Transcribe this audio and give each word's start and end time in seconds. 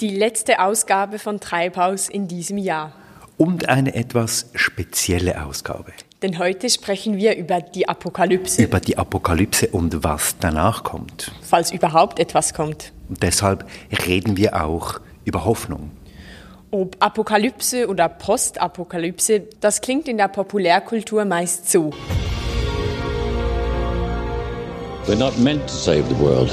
Die 0.00 0.14
letzte 0.14 0.60
Ausgabe 0.60 1.18
von 1.18 1.40
Treibhaus 1.40 2.10
in 2.10 2.28
diesem 2.28 2.58
Jahr. 2.58 2.92
Und 3.38 3.70
eine 3.70 3.94
etwas 3.94 4.50
spezielle 4.54 5.42
Ausgabe. 5.42 5.90
Denn 6.20 6.38
heute 6.38 6.68
sprechen 6.68 7.16
wir 7.16 7.34
über 7.36 7.62
die 7.62 7.88
Apokalypse. 7.88 8.62
Über 8.62 8.78
die 8.78 8.98
Apokalypse 8.98 9.68
und 9.68 10.04
was 10.04 10.36
danach 10.38 10.84
kommt. 10.84 11.32
Falls 11.40 11.72
überhaupt 11.72 12.18
etwas 12.18 12.52
kommt. 12.52 12.92
Und 13.08 13.22
deshalb 13.22 13.64
reden 14.06 14.36
wir 14.36 14.62
auch 14.62 15.00
über 15.24 15.46
Hoffnung. 15.46 15.90
Ob 16.70 16.96
Apokalypse 17.00 17.88
oder 17.88 18.10
Postapokalypse, 18.10 19.44
das 19.60 19.80
klingt 19.80 20.08
in 20.08 20.18
der 20.18 20.28
Populärkultur 20.28 21.24
meist 21.24 21.70
so. 21.72 21.90
We're 25.06 25.16
not 25.16 25.38
meant 25.38 25.66
to 25.66 25.74
save 25.74 26.04
the 26.10 26.18
world. 26.18 26.52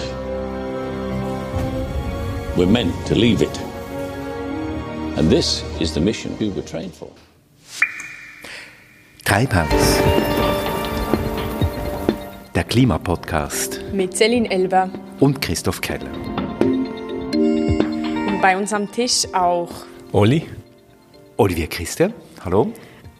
We're 2.55 2.67
meant 2.67 2.93
to 3.07 3.15
leave 3.15 3.41
it. 3.41 3.59
And 5.17 5.27
this 5.27 5.63
is 5.79 5.91
the 5.95 5.99
mission 5.99 6.37
we 6.39 6.51
were 6.51 6.61
trained 6.61 6.93
for. 6.93 7.09
Treibhaus. 9.25 9.99
Der 12.53 12.63
Klimapodcast. 12.63 13.81
Mit 13.91 14.15
Celine 14.15 14.51
Elber. 14.51 14.91
Und 15.19 15.41
Christoph 15.41 15.81
Keller. 15.81 16.11
Und 17.33 18.39
bei 18.39 18.55
uns 18.55 18.71
am 18.71 18.91
Tisch 18.91 19.25
auch 19.33 19.71
Oli. 20.11 20.45
Olivier 21.37 21.65
Christian. 21.65 22.13
Hallo. 22.45 22.71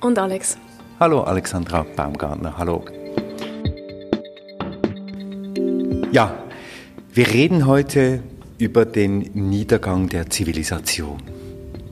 Und 0.02 0.20
Alex. 0.20 0.60
Hallo 1.00 1.24
Alexandra 1.24 1.82
Baumgartner. 1.96 2.56
Hallo. 2.56 2.86
Ja, 6.12 6.38
wir 7.12 7.28
reden 7.34 7.66
heute 7.66 8.22
über 8.58 8.86
den 8.86 9.30
Niedergang 9.34 10.10
der 10.10 10.30
Zivilisation. 10.30 11.22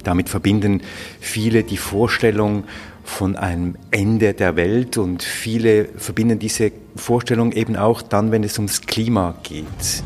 Damit 0.04 0.30
verbinden 0.30 0.82
viele 1.20 1.64
die 1.64 1.78
Vorstellung 1.78 2.64
von 3.04 3.36
einem 3.36 3.76
Ende 3.92 4.34
der 4.34 4.56
Welt 4.56 4.98
und 4.98 5.24
viele 5.24 5.86
verbinden 5.98 6.40
diese 6.40 6.72
Vorstellung 6.96 7.52
eben 7.52 7.76
auch 7.76 8.02
dann, 8.02 8.32
wenn 8.32 8.44
es 8.44 8.58
ums 8.58 8.82
Klima 8.82 9.36
geht. 9.44 10.04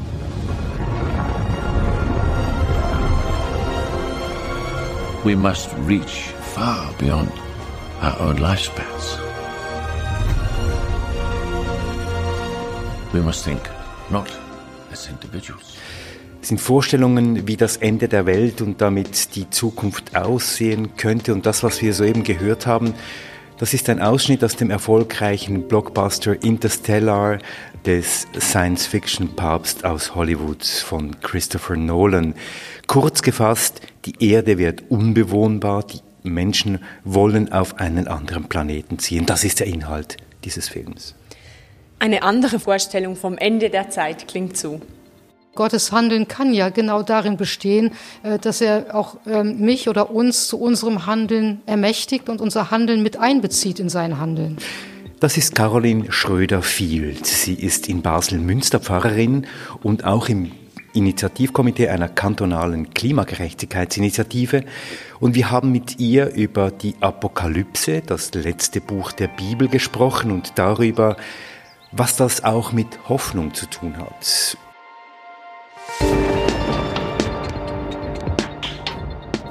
We 5.24 5.36
must 5.36 5.70
reach 5.88 6.34
far 6.54 6.94
beyond 7.00 7.32
our 8.02 8.30
own 8.30 8.38
lifespans. 8.38 9.18
We 13.12 13.22
must 13.22 13.44
think 13.44 13.62
not 14.12 14.30
as 14.92 15.08
individuals. 15.08 15.75
Sind 16.46 16.62
Vorstellungen, 16.62 17.48
wie 17.48 17.58
das 17.58 17.78
Ende 17.78 18.08
der 18.08 18.28
Welt 18.28 18.62
und 18.62 18.80
damit 18.80 19.36
die 19.36 19.50
Zukunft 19.50 20.16
aussehen 20.16 20.96
könnte. 20.96 21.34
Und 21.34 21.48
das, 21.48 21.64
was 21.64 21.82
wir 21.82 21.92
soeben 21.92 22.24
gehört 22.24 22.68
haben, 22.68 22.94
das 23.58 23.74
ist 23.74 23.90
ein 23.90 24.00
Ausschnitt 24.00 24.44
aus 24.44 24.56
dem 24.56 24.70
erfolgreichen 24.70 25.68
Blockbuster 25.68 26.44
Interstellar 26.44 27.40
des 27.84 28.28
Science-Fiction-Papst 28.40 29.86
aus 29.86 30.14
Hollywood 30.14 30.64
von 30.64 31.20
Christopher 31.22 31.78
Nolan. 31.78 32.36
Kurz 32.86 33.24
gefasst, 33.24 33.82
die 34.06 34.30
Erde 34.30 34.60
wird 34.60 34.84
unbewohnbar, 34.90 35.84
die 35.84 36.30
Menschen 36.30 36.78
wollen 37.04 37.52
auf 37.52 37.80
einen 37.80 38.08
anderen 38.08 38.44
Planeten 38.50 39.00
ziehen. 39.00 39.26
Das 39.26 39.44
ist 39.44 39.62
der 39.62 39.66
Inhalt 39.68 40.18
dieses 40.44 40.70
Films. 40.70 41.16
Eine 41.98 42.22
andere 42.22 42.60
Vorstellung 42.60 43.16
vom 43.16 43.36
Ende 43.36 43.72
der 43.72 43.90
Zeit 43.90 44.28
klingt 44.28 44.56
so. 44.58 44.80
Gottes 45.56 45.92
Handeln 45.92 46.28
kann 46.28 46.54
ja 46.54 46.70
genau 46.70 47.02
darin 47.02 47.38
bestehen, 47.38 47.92
äh, 48.24 48.38
dass 48.38 48.62
er 48.62 48.94
auch 48.94 49.18
ähm, 49.26 49.60
mich 49.60 49.90
oder 49.90 50.12
uns 50.12 50.48
zu 50.48 50.60
unserem 50.60 51.06
Handeln 51.06 51.62
ermächtigt 51.66 52.30
und 52.30 52.42
unser 52.42 52.72
Handeln 52.72 53.02
mit 53.02 53.18
einbezieht 53.18 53.80
in 53.80 53.90
sein 53.90 54.20
Handeln. 54.20 54.58
Das 55.20 55.38
ist 55.38 55.56
Caroline 55.56 56.12
Schröder-Field. 56.12 57.26
Sie 57.26 57.54
ist 57.54 57.88
in 57.88 58.02
Basel-Münster 58.02 58.80
Pfarrerin 58.80 59.48
und 59.82 60.04
auch 60.04 60.28
im 60.28 60.52
Initiativkomitee 60.94 61.90
einer 61.90 62.10
kantonalen 62.10 62.94
Klimagerechtigkeitsinitiative. 62.94 64.64
Und 65.20 65.36
wir 65.36 65.52
haben 65.52 65.72
mit 65.72 66.00
ihr 66.00 66.34
über 66.34 66.72
die 66.72 66.96
Apokalypse, 67.00 68.02
das 68.02 68.34
letzte 68.34 68.82
Buch 68.82 69.12
der 69.14 69.28
Bibel, 69.28 69.68
gesprochen 69.68 70.32
und 70.32 70.54
darüber, 70.56 71.18
was 71.92 72.18
das 72.18 72.44
auch 72.44 72.72
mit 72.72 72.88
Hoffnung 73.08 73.54
zu 73.54 73.68
tun 73.68 73.98
hat. 73.98 74.58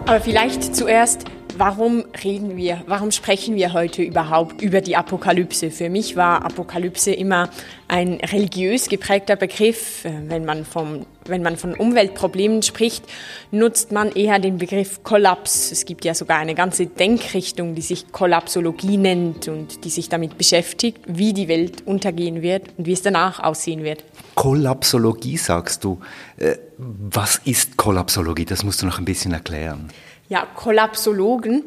Aber 0.07 0.21
vielleicht 0.21 0.77
zuerst, 0.77 1.25
warum 1.59 2.05
reden 2.23 2.57
wir, 2.57 2.83
warum 2.87 3.11
sprechen 3.11 3.57
wir 3.57 3.73
heute 3.73 4.03
überhaupt 4.03 4.63
über 4.63 4.81
die 4.81 4.97
Apokalypse? 4.97 5.71
Für 5.71 5.89
mich 5.89 6.17
war 6.17 6.45
Apokalypse 6.45 7.13
immer 7.13 7.49
ein 7.89 8.15
religiös 8.15 8.89
geprägter 8.89 9.37
Begriff. 9.37 10.05
Wenn 10.05 10.45
man, 10.45 10.65
vom, 10.65 11.07
wenn 11.27 11.43
man 11.43 11.57
von 11.57 11.75
Umweltproblemen 11.75 12.63
spricht, 12.63 13.05
nutzt 13.51 13.93
man 13.93 14.13
eher 14.13 14.39
den 14.39 14.59
Begriff 14.59 15.03
Kollaps. 15.03 15.71
Es 15.71 15.85
gibt 15.85 16.05
ja 16.05 16.15
sogar 16.15 16.39
eine 16.39 16.55
ganze 16.55 16.87
Denkrichtung, 16.87 17.75
die 17.75 17.83
sich 17.83 18.11
Kollapsologie 18.13 18.97
nennt 18.97 19.49
und 19.49 19.85
die 19.85 19.91
sich 19.91 20.09
damit 20.09 20.39
beschäftigt, 20.39 20.99
wie 21.07 21.33
die 21.33 21.49
Welt 21.49 21.87
untergehen 21.87 22.43
wird 22.43 22.71
und 22.77 22.87
wie 22.87 22.93
es 22.93 23.03
danach 23.03 23.41
aussehen 23.41 23.83
wird. 23.83 24.05
Kollapsologie 24.35 25.37
sagst 25.37 25.85
du. 25.85 26.01
Äh, 26.37 26.57
was 26.77 27.41
ist 27.45 27.77
Kollapsologie? 27.77 28.45
Das 28.45 28.65
musst 28.65 28.83
du 28.83 28.87
noch 28.87 28.99
ein 28.99 29.05
bisschen 29.05 29.33
erklären. 29.33 29.91
Ja, 30.29 30.47
Kollapsologen 30.55 31.65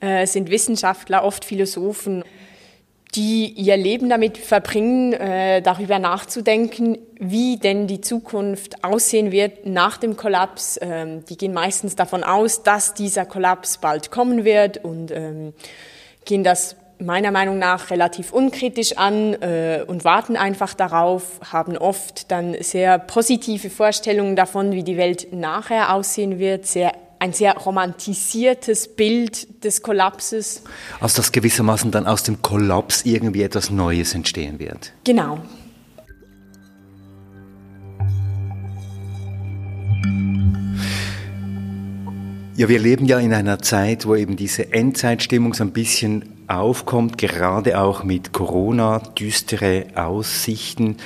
äh, 0.00 0.26
sind 0.26 0.50
Wissenschaftler, 0.50 1.24
oft 1.24 1.44
Philosophen, 1.44 2.22
die 3.14 3.46
ihr 3.46 3.76
Leben 3.76 4.08
damit 4.08 4.36
verbringen, 4.36 5.12
äh, 5.12 5.62
darüber 5.62 5.98
nachzudenken, 5.98 6.98
wie 7.18 7.56
denn 7.56 7.86
die 7.86 8.00
Zukunft 8.00 8.84
aussehen 8.84 9.30
wird 9.30 9.66
nach 9.66 9.96
dem 9.96 10.16
Kollaps. 10.16 10.78
Ähm, 10.82 11.24
die 11.24 11.36
gehen 11.36 11.54
meistens 11.54 11.96
davon 11.96 12.24
aus, 12.24 12.62
dass 12.62 12.94
dieser 12.94 13.24
Kollaps 13.24 13.78
bald 13.78 14.10
kommen 14.10 14.44
wird 14.44 14.84
und 14.84 15.10
ähm, 15.10 15.54
gehen 16.24 16.44
das 16.44 16.76
meiner 16.98 17.30
Meinung 17.30 17.58
nach 17.58 17.90
relativ 17.90 18.32
unkritisch 18.32 18.96
an 18.96 19.34
äh, 19.34 19.84
und 19.86 20.04
warten 20.04 20.36
einfach 20.36 20.74
darauf, 20.74 21.40
haben 21.52 21.76
oft 21.76 22.30
dann 22.30 22.56
sehr 22.60 22.98
positive 22.98 23.70
Vorstellungen 23.70 24.36
davon, 24.36 24.72
wie 24.72 24.82
die 24.82 24.96
Welt 24.96 25.32
nachher 25.32 25.94
aussehen 25.94 26.38
wird, 26.38 26.66
sehr 26.66 26.92
ein 27.24 27.32
sehr 27.32 27.56
romantisiertes 27.56 28.96
Bild 28.96 29.64
des 29.64 29.80
Kollapses. 29.80 30.62
Also 31.00 31.16
dass 31.16 31.32
gewissermaßen 31.32 31.90
dann 31.90 32.06
aus 32.06 32.22
dem 32.22 32.42
Kollaps 32.42 33.06
irgendwie 33.06 33.42
etwas 33.42 33.70
Neues 33.70 34.14
entstehen 34.14 34.58
wird. 34.58 34.92
Genau. 35.04 35.38
Ja, 42.56 42.68
wir 42.68 42.78
leben 42.78 43.06
ja 43.06 43.18
in 43.18 43.32
einer 43.32 43.58
Zeit, 43.60 44.04
wo 44.04 44.14
eben 44.14 44.36
diese 44.36 44.74
Endzeitstimmung 44.74 45.54
so 45.54 45.64
ein 45.64 45.72
bisschen 45.72 46.26
aufkommt, 46.46 47.16
gerade 47.16 47.80
auch 47.80 48.04
mit 48.04 48.34
Corona, 48.34 48.98
düstere 48.98 49.86
Aussichten. 49.94 50.98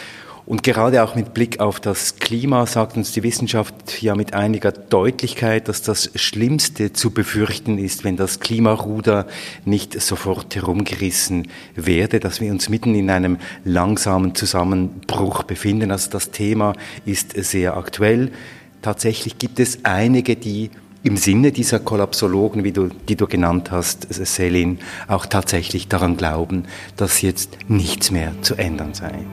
Und 0.49 0.63
gerade 0.63 1.05
auch 1.05 1.15
mit 1.15 1.35
Blick 1.35 1.61
auf 1.61 1.79
das 1.79 2.17
Klima 2.17 2.65
sagt 2.65 2.97
uns 2.97 3.13
die 3.13 3.23
Wissenschaft 3.23 4.01
ja 4.01 4.15
mit 4.15 4.33
einiger 4.33 4.73
Deutlichkeit, 4.73 5.69
dass 5.69 5.83
das 5.83 6.11
Schlimmste 6.15 6.95
zu 6.95 7.11
befürchten 7.11 7.77
ist, 7.77 8.03
wenn 8.03 8.17
das 8.17 8.41
Klimaruder 8.41 9.27
nicht 9.67 10.01
sofort 10.01 10.57
herumgerissen 10.57 11.49
werde, 11.75 12.19
dass 12.19 12.41
wir 12.41 12.51
uns 12.51 12.71
mitten 12.71 12.95
in 12.95 13.11
einem 13.11 13.37
langsamen 13.63 14.35
Zusammenbruch 14.35 15.43
befinden. 15.43 15.91
Also 15.91 16.09
das 16.09 16.31
Thema 16.31 16.73
ist 17.05 17.33
sehr 17.33 17.77
aktuell. 17.77 18.33
Tatsächlich 18.81 19.37
gibt 19.37 19.61
es 19.61 19.81
einige, 19.83 20.35
die 20.35 20.71
im 21.03 21.19
Sinne 21.19 21.53
dieser 21.53 21.79
Kollapsologen, 21.79 22.65
wie 22.65 22.73
du, 22.73 22.89
die 22.89 23.17
du 23.17 23.27
genannt 23.27 23.71
hast, 23.71 24.07
Selin, 24.09 24.79
auch 25.09 25.27
tatsächlich 25.27 25.89
daran 25.89 26.17
glauben, 26.17 26.65
dass 26.97 27.21
jetzt 27.21 27.59
nichts 27.69 28.11
mehr 28.11 28.33
zu 28.41 28.55
ändern 28.55 28.95
sei. 28.95 29.27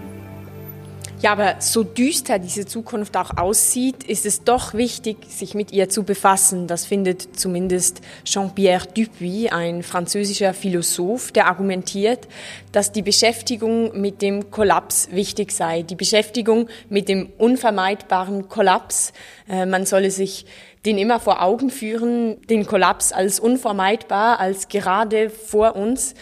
Ja, 1.26 1.32
aber 1.32 1.56
so 1.58 1.82
düster 1.82 2.38
diese 2.38 2.68
Zukunft 2.68 3.18
auch 3.18 3.36
aussieht, 3.36 4.04
ist 4.04 4.28
es 4.28 4.44
doch 4.44 4.76
wichtig, 4.76 5.18
sich 5.28 5.56
mit 5.56 5.72
ihr 5.72 5.90
zu 5.90 6.04
befassen. 6.04 6.68
Das 6.68 6.86
findet 6.86 7.40
zumindest 7.40 8.02
Jean-Pierre 8.26 8.86
Dupuis, 8.94 9.52
ein 9.52 9.82
französischer 9.82 10.54
Philosoph, 10.54 11.32
der 11.32 11.48
argumentiert, 11.48 12.28
dass 12.72 12.92
die 12.92 13.02
Beschäftigung 13.02 14.00
mit 14.00 14.22
dem 14.22 14.52
Kollaps 14.52 15.10
wichtig 15.14 15.52
sei. 15.52 15.82
Die 15.82 15.96
Beschäftigung 15.96 16.70
mit 16.90 17.10
dem 17.10 17.32
unvermeidbaren 17.40 18.48
Kollaps. 18.48 19.12
Äh, 19.50 19.66
man 19.66 19.88
solle 19.88 20.12
sich 20.12 20.46
den 20.86 21.00
immer 21.00 21.20
vor 21.20 21.42
Augen 21.42 21.72
führen, 21.72 22.40
den 22.52 22.68
Kollaps 22.68 23.12
als 23.12 23.40
unvermeidbar, 23.40 24.40
als 24.40 24.68
gerade 24.68 25.32
vor 25.32 25.76
uns. 25.76 26.14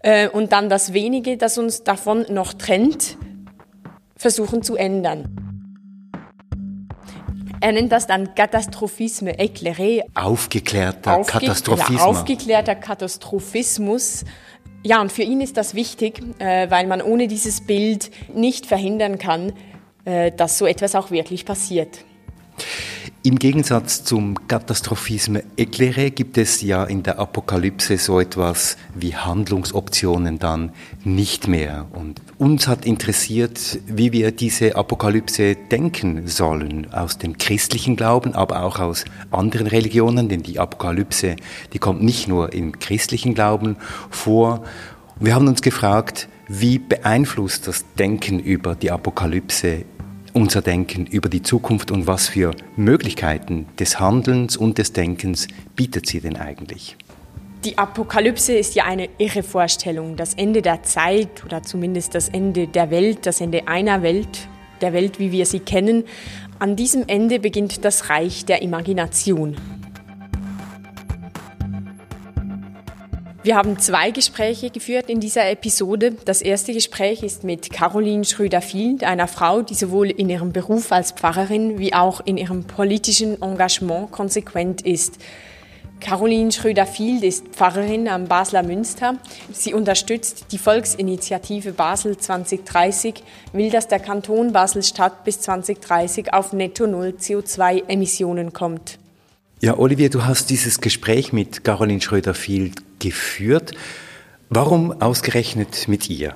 Äh, 0.00 0.28
und 0.28 0.50
dann 0.50 0.68
das 0.68 0.92
wenige, 0.92 1.36
das 1.36 1.58
uns 1.58 1.84
davon 1.84 2.26
noch 2.28 2.54
trennt, 2.54 3.16
versuchen 4.22 4.62
zu 4.62 4.76
ändern. 4.76 5.36
Er 7.60 7.72
nennt 7.72 7.92
das 7.92 8.06
dann 8.06 8.34
Katastrophisme 8.34 9.38
éclairé. 9.38 10.02
Aufgeklärter 10.14 11.16
Aufge 11.18 11.32
Katastrophismus. 11.40 12.00
Ja, 12.00 12.06
aufgeklärter 12.06 12.74
Katastrophismus. 12.74 14.24
Ja, 14.82 15.00
und 15.00 15.12
für 15.12 15.22
ihn 15.22 15.40
ist 15.40 15.56
das 15.56 15.74
wichtig, 15.74 16.22
äh, 16.38 16.70
weil 16.70 16.86
man 16.86 17.02
ohne 17.02 17.28
dieses 17.28 17.60
Bild 17.60 18.10
nicht 18.34 18.66
verhindern 18.66 19.18
kann, 19.18 19.52
äh, 20.04 20.32
dass 20.32 20.58
so 20.58 20.66
etwas 20.66 20.96
auch 20.96 21.10
wirklich 21.10 21.44
passiert. 21.44 22.04
Im 23.24 23.38
Gegensatz 23.38 24.02
zum 24.02 24.48
Katastrophisme 24.48 25.44
éclairé 25.56 26.10
gibt 26.10 26.38
es 26.38 26.60
ja 26.60 26.82
in 26.82 27.04
der 27.04 27.20
Apokalypse 27.20 27.96
so 27.96 28.18
etwas 28.18 28.76
wie 28.96 29.14
Handlungsoptionen 29.14 30.40
dann 30.40 30.72
nicht 31.04 31.46
mehr. 31.46 31.86
Und 31.92 32.20
uns 32.38 32.66
hat 32.66 32.84
interessiert, 32.84 33.78
wie 33.86 34.10
wir 34.10 34.32
diese 34.32 34.74
Apokalypse 34.74 35.54
denken 35.54 36.26
sollen 36.26 36.92
aus 36.92 37.16
dem 37.16 37.38
christlichen 37.38 37.94
Glauben, 37.94 38.34
aber 38.34 38.64
auch 38.64 38.80
aus 38.80 39.04
anderen 39.30 39.68
Religionen, 39.68 40.28
denn 40.28 40.42
die 40.42 40.58
Apokalypse, 40.58 41.36
die 41.72 41.78
kommt 41.78 42.02
nicht 42.02 42.26
nur 42.26 42.52
im 42.52 42.80
christlichen 42.80 43.34
Glauben 43.34 43.76
vor. 44.10 44.64
Wir 45.20 45.36
haben 45.36 45.46
uns 45.46 45.62
gefragt, 45.62 46.28
wie 46.48 46.80
beeinflusst 46.80 47.68
das 47.68 47.84
Denken 47.98 48.40
über 48.40 48.74
die 48.74 48.90
Apokalypse 48.90 49.84
unser 50.32 50.62
Denken 50.62 51.06
über 51.06 51.28
die 51.28 51.42
Zukunft 51.42 51.90
und 51.90 52.06
was 52.06 52.28
für 52.28 52.52
Möglichkeiten 52.76 53.66
des 53.78 54.00
Handelns 54.00 54.56
und 54.56 54.78
des 54.78 54.92
Denkens 54.92 55.48
bietet 55.76 56.06
sie 56.06 56.20
denn 56.20 56.36
eigentlich? 56.36 56.96
Die 57.64 57.78
Apokalypse 57.78 58.54
ist 58.54 58.74
ja 58.74 58.84
eine 58.84 59.08
irre 59.18 59.42
Vorstellung. 59.42 60.16
Das 60.16 60.34
Ende 60.34 60.62
der 60.62 60.82
Zeit 60.82 61.44
oder 61.44 61.62
zumindest 61.62 62.14
das 62.14 62.28
Ende 62.28 62.66
der 62.66 62.90
Welt, 62.90 63.24
das 63.24 63.40
Ende 63.40 63.68
einer 63.68 64.02
Welt, 64.02 64.48
der 64.80 64.92
Welt, 64.92 65.20
wie 65.20 65.30
wir 65.30 65.46
sie 65.46 65.60
kennen. 65.60 66.04
An 66.58 66.74
diesem 66.76 67.04
Ende 67.06 67.38
beginnt 67.38 67.84
das 67.84 68.08
Reich 68.08 68.44
der 68.44 68.62
Imagination. 68.62 69.56
Wir 73.44 73.56
haben 73.56 73.76
zwei 73.80 74.12
Gespräche 74.12 74.70
geführt 74.70 75.10
in 75.10 75.18
dieser 75.18 75.50
Episode. 75.50 76.12
Das 76.12 76.42
erste 76.42 76.72
Gespräch 76.72 77.24
ist 77.24 77.42
mit 77.42 77.72
Caroline 77.72 78.24
Schröder-Field, 78.24 79.02
einer 79.02 79.26
Frau, 79.26 79.62
die 79.62 79.74
sowohl 79.74 80.10
in 80.10 80.30
ihrem 80.30 80.52
Beruf 80.52 80.92
als 80.92 81.10
Pfarrerin 81.10 81.76
wie 81.80 81.92
auch 81.92 82.20
in 82.24 82.36
ihrem 82.36 82.62
politischen 82.62 83.42
Engagement 83.42 84.12
konsequent 84.12 84.82
ist. 84.82 85.18
Caroline 85.98 86.52
Schröder-Field 86.52 87.24
ist 87.24 87.48
Pfarrerin 87.48 88.06
am 88.06 88.28
Basler 88.28 88.62
Münster. 88.62 89.16
Sie 89.52 89.74
unterstützt 89.74 90.46
die 90.52 90.58
Volksinitiative 90.58 91.72
Basel 91.72 92.16
2030, 92.16 93.24
will, 93.52 93.70
dass 93.70 93.88
der 93.88 93.98
Kanton 93.98 94.52
Basel-Stadt 94.52 95.24
bis 95.24 95.40
2030 95.40 96.32
auf 96.32 96.52
netto 96.52 96.86
Null 96.86 97.14
CO2-Emissionen 97.18 98.52
kommt. 98.52 99.00
Ja, 99.64 99.78
Olivier, 99.78 100.10
du 100.10 100.24
hast 100.24 100.50
dieses 100.50 100.80
Gespräch 100.80 101.32
mit 101.32 101.62
Caroline 101.62 102.00
Schröder-Field 102.00 102.82
geführt. 102.98 103.70
Warum 104.50 105.00
ausgerechnet 105.00 105.86
mit 105.86 106.10
ihr? 106.10 106.34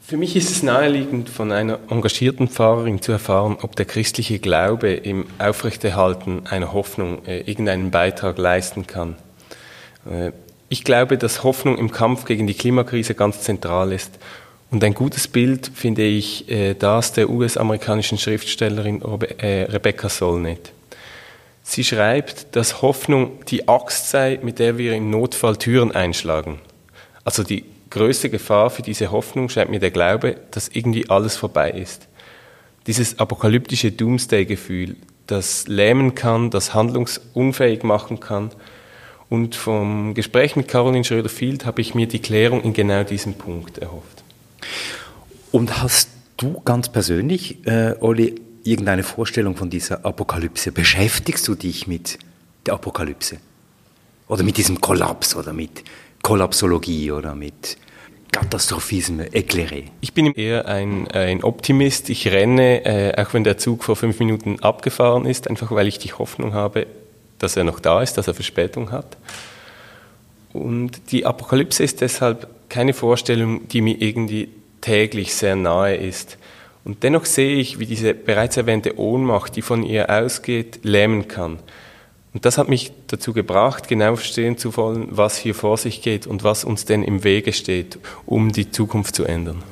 Für 0.00 0.16
mich 0.16 0.36
ist 0.36 0.52
es 0.52 0.62
naheliegend, 0.62 1.28
von 1.28 1.50
einer 1.50 1.80
engagierten 1.90 2.46
Pfarrerin 2.46 3.02
zu 3.02 3.10
erfahren, 3.10 3.56
ob 3.60 3.74
der 3.74 3.86
christliche 3.86 4.38
Glaube 4.38 4.92
im 4.92 5.26
Aufrechterhalten 5.40 6.46
einer 6.46 6.72
Hoffnung 6.72 7.26
äh, 7.26 7.40
irgendeinen 7.40 7.90
Beitrag 7.90 8.38
leisten 8.38 8.86
kann. 8.86 9.16
Äh, 10.08 10.30
ich 10.68 10.84
glaube, 10.84 11.18
dass 11.18 11.42
Hoffnung 11.42 11.76
im 11.76 11.90
Kampf 11.90 12.24
gegen 12.24 12.46
die 12.46 12.54
Klimakrise 12.54 13.16
ganz 13.16 13.40
zentral 13.40 13.90
ist. 13.90 14.12
Und 14.70 14.84
ein 14.84 14.94
gutes 14.94 15.26
Bild 15.26 15.72
finde 15.74 16.04
ich 16.04 16.48
äh, 16.48 16.74
das 16.74 17.14
der 17.14 17.30
US-amerikanischen 17.30 18.16
Schriftstellerin 18.16 19.02
äh, 19.38 19.62
Rebecca 19.62 20.08
Solnit. 20.08 20.70
Sie 21.66 21.82
schreibt, 21.82 22.54
dass 22.54 22.82
Hoffnung 22.82 23.42
die 23.46 23.66
Axt 23.68 24.10
sei, 24.10 24.38
mit 24.42 24.58
der 24.58 24.76
wir 24.76 24.92
im 24.92 25.10
Notfall 25.10 25.56
Türen 25.56 25.92
einschlagen. 25.92 26.60
Also 27.24 27.42
die 27.42 27.64
größte 27.88 28.28
Gefahr 28.28 28.68
für 28.68 28.82
diese 28.82 29.10
Hoffnung 29.10 29.48
scheint 29.48 29.70
mir 29.70 29.80
der 29.80 29.90
Glaube, 29.90 30.36
dass 30.50 30.68
irgendwie 30.68 31.08
alles 31.08 31.36
vorbei 31.36 31.70
ist. 31.70 32.06
Dieses 32.86 33.18
apokalyptische 33.18 33.90
Doomsday-Gefühl, 33.92 34.96
das 35.26 35.66
lähmen 35.66 36.14
kann, 36.14 36.50
das 36.50 36.74
handlungsunfähig 36.74 37.82
machen 37.82 38.20
kann. 38.20 38.50
Und 39.30 39.54
vom 39.54 40.12
Gespräch 40.12 40.56
mit 40.56 40.68
Caroline 40.68 41.02
Schröder-Field 41.02 41.64
habe 41.64 41.80
ich 41.80 41.94
mir 41.94 42.06
die 42.06 42.18
Klärung 42.18 42.62
in 42.62 42.74
genau 42.74 43.04
diesem 43.04 43.34
Punkt 43.34 43.78
erhofft. 43.78 44.22
Und 45.50 45.82
hast 45.82 46.10
du 46.36 46.60
ganz 46.60 46.90
persönlich, 46.90 47.66
äh, 47.66 47.94
Olli, 48.00 48.34
irgendeine 48.64 49.02
Vorstellung 49.02 49.56
von 49.56 49.70
dieser 49.70 50.04
Apokalypse? 50.04 50.72
Beschäftigst 50.72 51.46
du 51.46 51.54
dich 51.54 51.86
mit 51.86 52.18
der 52.66 52.74
Apokalypse? 52.74 53.38
Oder 54.28 54.42
mit 54.42 54.56
diesem 54.56 54.80
Kollaps 54.80 55.36
oder 55.36 55.52
mit 55.52 55.84
Kollapsologie 56.22 57.12
oder 57.12 57.34
mit 57.34 57.76
Katastrophisme 58.32 59.28
éclairé? 59.28 59.84
Ich 60.00 60.14
bin 60.14 60.32
eher 60.32 60.66
ein, 60.66 61.08
ein 61.08 61.44
Optimist. 61.44 62.08
Ich 62.08 62.26
renne, 62.28 62.84
äh, 62.84 63.22
auch 63.22 63.34
wenn 63.34 63.44
der 63.44 63.58
Zug 63.58 63.84
vor 63.84 63.96
fünf 63.96 64.18
Minuten 64.18 64.60
abgefahren 64.60 65.26
ist, 65.26 65.48
einfach 65.48 65.70
weil 65.70 65.86
ich 65.86 65.98
die 65.98 66.12
Hoffnung 66.12 66.54
habe, 66.54 66.86
dass 67.38 67.56
er 67.56 67.64
noch 67.64 67.80
da 67.80 68.02
ist, 68.02 68.14
dass 68.14 68.26
er 68.26 68.34
Verspätung 68.34 68.90
hat. 68.90 69.18
Und 70.54 71.12
die 71.12 71.26
Apokalypse 71.26 71.82
ist 71.82 72.00
deshalb 72.00 72.48
keine 72.68 72.94
Vorstellung, 72.94 73.68
die 73.68 73.82
mir 73.82 74.00
irgendwie 74.00 74.48
täglich 74.80 75.34
sehr 75.34 75.56
nahe 75.56 75.96
ist. 75.96 76.38
Und 76.84 77.02
dennoch 77.02 77.24
sehe 77.24 77.56
ich, 77.56 77.78
wie 77.78 77.86
diese 77.86 78.12
bereits 78.12 78.58
erwähnte 78.58 78.98
Ohnmacht, 78.98 79.56
die 79.56 79.62
von 79.62 79.82
ihr 79.82 80.10
ausgeht, 80.10 80.80
lähmen 80.82 81.28
kann. 81.28 81.58
Und 82.34 82.44
das 82.44 82.58
hat 82.58 82.68
mich 82.68 82.92
dazu 83.06 83.32
gebracht, 83.32 83.88
genau 83.88 84.16
verstehen 84.16 84.58
zu 84.58 84.76
wollen, 84.76 85.08
was 85.10 85.38
hier 85.38 85.54
vor 85.54 85.78
sich 85.78 86.02
geht 86.02 86.26
und 86.26 86.44
was 86.44 86.62
uns 86.62 86.84
denn 86.84 87.02
im 87.02 87.24
Wege 87.24 87.54
steht, 87.54 87.98
um 88.26 88.52
die 88.52 88.70
Zukunft 88.70 89.14
zu 89.14 89.24
ändern. 89.24 89.62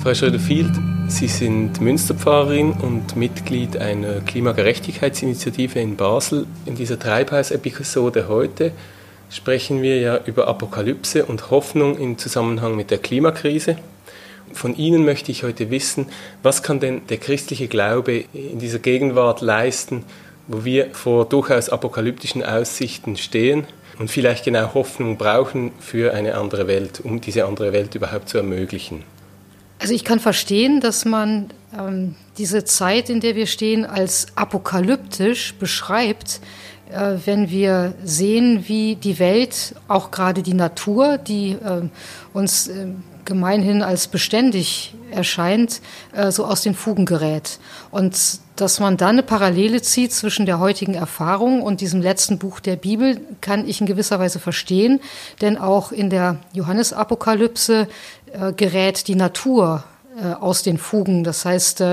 Frau 0.00 0.14
Schröder-Field, 0.14 0.72
Sie 1.08 1.28
sind 1.28 1.80
Münsterpfarrerin 1.80 2.72
und 2.72 3.16
Mitglied 3.16 3.76
einer 3.76 4.20
Klimagerechtigkeitsinitiative 4.20 5.80
in 5.80 5.96
Basel. 5.96 6.46
In 6.66 6.76
dieser 6.76 6.98
Treibhausepisode 6.98 8.28
heute 8.28 8.72
sprechen 9.32 9.80
wir 9.80 9.98
ja 9.98 10.20
über 10.26 10.46
Apokalypse 10.46 11.24
und 11.24 11.50
Hoffnung 11.50 11.96
im 11.96 12.18
Zusammenhang 12.18 12.76
mit 12.76 12.90
der 12.90 12.98
Klimakrise. 12.98 13.76
Von 14.52 14.76
Ihnen 14.76 15.04
möchte 15.06 15.32
ich 15.32 15.42
heute 15.42 15.70
wissen, 15.70 16.06
was 16.42 16.62
kann 16.62 16.80
denn 16.80 17.06
der 17.08 17.16
christliche 17.16 17.66
Glaube 17.66 18.24
in 18.34 18.58
dieser 18.58 18.78
Gegenwart 18.78 19.40
leisten, 19.40 20.04
wo 20.46 20.64
wir 20.66 20.90
vor 20.92 21.24
durchaus 21.24 21.70
apokalyptischen 21.70 22.44
Aussichten 22.44 23.16
stehen 23.16 23.64
und 23.98 24.10
vielleicht 24.10 24.44
genau 24.44 24.74
Hoffnung 24.74 25.16
brauchen 25.16 25.72
für 25.80 26.12
eine 26.12 26.34
andere 26.34 26.66
Welt, 26.66 27.00
um 27.02 27.22
diese 27.22 27.46
andere 27.46 27.72
Welt 27.72 27.94
überhaupt 27.94 28.28
zu 28.28 28.36
ermöglichen. 28.36 29.02
Also 29.78 29.94
ich 29.94 30.04
kann 30.04 30.20
verstehen, 30.20 30.80
dass 30.80 31.06
man 31.06 31.48
ähm, 31.76 32.16
diese 32.36 32.64
Zeit, 32.64 33.08
in 33.08 33.20
der 33.20 33.34
wir 33.34 33.46
stehen, 33.46 33.86
als 33.86 34.26
apokalyptisch 34.36 35.54
beschreibt, 35.54 36.40
wenn 37.24 37.50
wir 37.50 37.94
sehen, 38.04 38.64
wie 38.66 38.96
die 38.96 39.18
Welt, 39.18 39.74
auch 39.88 40.10
gerade 40.10 40.42
die 40.42 40.54
Natur, 40.54 41.18
die 41.18 41.52
äh, 41.52 41.88
uns 42.32 42.68
äh, 42.68 42.88
gemeinhin 43.24 43.82
als 43.82 44.08
beständig 44.08 44.94
erscheint, 45.12 45.80
so 46.30 46.44
aus 46.44 46.62
den 46.62 46.74
Fugen 46.74 47.06
gerät. 47.06 47.60
Und 47.92 48.18
dass 48.56 48.80
man 48.80 48.96
da 48.96 49.08
eine 49.08 49.22
Parallele 49.22 49.80
zieht 49.80 50.12
zwischen 50.12 50.44
der 50.44 50.58
heutigen 50.58 50.94
Erfahrung 50.94 51.62
und 51.62 51.80
diesem 51.80 52.02
letzten 52.02 52.38
Buch 52.38 52.58
der 52.58 52.74
Bibel, 52.74 53.20
kann 53.40 53.68
ich 53.68 53.80
in 53.80 53.86
gewisser 53.86 54.18
Weise 54.18 54.40
verstehen, 54.40 54.98
denn 55.40 55.56
auch 55.56 55.92
in 55.92 56.10
der 56.10 56.38
Johannesapokalypse 56.52 57.86
gerät 58.56 59.06
die 59.06 59.14
Natur 59.14 59.84
aus 60.40 60.64
den 60.64 60.78
Fugen. 60.78 61.22
Das 61.22 61.44
heißt, 61.44 61.84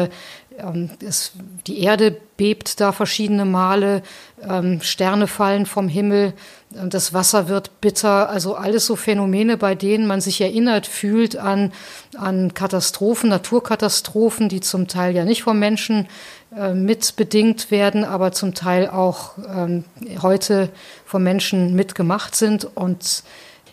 ähm, 0.63 0.89
es, 1.06 1.34
die 1.68 1.80
Erde 1.80 2.16
bebt 2.38 2.80
da 2.80 2.92
verschiedene 2.92 3.46
Male, 3.46 4.01
ähm, 4.48 4.82
Sterne 4.82 5.28
fallen 5.28 5.66
vom 5.66 5.88
Himmel, 5.88 6.34
das 6.72 7.13
Wasser 7.13 7.48
wird 7.50 7.82
bitter, 7.82 8.30
also 8.30 8.56
alles 8.56 8.86
so 8.86 8.96
Phänomene, 8.96 9.58
bei 9.58 9.74
denen 9.74 10.06
man 10.06 10.22
sich 10.22 10.39
erinnert 10.39 10.86
fühlt 10.86 11.36
an, 11.36 11.72
an 12.16 12.54
Katastrophen, 12.54 13.30
Naturkatastrophen, 13.30 14.50
die 14.50 14.60
zum 14.60 14.88
Teil 14.88 15.16
ja 15.16 15.25
nicht 15.25 15.42
vom 15.42 15.58
Menschen 15.58 16.08
äh, 16.56 16.74
mitbedingt 16.75 17.72
werden, 17.72 18.04
aber 18.04 18.34
zum 18.34 18.54
Teil 18.54 18.88
auch 18.88 19.32
ähm, 19.48 19.84
heute 20.22 20.70
vom 21.06 21.24
Menschen 21.24 21.75
mitgemacht 21.75 22.36
sind. 22.36 22.66
Und 22.78 23.24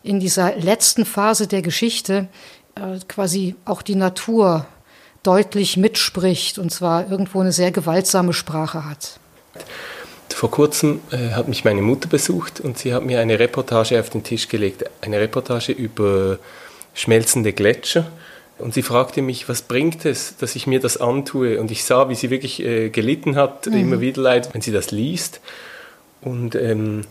in 0.03 0.19
dieser 0.19 0.57
letzten 0.57 1.05
Phase 1.05 1.47
der 1.47 1.61
Geschichte 1.61 2.29
äh, 2.77 2.99
quasi 3.09 3.57
auch 3.67 3.83
die 3.83 3.97
Natur 3.97 4.67
deutlich 5.27 5.77
mitspricht 5.77 6.59
und 6.59 6.71
zwar 6.71 7.11
irgendwo 7.11 7.41
eine 7.41 7.53
sehr 7.53 7.71
gewaltsame 7.71 8.33
Sprache 8.33 8.85
hat. 8.85 9.19
Vor 10.29 10.51
kurzem 10.51 11.01
äh, 11.11 11.31
hat 11.31 11.49
mich 11.49 11.65
meine 11.65 11.81
Mutter 11.81 12.09
besucht 12.09 12.61
und 12.61 12.77
sie 12.77 12.93
hat 12.93 13.05
mir 13.05 13.21
eine 13.21 13.39
Reportage 13.39 13.99
auf 13.99 14.11
den 14.11 14.23
Tisch 14.23 14.49
gelegt, 14.49 14.85
eine 15.01 15.19
Reportage 15.19 15.73
über 15.73 16.39
schmelzende 16.95 17.53
Gletscher, 17.53 18.07
Und 18.59 18.73
sie 18.73 18.83
fragte 18.83 19.21
mich, 19.21 19.49
was 19.49 19.63
bringt 19.63 20.05
es, 20.07 20.37
dass 20.39 20.57
ich 20.57 20.67
mir 20.67 20.81
das 20.81 20.97
antue? 20.97 21.61
Und 21.61 21.71
ich 21.71 21.85
sah, 21.85 22.09
wie 22.09 22.15
sie 22.15 22.31
wirklich 22.31 22.63
äh, 22.63 22.89
gelitten 22.89 23.37
hat, 23.37 23.67
mhm. 23.67 23.75
immer 23.75 24.01
wieder 24.01 24.23
leid, 24.23 24.49
wenn 24.53 24.63
sie 24.63 24.73
das 24.73 24.91
liest. 24.91 25.41
Und 26.23 26.55
ähm, 26.55 27.03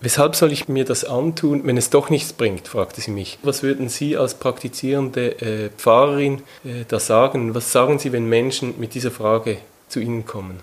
weshalb 0.00 0.36
soll 0.36 0.52
ich 0.52 0.68
mir 0.68 0.84
das 0.84 1.04
antun, 1.04 1.62
wenn 1.64 1.76
es 1.76 1.90
doch 1.90 2.10
nichts 2.10 2.32
bringt, 2.32 2.68
fragte 2.68 3.00
sie 3.00 3.10
mich. 3.10 3.38
Was 3.42 3.62
würden 3.62 3.88
Sie 3.88 4.16
als 4.16 4.34
praktizierende 4.34 5.40
äh, 5.40 5.70
Pfarrerin 5.76 6.42
äh, 6.64 6.84
da 6.86 7.00
sagen? 7.00 7.54
Was 7.54 7.72
sagen 7.72 7.98
Sie, 7.98 8.12
wenn 8.12 8.28
Menschen 8.28 8.78
mit 8.78 8.94
dieser 8.94 9.10
Frage 9.10 9.58
zu 9.88 10.00
Ihnen 10.00 10.26
kommen? 10.26 10.60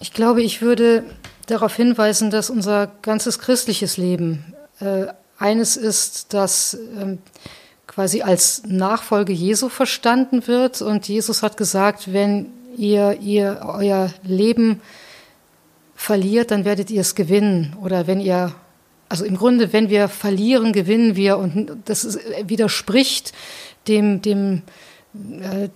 Ich 0.00 0.12
glaube, 0.12 0.42
ich 0.42 0.62
würde 0.62 1.04
darauf 1.46 1.74
hinweisen, 1.74 2.30
dass 2.30 2.50
unser 2.50 2.90
ganzes 3.02 3.38
christliches 3.38 3.96
Leben 3.96 4.54
äh, 4.80 5.06
eines 5.38 5.76
ist, 5.76 6.34
das 6.34 6.76
ähm, 7.00 7.18
quasi 7.86 8.22
als 8.22 8.62
Nachfolge 8.66 9.32
Jesu 9.32 9.68
verstanden 9.68 10.46
wird. 10.46 10.82
Und 10.82 11.08
Jesus 11.08 11.42
hat 11.42 11.56
gesagt, 11.56 12.12
wenn 12.12 12.52
ihr, 12.76 13.18
ihr 13.20 13.60
euer 13.64 14.10
Leben 14.22 14.82
verliert, 15.96 16.52
dann 16.52 16.64
werdet 16.64 16.90
ihr 16.90 17.00
es 17.00 17.16
gewinnen. 17.16 17.74
Oder 17.82 18.06
wenn 18.06 18.20
ihr, 18.20 18.54
also 19.08 19.24
im 19.24 19.36
Grunde, 19.36 19.72
wenn 19.72 19.88
wir 19.88 20.08
verlieren, 20.08 20.72
gewinnen 20.72 21.16
wir. 21.16 21.38
Und 21.38 21.72
das 21.86 22.18
widerspricht 22.44 23.32
dem, 23.88 24.22
dem, 24.22 24.62
äh, 25.40 25.68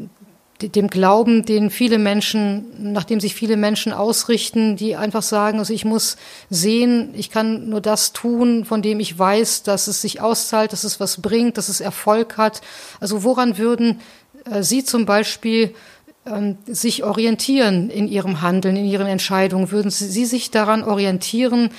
dem 0.68 0.88
Glauben, 0.88 1.46
den 1.46 1.70
viele 1.70 1.98
Menschen, 1.98 2.92
nach 2.92 3.04
dem 3.04 3.18
sich 3.18 3.34
viele 3.34 3.56
Menschen 3.56 3.92
ausrichten, 3.92 4.76
die 4.76 4.94
einfach 4.94 5.22
sagen, 5.22 5.58
also 5.58 5.72
ich 5.72 5.86
muss 5.86 6.16
sehen, 6.50 7.14
ich 7.14 7.30
kann 7.30 7.70
nur 7.70 7.80
das 7.80 8.12
tun, 8.12 8.66
von 8.66 8.82
dem 8.82 9.00
ich 9.00 9.18
weiß, 9.18 9.62
dass 9.62 9.86
es 9.86 10.02
sich 10.02 10.20
auszahlt, 10.20 10.74
dass 10.74 10.84
es 10.84 11.00
was 11.00 11.22
bringt, 11.22 11.56
dass 11.56 11.70
es 11.70 11.80
Erfolg 11.80 12.36
hat. 12.36 12.60
Also 13.00 13.24
woran 13.24 13.56
würden 13.56 14.00
äh, 14.44 14.62
Sie 14.62 14.84
zum 14.84 15.06
Beispiel 15.06 15.74
sich 16.66 17.02
orientieren 17.02 17.90
in 17.90 18.06
Ihrem 18.06 18.42
Handeln, 18.42 18.76
in 18.76 18.84
Ihren 18.84 19.06
Entscheidungen? 19.06 19.70
Würden 19.70 19.90
Sie, 19.90 20.06
Sie 20.06 20.26
sich 20.26 20.50
daran 20.50 20.84
orientieren, 20.84 21.70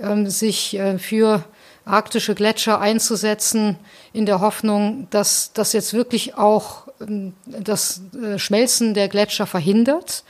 ähm, 0.00 0.28
sich 0.28 0.78
äh, 0.78 0.98
für 0.98 1.44
arktische 1.84 2.34
Gletscher 2.34 2.80
einzusetzen, 2.80 3.76
in 4.12 4.26
der 4.26 4.40
Hoffnung, 4.40 5.06
dass 5.10 5.52
das 5.54 5.72
jetzt 5.72 5.94
wirklich 5.94 6.34
auch 6.36 6.88
ähm, 7.00 7.32
das 7.46 8.02
äh, 8.22 8.38
Schmelzen 8.38 8.92
der 8.92 9.08
Gletscher 9.08 9.46
verhindert? 9.46 10.24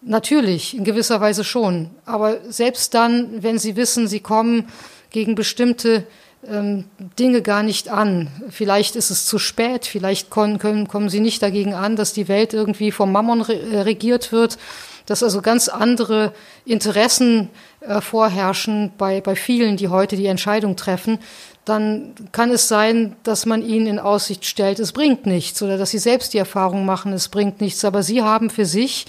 Natürlich, 0.00 0.76
in 0.76 0.84
gewisser 0.84 1.20
Weise 1.20 1.44
schon. 1.44 1.90
Aber 2.06 2.38
selbst 2.50 2.94
dann, 2.94 3.42
wenn 3.42 3.58
Sie 3.58 3.76
wissen, 3.76 4.08
Sie 4.08 4.20
kommen 4.20 4.68
gegen 5.10 5.34
bestimmte 5.34 6.06
ähm, 6.46 6.84
Dinge 7.18 7.42
gar 7.42 7.62
nicht 7.62 7.88
an. 7.88 8.28
Vielleicht 8.50 8.96
ist 8.96 9.10
es 9.10 9.26
zu 9.26 9.38
spät, 9.38 9.86
vielleicht 9.86 10.30
können, 10.30 10.58
können, 10.58 10.88
kommen 10.88 11.08
Sie 11.08 11.20
nicht 11.20 11.42
dagegen 11.42 11.74
an, 11.74 11.96
dass 11.96 12.12
die 12.12 12.28
Welt 12.28 12.52
irgendwie 12.52 12.92
vom 12.92 13.12
Mammon 13.12 13.40
äh, 13.48 13.80
regiert 13.80 14.32
wird, 14.32 14.58
dass 15.06 15.22
also 15.22 15.42
ganz 15.42 15.68
andere 15.68 16.32
Interessen 16.64 17.50
äh, 17.80 18.00
vorherrschen 18.00 18.92
bei, 18.98 19.20
bei 19.20 19.34
vielen, 19.36 19.76
die 19.76 19.88
heute 19.88 20.16
die 20.16 20.26
Entscheidung 20.26 20.76
treffen 20.76 21.18
dann 21.64 22.14
kann 22.32 22.50
es 22.50 22.66
sein, 22.66 23.14
dass 23.22 23.46
man 23.46 23.62
ihnen 23.62 23.86
in 23.86 23.98
Aussicht 23.98 24.44
stellt, 24.44 24.80
es 24.80 24.92
bringt 24.92 25.26
nichts 25.26 25.62
oder 25.62 25.78
dass 25.78 25.90
sie 25.90 25.98
selbst 25.98 26.34
die 26.34 26.38
Erfahrung 26.38 26.84
machen, 26.84 27.12
es 27.12 27.28
bringt 27.28 27.60
nichts. 27.60 27.84
Aber 27.84 28.02
sie 28.02 28.22
haben 28.22 28.50
für 28.50 28.66
sich 28.66 29.06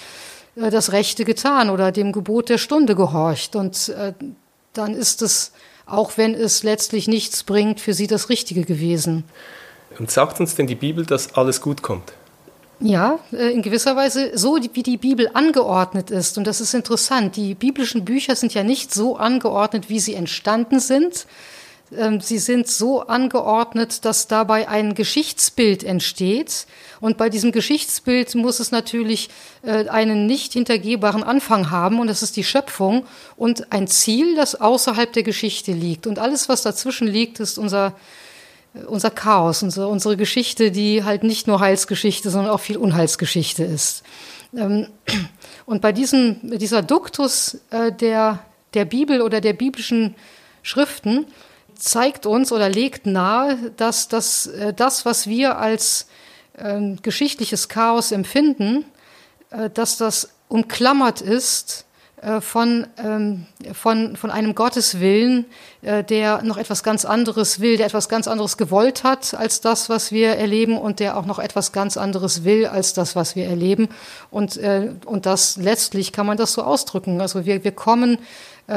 äh, 0.55 0.69
das 0.69 0.91
Rechte 0.91 1.25
getan 1.25 1.69
oder 1.69 1.91
dem 1.91 2.11
Gebot 2.11 2.49
der 2.49 2.59
Stunde 2.59 2.95
gehorcht. 2.95 3.55
Und 3.55 3.89
äh, 3.89 4.13
dann 4.73 4.93
ist 4.93 5.23
es, 5.23 5.51
auch 5.85 6.17
wenn 6.17 6.33
es 6.33 6.63
letztlich 6.63 7.07
nichts 7.07 7.43
bringt, 7.43 7.79
für 7.79 7.93
sie 7.93 8.07
das 8.07 8.29
Richtige 8.29 8.63
gewesen. 8.63 9.23
Und 9.99 10.11
sagt 10.11 10.39
uns 10.39 10.55
denn 10.55 10.67
die 10.67 10.75
Bibel, 10.75 11.05
dass 11.05 11.35
alles 11.35 11.61
gut 11.61 11.81
kommt? 11.81 12.13
Ja, 12.79 13.19
äh, 13.31 13.51
in 13.51 13.61
gewisser 13.61 13.95
Weise 13.95 14.31
so, 14.37 14.57
wie 14.73 14.83
die 14.83 14.97
Bibel 14.97 15.29
angeordnet 15.33 16.11
ist. 16.11 16.37
Und 16.37 16.45
das 16.45 16.59
ist 16.59 16.73
interessant. 16.73 17.35
Die 17.35 17.53
biblischen 17.53 18.03
Bücher 18.03 18.35
sind 18.35 18.53
ja 18.53 18.63
nicht 18.63 18.93
so 18.93 19.15
angeordnet, 19.15 19.89
wie 19.89 19.99
sie 19.99 20.15
entstanden 20.15 20.79
sind, 20.79 21.25
sie 22.19 22.37
sind 22.37 22.67
so 22.67 23.01
angeordnet, 23.01 24.05
dass 24.05 24.27
dabei 24.27 24.67
ein 24.67 24.95
Geschichtsbild 24.95 25.83
entsteht. 25.83 26.65
Und 26.99 27.17
bei 27.17 27.29
diesem 27.29 27.51
Geschichtsbild 27.51 28.35
muss 28.35 28.59
es 28.59 28.71
natürlich 28.71 29.29
äh, 29.63 29.87
einen 29.89 30.25
nicht 30.25 30.53
hintergehbaren 30.53 31.23
Anfang 31.23 31.69
haben, 31.69 31.99
und 31.99 32.07
das 32.07 32.23
ist 32.23 32.35
die 32.37 32.43
Schöpfung 32.43 33.05
und 33.35 33.71
ein 33.71 33.87
Ziel, 33.87 34.35
das 34.35 34.55
außerhalb 34.59 35.11
der 35.11 35.23
Geschichte 35.23 35.71
liegt. 35.73 36.07
Und 36.07 36.19
alles, 36.19 36.49
was 36.49 36.61
dazwischen 36.61 37.07
liegt, 37.07 37.39
ist 37.39 37.57
unser, 37.57 37.93
äh, 38.73 38.85
unser 38.85 39.09
Chaos, 39.09 39.63
unsere, 39.63 39.87
unsere 39.87 40.17
Geschichte, 40.17 40.71
die 40.71 41.03
halt 41.03 41.23
nicht 41.23 41.47
nur 41.47 41.59
Heilsgeschichte, 41.59 42.29
sondern 42.29 42.51
auch 42.51 42.61
viel 42.61 42.77
Unheilsgeschichte 42.77 43.63
ist. 43.63 44.03
Ähm, 44.55 44.87
und 45.65 45.81
bei 45.81 45.91
diesem, 45.91 46.37
dieser 46.57 46.81
Duktus 46.81 47.59
äh, 47.69 47.91
der, 47.91 48.39
der 48.73 48.85
Bibel 48.85 49.21
oder 49.21 49.41
der 49.41 49.53
biblischen 49.53 50.15
Schriften 50.61 51.25
zeigt 51.75 52.25
uns 52.25 52.51
oder 52.51 52.69
legt 52.69 53.05
nahe, 53.05 53.57
dass 53.77 54.07
das, 54.07 54.47
äh, 54.47 54.73
das 54.73 55.05
was 55.05 55.27
wir 55.27 55.57
als 55.57 56.07
äh, 56.57 56.95
geschichtliches 57.01 57.69
Chaos 57.69 58.11
empfinden, 58.11 58.85
äh, 59.49 59.69
dass 59.69 59.97
das 59.97 60.29
umklammert 60.47 61.21
ist 61.21 61.85
äh, 62.23 62.39
von, 62.39 62.87
ähm, 62.97 63.47
von, 63.73 64.15
von 64.15 64.31
einem 64.31 64.55
Gotteswillen, 64.55 65.45
äh, 65.81 66.05
der 66.05 66.41
noch 66.43 66.57
etwas 66.57 66.81
ganz 66.81 67.03
anderes 67.03 67.59
will, 67.59 67.75
der 67.75 67.87
etwas 67.87 68.07
ganz 68.07 68.29
anderes 68.29 68.55
gewollt 68.55 69.03
hat 69.03 69.33
als 69.33 69.59
das, 69.59 69.89
was 69.89 70.13
wir 70.13 70.29
erleben 70.37 70.77
und 70.77 71.01
der 71.01 71.17
auch 71.17 71.25
noch 71.25 71.39
etwas 71.39 71.73
ganz 71.73 71.97
anderes 71.97 72.45
will 72.45 72.65
als 72.65 72.93
das, 72.93 73.17
was 73.17 73.35
wir 73.35 73.45
erleben. 73.45 73.89
Und, 74.31 74.55
äh, 74.55 74.91
und 75.05 75.25
das 75.25 75.57
letztlich 75.57 76.13
kann 76.13 76.25
man 76.25 76.37
das 76.37 76.53
so 76.53 76.63
ausdrücken. 76.63 77.19
Also 77.19 77.45
wir, 77.45 77.65
wir 77.65 77.73
kommen 77.73 78.19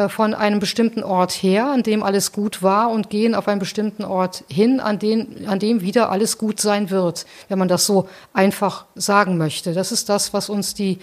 von 0.08 0.34
einem 0.34 0.58
bestimmten 0.58 1.04
Ort 1.04 1.30
her, 1.30 1.66
an 1.66 1.84
dem 1.84 2.02
alles 2.02 2.32
gut 2.32 2.62
war, 2.62 2.90
und 2.90 3.08
gehen 3.08 3.36
auf 3.36 3.46
einen 3.46 3.60
bestimmten 3.60 4.04
Ort 4.04 4.42
hin, 4.48 4.80
an, 4.80 4.98
den, 4.98 5.46
an 5.46 5.60
dem 5.60 5.80
wieder 5.80 6.10
alles 6.10 6.38
gut 6.38 6.60
sein 6.60 6.90
wird, 6.90 7.24
wenn 7.48 7.58
man 7.58 7.68
das 7.68 7.86
so 7.86 8.08
einfach 8.32 8.86
sagen 8.96 9.38
möchte. 9.38 9.74
Das 9.74 9.92
ist 9.92 10.08
das, 10.08 10.32
was 10.32 10.48
uns 10.48 10.74
die 10.74 10.98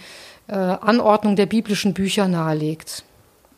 äh, 0.47 0.53
Anordnung 0.55 1.37
der 1.37 1.45
biblischen 1.45 1.93
Bücher 1.93 2.27
nahelegt. 2.27 3.03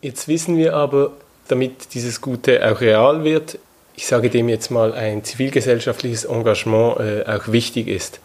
Jetzt 0.02 0.28
wissen 0.28 0.58
wir 0.58 0.76
aber, 0.76 1.12
damit 1.48 1.96
dieses 1.96 2.22
Gute 2.22 2.64
auch 2.72 2.82
real 2.82 3.24
wird, 3.24 3.58
ich 3.96 4.08
sage 4.08 4.30
dem 4.30 4.50
jetzt 4.50 4.72
mal, 4.72 4.94
ein 4.94 5.24
zivilgesellschaftliches 5.24 6.26
Engagement 6.26 7.00
äh, 7.00 7.24
auch 7.26 7.48
wichtig 7.52 7.88
ist. 7.88 8.20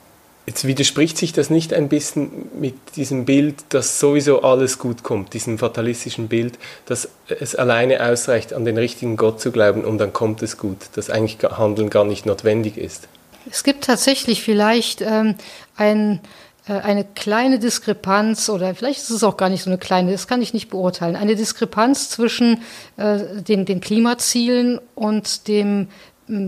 Jetzt 0.47 0.67
widerspricht 0.67 1.19
sich 1.19 1.33
das 1.33 1.51
nicht 1.51 1.73
ein 1.75 1.89
bisschen 1.89 2.49
mit 2.59 2.75
diesem 2.97 3.25
Bild, 3.25 3.57
dass 3.69 4.01
sowieso 4.01 4.43
alles 4.43 4.79
gut 4.79 5.03
kommt, 5.03 5.35
diesem 5.35 5.59
fatalistischen 5.59 6.29
Bild, 6.29 6.59
dass 6.87 7.09
es 7.29 7.55
alleine 7.55 8.05
ausreicht, 8.05 8.53
an 8.53 8.65
den 8.65 8.77
richtigen 8.77 9.17
Gott 9.17 9.41
zu 9.41 9.53
glauben 9.53 9.85
und 9.85 9.99
dann 9.99 10.13
kommt 10.13 10.43
es 10.43 10.57
gut, 10.57 10.79
dass 10.95 11.11
eigentlich 11.11 11.39
Handeln 11.43 11.91
gar 11.91 12.05
nicht 12.05 12.27
notwendig 12.27 12.79
ist? 12.79 13.07
Es 13.51 13.65
gibt 13.65 13.85
tatsächlich 13.85 14.43
vielleicht 14.43 15.03
ähm, 15.03 15.35
ein, 15.77 16.21
äh, 16.67 16.73
eine 16.73 17.05
kleine 17.05 17.59
Diskrepanz 17.59 18.49
oder 18.49 18.75
vielleicht 18.75 19.01
ist 19.01 19.11
es 19.11 19.23
auch 19.23 19.37
gar 19.37 19.51
nicht 19.51 19.63
so 19.63 19.71
eine 19.71 19.79
kleine, 19.79 20.11
das 20.11 20.27
kann 20.27 20.43
ich 20.43 20.55
nicht 20.55 20.71
beurteilen, 20.71 21.17
eine 21.17 21.37
Diskrepanz 21.37 22.09
zwischen 22.09 22.63
äh, 22.97 23.19
den, 23.43 23.67
den 23.67 23.81
Klimazielen 23.81 24.81
und 24.95 25.49
dem 25.49 25.89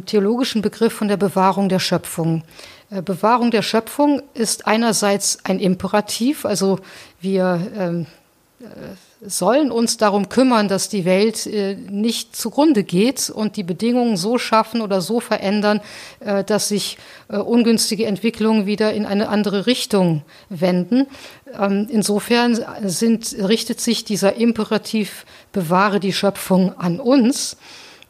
theologischen 0.06 0.62
Begriff 0.62 0.92
von 0.92 1.08
der 1.08 1.16
Bewahrung 1.16 1.68
der 1.68 1.80
Schöpfung. 1.80 2.44
Äh, 2.92 3.02
Bewahrung 3.02 3.50
der 3.50 3.62
Schöpfung 3.62 4.22
ist 4.34 4.66
einerseits 4.66 5.38
ein 5.44 5.58
Imperativ, 5.58 6.44
also 6.44 6.78
wir 7.20 7.72
ähm, 7.76 8.06
äh, 8.60 8.66
sollen 9.24 9.70
uns 9.70 9.98
darum 9.98 10.28
kümmern, 10.28 10.66
dass 10.66 10.88
die 10.88 11.04
Welt 11.04 11.46
äh, 11.46 11.76
nicht 11.76 12.34
zugrunde 12.34 12.82
geht 12.82 13.30
und 13.30 13.56
die 13.56 13.62
Bedingungen 13.62 14.16
so 14.16 14.36
schaffen 14.36 14.80
oder 14.80 15.00
so 15.00 15.20
verändern, 15.20 15.80
äh, 16.20 16.42
dass 16.42 16.68
sich 16.68 16.98
äh, 17.28 17.36
ungünstige 17.36 18.06
Entwicklungen 18.06 18.66
wieder 18.66 18.92
in 18.92 19.06
eine 19.06 19.28
andere 19.28 19.66
Richtung 19.66 20.22
wenden. 20.48 21.06
Ähm, 21.58 21.86
insofern 21.88 22.58
sind, 22.84 23.36
richtet 23.38 23.80
sich 23.80 24.04
dieser 24.04 24.34
Imperativ 24.34 25.24
bewahre 25.52 26.00
die 26.00 26.12
Schöpfung 26.12 26.76
an 26.76 26.98
uns 26.98 27.56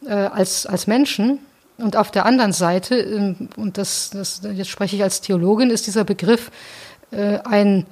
äh, 0.05 0.13
als, 0.13 0.65
als 0.65 0.87
Menschen. 0.87 1.39
Und 1.77 1.95
auf 1.95 2.11
der 2.11 2.25
anderen 2.25 2.53
Seite, 2.53 2.95
ähm, 2.95 3.49
und 3.57 3.77
das, 3.77 4.11
das, 4.11 4.41
jetzt 4.53 4.69
spreche 4.69 4.95
ich 4.95 5.03
als 5.03 5.21
Theologin, 5.21 5.69
ist 5.69 5.87
dieser 5.87 6.03
Begriff 6.03 6.51
äh, 7.11 7.39
ein, 7.43 7.85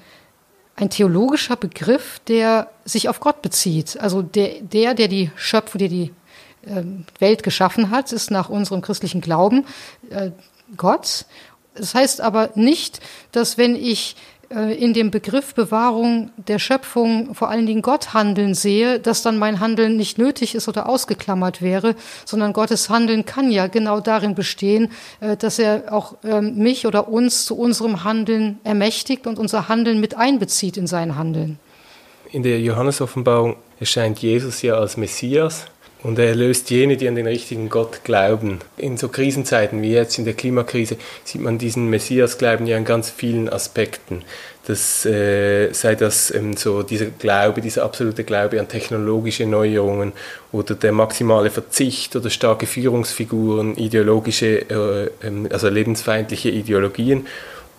ein 0.76 0.90
theologischer 0.90 1.56
Begriff, 1.56 2.20
der 2.28 2.70
sich 2.86 3.10
auf 3.10 3.20
Gott 3.20 3.42
bezieht. 3.42 4.00
Also 4.00 4.22
der, 4.22 4.62
der, 4.62 4.94
der 4.94 5.08
die 5.08 5.32
Schöpfung, 5.36 5.80
der 5.80 5.90
die 5.90 6.14
äh, 6.66 6.84
Welt 7.20 7.44
geschaffen 7.44 7.90
hat, 7.90 8.12
ist 8.12 8.32
nach 8.32 8.50
unserem 8.50 8.82
christlichen 8.82 9.22
Glauben 9.22 9.66
äh, 10.10 10.32
Gott. 10.78 11.26
Das 11.74 11.96
heißt 11.96 12.22
aber 12.22 12.52
nicht, 12.56 13.00
dass 13.32 13.58
wenn 13.58 13.76
ich 13.76 14.16
in 14.51 14.93
dem 14.93 15.12
Begriff 15.12 15.53
Bewahrung 15.53 16.31
der 16.38 16.60
Schöpfung 16.60 17.34
vor 17.36 17.50
allen 17.50 17.65
Dingen 17.65 17.81
Gott 17.81 18.13
handeln 18.13 18.53
sehe, 18.53 19.00
dass 19.00 19.22
dann 19.22 19.38
mein 19.38 19.60
Handeln 19.60 19.98
nicht 19.98 20.17
nötig 20.17 20.55
ist 20.55 20.67
oder 20.67 20.89
ausgeklammert 20.89 21.62
wäre, 21.62 21.96
sondern 22.25 22.53
Gottes 22.53 22.89
Handeln 22.89 23.25
kann 23.25 23.51
ja 23.51 23.67
genau 23.67 24.00
darin 24.00 24.36
bestehen, 24.36 24.91
äh, 25.20 25.38
dass 25.38 25.60
er 25.60 25.93
auch 25.93 26.15
ähm, 26.24 26.58
mich 26.58 26.86
oder 26.86 27.08
uns 27.08 27.46
zu 27.46 27.58
unserem 27.58 28.03
Handeln 28.03 28.60
ermächtigt 28.63 29.27
und 29.27 29.39
unser 29.39 29.70
Handeln 29.70 30.00
mit 30.00 30.17
einbezieht 30.17 30.77
in 30.77 30.88
sein 30.88 31.15
Handeln. 31.15 31.60
In 32.31 32.43
der 32.43 32.60
Johannesoffenbarung 32.60 33.58
erscheint 33.79 34.20
Jesus 34.20 34.62
ja 34.62 34.75
als 34.75 34.98
Messias 34.98 35.65
und 36.03 36.17
er 36.17 36.29
erlöst 36.29 36.70
jene, 36.72 36.98
die 36.98 37.08
an 37.08 37.15
den 37.15 37.27
richtigen 37.27 37.70
Gott 37.70 38.03
glauben. 38.03 38.60
In 38.77 38.98
so 38.98 39.08
Krisenzeiten 39.10 39.81
wie 39.81 39.91
jetzt 39.91 40.17
in 40.17 40.25
der 40.25 40.34
Klimakrise 40.34 40.98
sieht 41.24 41.41
man 41.41 41.58
diesen 41.58 41.89
Messias-Glauben 41.89 42.65
ja 42.65 42.77
in 42.77 42.86
ganz 42.86 43.10
vielen 43.10 43.50
Aspekten. 43.50 44.24
Das 44.65 45.05
äh, 45.05 45.72
sei 45.74 45.96
das 45.96 46.34
ähm, 46.34 46.55
so 46.55 46.84
dieser 46.84 47.08
Glaube, 47.08 47.62
dieser 47.62 47.84
absolute 47.84 48.24
Glaube 48.24 48.60
an 48.60 48.67
technologische 48.67 49.46
Neuerungen 49.46 50.13
oder 50.51 50.75
der 50.75 50.91
maximale 50.91 51.50
Verzicht 51.50 52.15
oder 52.15 52.29
starke 52.29 52.67
Führungsfiguren, 52.67 53.75
ideologische, 53.75 54.70
äh, 54.70 55.10
ähm, 55.24 55.48
also 55.51 55.70
lebensfeindliche 55.70 56.50
Ideologien. 56.50 57.27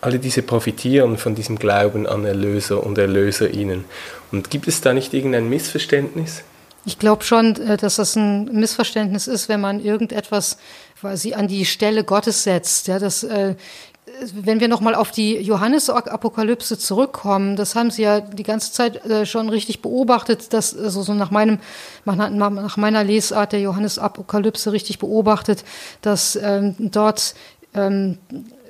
Alle 0.01 0.19
diese 0.19 0.43
profitieren 0.43 1.17
von 1.17 1.37
diesem 1.37 1.59
Glauben 1.59 2.09
an 2.09 2.25
Erlöser 2.25 2.85
und 2.85 2.99
Erlöserinnen. 2.99 3.85
Und 4.33 4.51
gibt 4.51 4.67
es 4.67 4.81
da 4.81 4.93
nicht 4.93 5.15
irgendein 5.15 5.49
Missverständnis? 5.49 6.43
Ich 6.85 6.99
glaube 6.99 7.23
schon, 7.25 7.57
äh, 7.57 7.77
dass 7.77 7.97
das 7.97 8.17
ein 8.17 8.45
Missverständnis 8.53 9.27
ist, 9.27 9.49
wenn 9.49 9.61
man 9.61 9.81
irgendetwas 9.81 10.59
quasi 11.01 11.35
an 11.35 11.49
die 11.49 11.65
Stelle 11.65 12.05
Gottes 12.05 12.43
setzt. 12.43 12.89
Ja, 12.89 12.99
das, 12.99 13.23
äh, 13.23 13.55
wenn 14.35 14.61
wir 14.61 14.69
nochmal 14.69 14.95
auf 14.95 15.11
die 15.11 15.37
Johannes-Apokalypse 15.39 16.77
zurückkommen, 16.77 17.57
das 17.57 17.75
haben 17.77 17.91
Sie 17.91 18.03
ja 18.03 18.21
die 18.21 18.43
ganze 18.43 18.73
Zeit 18.73 19.05
äh, 19.07 19.27
schon 19.27 19.49
richtig 19.49 19.81
beobachtet, 19.81 20.53
dass 20.53 20.77
also 20.77 21.03
so 21.03 21.15
nach 21.15 21.31
meinem 21.31 21.59
nach 22.05 22.77
meiner 22.77 23.05
Lesart 23.05 23.53
der 23.53 23.61
Johannes-Apokalypse 23.61 24.73
richtig 24.73 24.99
beobachtet, 24.99 25.65
dass 26.01 26.37
ähm, 26.37 26.75
dort 26.79 27.35
ähm, 27.75 28.19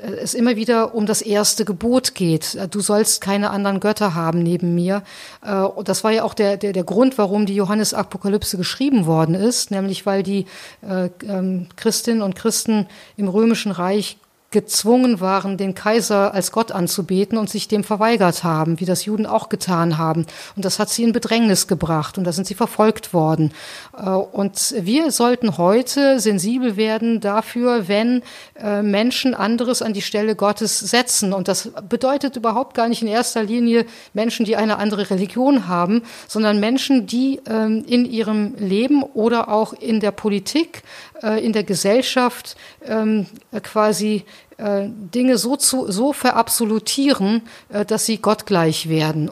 es 0.02 0.34
immer 0.34 0.56
wieder 0.56 0.94
um 0.94 1.06
das 1.06 1.22
erste 1.22 1.64
Gebot 1.64 2.14
geht. 2.14 2.58
Du 2.70 2.80
sollst 2.80 3.20
keine 3.20 3.50
anderen 3.50 3.80
Götter 3.80 4.14
haben 4.14 4.42
neben 4.42 4.74
mir. 4.74 5.02
Äh, 5.44 5.64
das 5.84 6.04
war 6.04 6.10
ja 6.10 6.24
auch 6.24 6.34
der, 6.34 6.56
der, 6.56 6.72
der 6.72 6.84
Grund, 6.84 7.18
warum 7.18 7.46
die 7.46 7.54
Johannes-Apokalypse 7.54 8.56
geschrieben 8.56 9.06
worden 9.06 9.34
ist, 9.34 9.70
nämlich 9.70 10.04
weil 10.06 10.22
die 10.22 10.46
äh, 10.82 11.08
ähm, 11.26 11.68
Christinnen 11.76 12.22
und 12.22 12.34
Christen 12.34 12.86
im 13.16 13.28
Römischen 13.28 13.72
Reich 13.72 14.18
gezwungen 14.52 15.20
waren, 15.20 15.56
den 15.56 15.74
Kaiser 15.74 16.32
als 16.32 16.52
Gott 16.52 16.70
anzubeten 16.70 17.38
und 17.38 17.50
sich 17.50 17.68
dem 17.68 17.82
verweigert 17.82 18.44
haben, 18.44 18.78
wie 18.78 18.84
das 18.84 19.04
Juden 19.04 19.26
auch 19.26 19.48
getan 19.48 19.98
haben. 19.98 20.26
Und 20.54 20.64
das 20.64 20.78
hat 20.78 20.90
sie 20.90 21.02
in 21.02 21.12
Bedrängnis 21.12 21.66
gebracht 21.66 22.18
und 22.18 22.24
da 22.24 22.32
sind 22.32 22.46
sie 22.46 22.54
verfolgt 22.54 23.12
worden. 23.12 23.52
Äh, 23.96 24.10
und 24.10 24.74
wir 24.78 25.10
sollten 25.10 25.58
heute 25.58 26.20
sensibel 26.20 26.76
werden 26.76 27.20
dafür, 27.20 27.88
wenn 27.88 28.22
äh, 28.54 28.82
Menschen 28.82 29.34
anderes 29.34 29.82
an 29.82 29.92
die 29.92 30.02
Stelle 30.02 30.36
Gottes 30.36 30.78
setzen. 30.78 31.32
Und 31.32 31.48
das 31.48 31.70
bedeutet 31.88 32.36
überhaupt 32.36 32.74
gar 32.74 32.88
nicht 32.88 33.02
in 33.02 33.08
erster 33.08 33.42
Linie 33.42 33.86
Menschen, 34.12 34.44
die 34.44 34.56
eine 34.56 34.76
andere 34.76 35.10
Religion 35.10 35.66
haben, 35.66 36.02
sondern 36.28 36.60
Menschen, 36.60 37.06
die 37.06 37.40
ähm, 37.48 37.84
in 37.86 38.04
ihrem 38.04 38.54
Leben 38.56 39.02
oder 39.02 39.48
auch 39.48 39.72
in 39.72 40.00
der 40.00 40.12
Politik, 40.12 40.82
äh, 41.22 41.44
in 41.44 41.52
der 41.52 41.64
Gesellschaft 41.64 42.56
ähm, 42.86 43.26
quasi 43.62 44.24
äh, 44.58 44.88
Dinge 44.88 45.38
so, 45.38 45.56
zu, 45.56 45.90
so 45.90 46.12
verabsolutieren, 46.12 47.42
äh, 47.68 47.84
dass 47.84 48.06
sie 48.06 48.18
gottgleich 48.18 48.88
werden. 48.88 49.30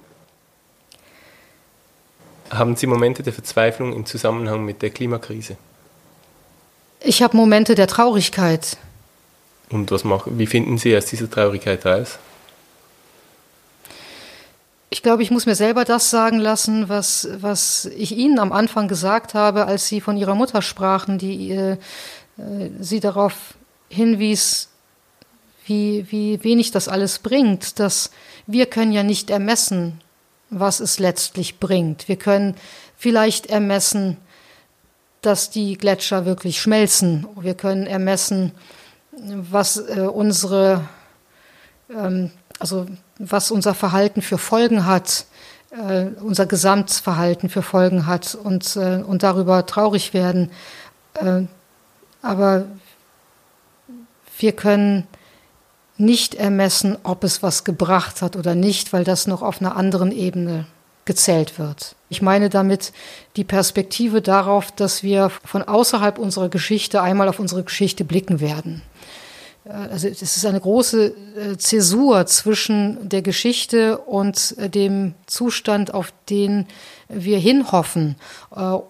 Haben 2.51 2.75
Sie 2.75 2.87
Momente 2.87 3.23
der 3.23 3.33
Verzweiflung 3.33 3.93
im 3.93 4.07
Zusammenhang 4.07 4.65
mit 4.65 4.83
der 4.83 4.91
Klimakrise? 4.91 5.57
Ich 7.01 7.23
habe 7.23 7.37
Momente 7.37 7.75
der 7.75 7.87
Traurigkeit. 7.87 8.77
Und 9.71 9.91
was 9.93 10.03
machen, 10.03 10.39
wie 10.39 10.47
finden 10.47 10.77
Sie 10.77 10.97
aus 10.97 11.07
dieser 11.07 11.31
Traurigkeit 11.31 11.87
raus? 11.87 12.19
Ich 14.93 15.05
glaube, 15.05 15.23
ich 15.23 15.31
muss 15.31 15.47
mir 15.47 15.55
selber 15.55 15.85
das 15.85 16.11
sagen 16.11 16.41
lassen, 16.41 16.89
was, 16.89 17.29
was 17.41 17.85
ich 17.85 18.17
Ihnen 18.17 18.41
am 18.41 18.51
Anfang 18.51 18.89
gesagt 18.89 19.35
habe, 19.35 19.67
als 19.67 19.87
Sie 19.87 20.01
von 20.01 20.17
Ihrer 20.17 20.35
Mutter 20.35 20.63
sprachen, 20.63 21.17
die 21.17 21.53
äh, 21.53 21.73
äh 22.37 22.71
Sie 22.81 22.99
darauf 22.99 23.55
hinwies, 23.89 24.69
wie, 25.65 26.07
wie 26.11 26.43
wenig 26.43 26.73
das 26.73 26.89
alles 26.89 27.21
bringt, 27.21 27.79
dass 27.79 28.11
wir 28.49 28.67
können 28.67 28.91
ja 28.91 29.05
nicht 29.05 29.31
ermessen, 29.31 30.01
was 30.51 30.81
es 30.81 30.99
letztlich 30.99 31.61
bringt. 31.61 32.09
Wir 32.09 32.17
können 32.17 32.57
vielleicht 32.97 33.47
ermessen, 33.47 34.17
dass 35.23 35.51
die 35.51 35.79
Gletscher 35.79 36.25
wirklich 36.25 36.61
schmelzen. 36.61 37.29
Wir 37.41 37.55
können 37.55 37.87
ermessen, 37.87 38.51
was 39.13 39.77
äh, 39.77 40.01
unsere, 40.01 40.89
ähm, 41.91 42.33
also 42.59 42.87
was 43.21 43.51
unser 43.51 43.75
Verhalten 43.75 44.23
für 44.23 44.39
Folgen 44.39 44.87
hat, 44.87 45.27
äh, 45.71 46.07
unser 46.21 46.47
Gesamtverhalten 46.47 47.49
für 47.49 47.63
Folgen 47.63 48.07
hat 48.07 48.35
und, 48.35 48.77
äh, 48.77 49.03
und 49.07 49.23
darüber 49.23 49.67
traurig 49.67 50.15
werden. 50.15 50.51
Äh, 51.15 51.43
aber 52.23 52.65
wir 54.39 54.53
können 54.53 55.07
nicht 55.99 56.35
ermessen, 56.35 56.97
ob 57.03 57.23
es 57.25 57.43
was 57.43 57.65
gebracht 57.65 58.23
hat 58.23 58.37
oder 58.37 58.55
nicht, 58.55 58.95
weil 58.95 59.05
das 59.05 59.27
noch 59.27 59.43
auf 59.43 59.61
einer 59.61 59.77
anderen 59.77 60.13
Ebene 60.13 60.67
gezählt 61.05 61.59
wird. 61.59 61.95
Ich 62.09 62.23
meine 62.23 62.49
damit 62.49 62.93
die 63.37 63.45
Perspektive 63.45 64.23
darauf, 64.23 64.73
dass 64.73 65.03
wir 65.03 65.31
von 65.45 65.63
außerhalb 65.63 66.19
unserer 66.19 66.49
Geschichte 66.49 67.03
einmal 67.03 67.29
auf 67.29 67.39
unsere 67.39 67.65
Geschichte 67.65 68.05
blicken 68.05 68.41
werden. 68.41 68.83
Äh, 69.65 69.71
also 69.71 70.09
es 70.09 70.23
ist 70.23 70.47
eine 70.47 70.61
große 70.61 71.07
äh, 71.07 71.57
Zäsur 71.57 72.27
zwischen 72.27 73.09
der 73.09 73.23
Geschichte 73.23 73.99
und 73.99 74.57
äh, 74.59 74.69
dem 74.69 75.15
Zustand, 75.27 75.95
auf 75.95 76.13
den 76.29 76.67
wir 77.13 77.39
hinhoffen. 77.39 78.17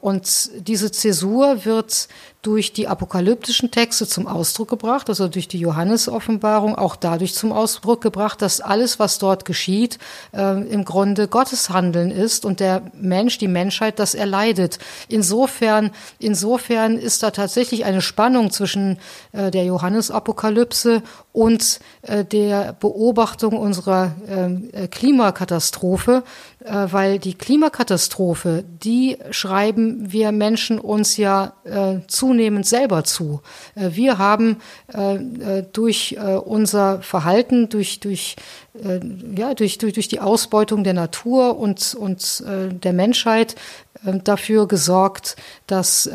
Und 0.00 0.50
diese 0.66 0.90
Zäsur 0.92 1.64
wird 1.64 2.08
durch 2.42 2.72
die 2.72 2.88
apokalyptischen 2.88 3.70
Texte 3.70 4.06
zum 4.06 4.26
Ausdruck 4.26 4.70
gebracht, 4.70 5.10
also 5.10 5.28
durch 5.28 5.46
die 5.46 5.58
Johannes-Offenbarung 5.58 6.74
auch 6.74 6.96
dadurch 6.96 7.34
zum 7.34 7.52
Ausdruck 7.52 8.00
gebracht, 8.00 8.40
dass 8.40 8.62
alles, 8.62 8.98
was 8.98 9.18
dort 9.18 9.44
geschieht, 9.44 9.98
äh, 10.32 10.62
im 10.68 10.86
Grunde 10.86 11.28
Gottes 11.28 11.68
Handeln 11.68 12.10
ist 12.10 12.46
und 12.46 12.60
der 12.60 12.82
Mensch, 12.94 13.36
die 13.36 13.48
Menschheit, 13.48 13.98
das 13.98 14.14
erleidet. 14.14 14.78
Insofern, 15.08 15.90
insofern 16.18 16.96
ist 16.96 17.22
da 17.22 17.30
tatsächlich 17.30 17.84
eine 17.84 18.00
Spannung 18.00 18.50
zwischen 18.50 18.98
äh, 19.32 19.50
der 19.50 19.64
Johannes-Apokalypse 19.64 21.02
und 21.32 21.80
äh, 22.02 22.24
der 22.24 22.72
Beobachtung 22.72 23.58
unserer 23.58 24.12
äh, 24.26 24.88
Klimakatastrophe, 24.88 26.22
äh, 26.22 26.49
weil 26.66 27.18
die 27.18 27.34
Klimakatastrophe, 27.34 28.64
die 28.82 29.16
schreiben 29.30 30.12
wir 30.12 30.30
Menschen 30.30 30.78
uns 30.78 31.16
ja 31.16 31.54
äh, 31.64 32.06
zunehmend 32.06 32.66
selber 32.66 33.04
zu. 33.04 33.40
Äh, 33.74 33.90
wir 33.92 34.18
haben 34.18 34.58
äh, 34.92 35.14
äh, 35.14 35.66
durch 35.72 36.16
äh, 36.18 36.34
unser 36.34 37.00
Verhalten, 37.00 37.70
durch, 37.70 38.00
durch, 38.00 38.36
äh, 38.74 39.00
ja, 39.36 39.54
durch, 39.54 39.78
durch, 39.78 39.94
durch 39.94 40.08
die 40.08 40.20
Ausbeutung 40.20 40.84
der 40.84 40.94
Natur 40.94 41.58
und, 41.58 41.94
und 41.94 42.44
äh, 42.46 42.72
der 42.74 42.92
Menschheit 42.92 43.56
dafür 44.02 44.66
gesorgt, 44.66 45.36
dass, 45.66 46.08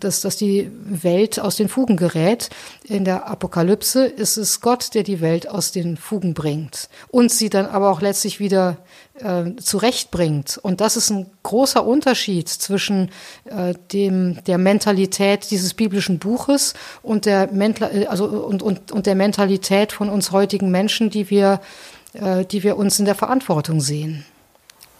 dass, 0.00 0.20
dass 0.20 0.36
die 0.36 0.70
Welt 0.84 1.40
aus 1.40 1.56
den 1.56 1.70
Fugen 1.70 1.96
gerät. 1.96 2.50
In 2.84 3.06
der 3.06 3.28
Apokalypse 3.28 4.04
ist 4.04 4.36
es 4.36 4.60
Gott, 4.60 4.94
der 4.94 5.04
die 5.04 5.22
Welt 5.22 5.48
aus 5.48 5.72
den 5.72 5.96
Fugen 5.96 6.34
bringt 6.34 6.90
und 7.08 7.32
sie 7.32 7.48
dann 7.48 7.64
aber 7.64 7.90
auch 7.92 8.02
letztlich 8.02 8.40
wieder 8.40 8.76
äh, 9.22 9.56
zurechtbringt. 9.56 10.58
Und 10.62 10.80
das 10.80 10.96
ist 10.96 11.10
ein 11.10 11.26
großer 11.42 11.84
Unterschied 11.84 12.48
zwischen 12.48 13.10
äh, 13.44 13.74
dem, 13.92 14.42
der 14.46 14.58
Mentalität 14.58 15.50
dieses 15.50 15.74
biblischen 15.74 16.18
Buches 16.18 16.74
und 17.02 17.26
der, 17.26 17.48
Mental, 17.52 17.90
äh, 17.94 18.06
also, 18.06 18.26
und, 18.26 18.62
und, 18.62 18.92
und 18.92 19.06
der 19.06 19.14
Mentalität 19.14 19.92
von 19.92 20.08
uns 20.08 20.30
heutigen 20.30 20.70
Menschen, 20.70 21.10
die 21.10 21.30
wir, 21.30 21.60
äh, 22.14 22.44
die 22.44 22.62
wir 22.62 22.76
uns 22.76 22.98
in 22.98 23.04
der 23.04 23.14
Verantwortung 23.14 23.80
sehen. 23.80 24.24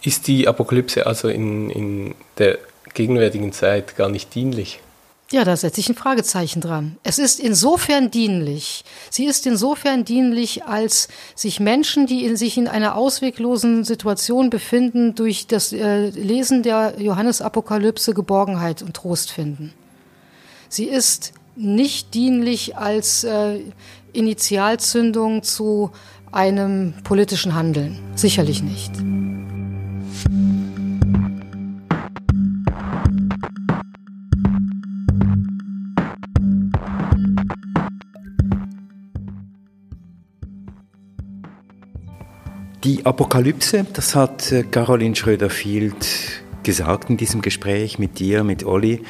Ist 0.01 0.27
die 0.27 0.47
Apokalypse 0.47 1.05
also 1.05 1.27
in, 1.27 1.69
in 1.69 2.15
der 2.37 2.57
gegenwärtigen 2.93 3.51
Zeit 3.53 3.95
gar 3.95 4.09
nicht 4.09 4.33
dienlich? 4.33 4.79
Ja, 5.31 5.45
da 5.45 5.55
setze 5.55 5.79
ich 5.79 5.87
ein 5.87 5.95
Fragezeichen 5.95 6.59
dran. 6.59 6.97
Es 7.03 7.17
ist 7.17 7.39
insofern 7.39 8.11
dienlich. 8.11 8.83
Sie 9.09 9.25
ist 9.25 9.47
insofern 9.47 10.03
dienlich, 10.03 10.65
als 10.65 11.07
sich 11.35 11.61
Menschen, 11.61 12.05
die 12.05 12.25
in 12.25 12.35
sich 12.35 12.57
in 12.57 12.67
einer 12.67 12.95
ausweglosen 12.95 13.85
Situation 13.85 14.49
befinden, 14.49 15.15
durch 15.15 15.47
das 15.47 15.71
äh, 15.71 16.09
Lesen 16.09 16.63
der 16.63 16.95
Johannesapokalypse 16.99 18.13
Geborgenheit 18.13 18.81
und 18.81 18.93
Trost 18.93 19.31
finden. 19.31 19.73
Sie 20.67 20.85
ist 20.85 21.31
nicht 21.55 22.13
dienlich 22.13 22.75
als 22.75 23.23
äh, 23.23 23.59
Initialzündung 24.11 25.43
zu 25.43 25.91
einem 26.31 26.93
politischen 27.03 27.55
Handeln. 27.55 27.99
Sicherlich 28.15 28.63
nicht. 28.63 28.91
Die 42.83 43.05
Apokalypse, 43.05 43.85
das 43.93 44.15
hat 44.15 44.51
äh, 44.51 44.63
Caroline 44.63 45.15
Schröder-Field 45.15 46.43
gesagt 46.63 47.11
in 47.11 47.17
diesem 47.17 47.43
Gespräch 47.43 47.99
mit 47.99 48.17
dir, 48.17 48.43
mit 48.43 48.63
Olli. 48.63 49.01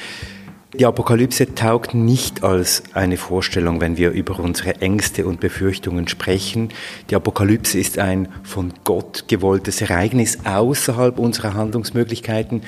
Die 0.74 0.86
Apokalypse 0.86 1.54
taugt 1.54 1.94
nicht 1.94 2.46
als 2.46 2.84
eine 2.94 3.18
Vorstellung, 3.18 3.82
wenn 3.82 3.98
wir 3.98 4.12
über 4.12 4.40
unsere 4.40 4.80
Ängste 4.80 5.26
und 5.26 5.42
Befürchtungen 5.42 6.08
sprechen. 6.08 6.70
Die 7.10 7.16
Apokalypse 7.16 7.78
ist 7.78 8.00
ein 8.00 8.30
von 8.44 8.74
Gott 8.86 9.26
gewolltes 9.28 9.82
Ereignis 9.82 10.40
außerhalb 10.46 11.20
unserer 11.20 11.56
Handlungsmöglichkeiten. 11.56 12.62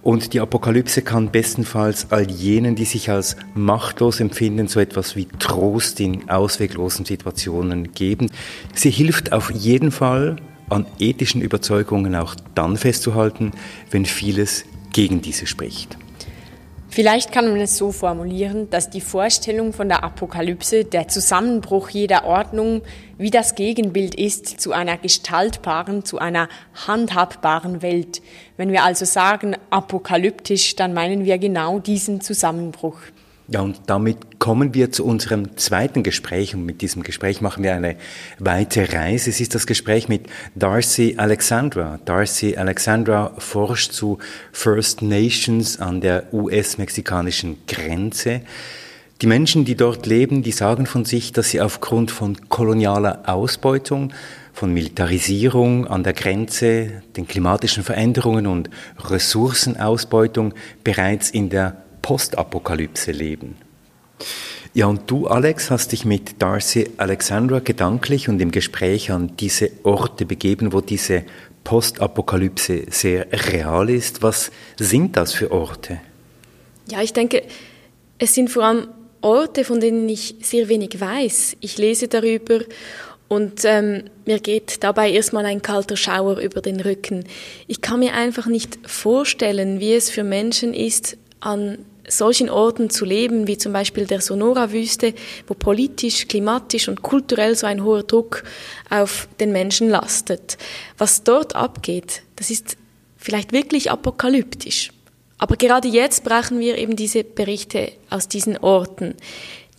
Und 0.00 0.32
die 0.32 0.40
Apokalypse 0.40 1.02
kann 1.02 1.30
bestenfalls 1.30 2.06
all 2.10 2.30
jenen, 2.30 2.74
die 2.74 2.86
sich 2.86 3.10
als 3.10 3.36
machtlos 3.54 4.20
empfinden, 4.20 4.66
so 4.66 4.80
etwas 4.80 5.14
wie 5.14 5.26
Trost 5.38 6.00
in 6.00 6.30
ausweglosen 6.30 7.04
Situationen 7.04 7.92
geben. 7.92 8.30
Sie 8.74 8.90
hilft 8.90 9.32
auf 9.32 9.50
jeden 9.50 9.90
Fall, 9.92 10.36
an 10.70 10.86
ethischen 10.98 11.42
Überzeugungen 11.42 12.16
auch 12.16 12.34
dann 12.54 12.78
festzuhalten, 12.78 13.52
wenn 13.90 14.06
vieles 14.06 14.64
gegen 14.94 15.20
diese 15.20 15.46
spricht. 15.46 15.98
Vielleicht 16.94 17.32
kann 17.32 17.48
man 17.48 17.58
es 17.58 17.78
so 17.78 17.90
formulieren, 17.90 18.68
dass 18.68 18.90
die 18.90 19.00
Vorstellung 19.00 19.72
von 19.72 19.88
der 19.88 20.04
Apokalypse 20.04 20.84
der 20.84 21.08
Zusammenbruch 21.08 21.88
jeder 21.88 22.26
Ordnung 22.26 22.82
wie 23.16 23.30
das 23.30 23.54
Gegenbild 23.54 24.14
ist 24.14 24.60
zu 24.60 24.72
einer 24.72 24.98
gestaltbaren, 24.98 26.04
zu 26.04 26.18
einer 26.18 26.50
handhabbaren 26.86 27.80
Welt. 27.80 28.20
Wenn 28.58 28.72
wir 28.72 28.84
also 28.84 29.06
sagen 29.06 29.56
apokalyptisch, 29.70 30.76
dann 30.76 30.92
meinen 30.92 31.24
wir 31.24 31.38
genau 31.38 31.78
diesen 31.78 32.20
Zusammenbruch. 32.20 32.98
Ja, 33.48 33.60
und 33.60 33.80
damit 33.86 34.38
kommen 34.38 34.72
wir 34.72 34.92
zu 34.92 35.04
unserem 35.04 35.56
zweiten 35.56 36.02
Gespräch 36.02 36.54
und 36.54 36.64
mit 36.64 36.80
diesem 36.80 37.02
Gespräch 37.02 37.40
machen 37.40 37.64
wir 37.64 37.74
eine 37.74 37.96
weite 38.38 38.92
Reise. 38.92 39.30
Es 39.30 39.40
ist 39.40 39.54
das 39.54 39.66
Gespräch 39.66 40.08
mit 40.08 40.26
Darcy 40.54 41.14
Alexandra. 41.16 41.98
Darcy 42.04 42.56
Alexandra 42.56 43.32
forscht 43.38 43.92
zu 43.92 44.18
First 44.52 45.02
Nations 45.02 45.80
an 45.80 46.00
der 46.00 46.32
US-mexikanischen 46.32 47.58
Grenze. 47.66 48.42
Die 49.20 49.26
Menschen, 49.26 49.64
die 49.64 49.76
dort 49.76 50.06
leben, 50.06 50.42
die 50.42 50.52
sagen 50.52 50.86
von 50.86 51.04
sich, 51.04 51.32
dass 51.32 51.50
sie 51.50 51.60
aufgrund 51.60 52.10
von 52.10 52.48
kolonialer 52.48 53.22
Ausbeutung, 53.26 54.12
von 54.52 54.72
Militarisierung 54.72 55.86
an 55.86 56.04
der 56.04 56.12
Grenze, 56.12 57.02
den 57.16 57.26
klimatischen 57.26 57.82
Veränderungen 57.82 58.46
und 58.46 58.70
Ressourcenausbeutung 58.98 60.54
bereits 60.84 61.30
in 61.30 61.50
der 61.50 61.82
Postapokalypse 62.02 63.12
leben. 63.12 63.56
Ja, 64.74 64.86
und 64.86 65.10
du, 65.10 65.26
Alex, 65.26 65.70
hast 65.70 65.92
dich 65.92 66.04
mit 66.04 66.40
Darcy 66.40 66.90
Alexandra 66.96 67.58
gedanklich 67.58 68.28
und 68.28 68.40
im 68.40 68.50
Gespräch 68.50 69.10
an 69.10 69.36
diese 69.38 69.70
Orte 69.82 70.24
begeben, 70.24 70.72
wo 70.72 70.80
diese 70.80 71.24
Postapokalypse 71.64 72.86
sehr 72.90 73.26
real 73.32 73.90
ist. 73.90 74.22
Was 74.22 74.50
sind 74.78 75.16
das 75.16 75.34
für 75.34 75.50
Orte? 75.50 76.00
Ja, 76.90 77.02
ich 77.02 77.12
denke, 77.12 77.42
es 78.18 78.34
sind 78.34 78.50
vor 78.50 78.64
allem 78.64 78.88
Orte, 79.20 79.64
von 79.64 79.80
denen 79.80 80.08
ich 80.08 80.36
sehr 80.40 80.68
wenig 80.68 81.00
weiß. 81.00 81.56
Ich 81.60 81.78
lese 81.78 82.08
darüber 82.08 82.60
und 83.28 83.64
ähm, 83.64 84.04
mir 84.26 84.40
geht 84.40 84.82
dabei 84.82 85.10
erstmal 85.10 85.46
ein 85.46 85.62
kalter 85.62 85.96
Schauer 85.96 86.38
über 86.38 86.60
den 86.60 86.80
Rücken. 86.80 87.24
Ich 87.66 87.80
kann 87.80 88.00
mir 88.00 88.14
einfach 88.14 88.46
nicht 88.46 88.78
vorstellen, 88.84 89.80
wie 89.80 89.94
es 89.94 90.10
für 90.10 90.24
Menschen 90.24 90.74
ist, 90.74 91.16
an 91.40 91.78
solchen 92.08 92.50
Orten 92.50 92.90
zu 92.90 93.04
leben, 93.04 93.46
wie 93.46 93.58
zum 93.58 93.72
Beispiel 93.72 94.06
der 94.06 94.20
Sonora-Wüste, 94.20 95.14
wo 95.46 95.54
politisch, 95.54 96.28
klimatisch 96.28 96.88
und 96.88 97.02
kulturell 97.02 97.56
so 97.56 97.66
ein 97.66 97.84
hoher 97.84 98.02
Druck 98.02 98.44
auf 98.90 99.28
den 99.40 99.52
Menschen 99.52 99.88
lastet. 99.88 100.58
Was 100.98 101.22
dort 101.22 101.54
abgeht, 101.54 102.22
das 102.36 102.50
ist 102.50 102.76
vielleicht 103.16 103.52
wirklich 103.52 103.90
apokalyptisch. 103.90 104.90
Aber 105.38 105.56
gerade 105.56 105.88
jetzt 105.88 106.24
brauchen 106.24 106.60
wir 106.60 106.78
eben 106.78 106.96
diese 106.96 107.24
Berichte 107.24 107.92
aus 108.10 108.28
diesen 108.28 108.56
Orten. 108.58 109.14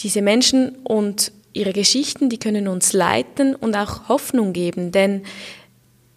Diese 0.01 0.21
Menschen 0.21 0.75
und 0.83 1.31
ihre 1.53 1.71
Geschichten, 1.71 2.29
die 2.29 2.39
können 2.39 2.67
uns 2.67 2.93
leiten 2.93 3.55
und 3.55 3.75
auch 3.75 4.09
Hoffnung 4.09 4.53
geben, 4.53 4.91
denn 4.91 5.23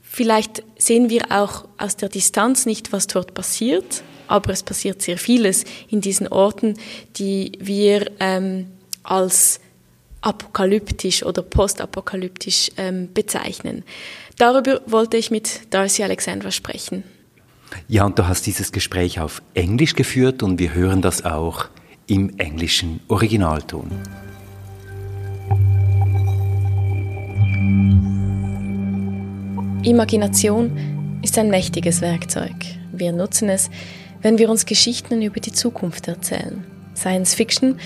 vielleicht 0.03 0.62
sehen 0.79 1.11
wir 1.11 1.31
auch 1.31 1.69
aus 1.79 1.97
der 1.97 2.09
Distanz 2.09 2.66
nicht, 2.66 2.92
was 2.92 3.07
dort 3.07 3.35
passiert, 3.35 4.03
aber 4.29 4.53
es 4.53 4.62
passiert 4.62 5.03
sehr 5.03 5.19
vieles 5.19 5.65
in 5.89 6.01
diesen 6.01 6.29
Orten, 6.29 6.75
die 7.17 7.53
wir 7.61 8.11
ähm, 8.21 8.67
als 9.03 9.61
apokalyptisch 10.21 11.23
oder 11.25 11.43
postapokalyptisch 11.43 12.73
ähm, 12.77 13.09
bezeichnen. 13.12 13.85
Darüber 14.39 14.81
wollte 14.87 15.17
ich 15.17 15.31
mit 15.31 15.73
Darcy 15.73 16.03
Alexandra 16.03 16.51
sprechen. 16.51 17.05
Ja, 17.89 18.05
und 18.05 18.19
du 18.19 18.27
hast 18.27 18.47
dieses 18.47 18.73
Gespräch 18.73 19.21
auf 19.21 19.43
Englisch 19.55 19.95
geführt 19.95 20.43
und 20.43 20.59
wir 20.59 20.75
hören 20.75 21.03
das 21.03 21.25
auch 21.25 21.67
im 22.07 22.39
englischen 22.39 23.01
Originalton. 23.09 23.91
Imagination 29.83 31.21
ist 31.23 31.39
ein 31.39 31.49
mächtiges 31.49 32.01
Werkzeug. 32.01 32.55
Wir 32.93 33.12
nutzen 33.12 33.49
es, 33.49 33.71
wenn 34.22 34.38
wir 34.38 34.50
uns 34.50 34.66
Geschichten 34.66 35.22
über 35.22 35.40
die 35.40 35.52
Zukunft 35.52 36.09
erzählen. 36.09 36.64
Science 36.94 37.35
Fiction, 37.35 37.79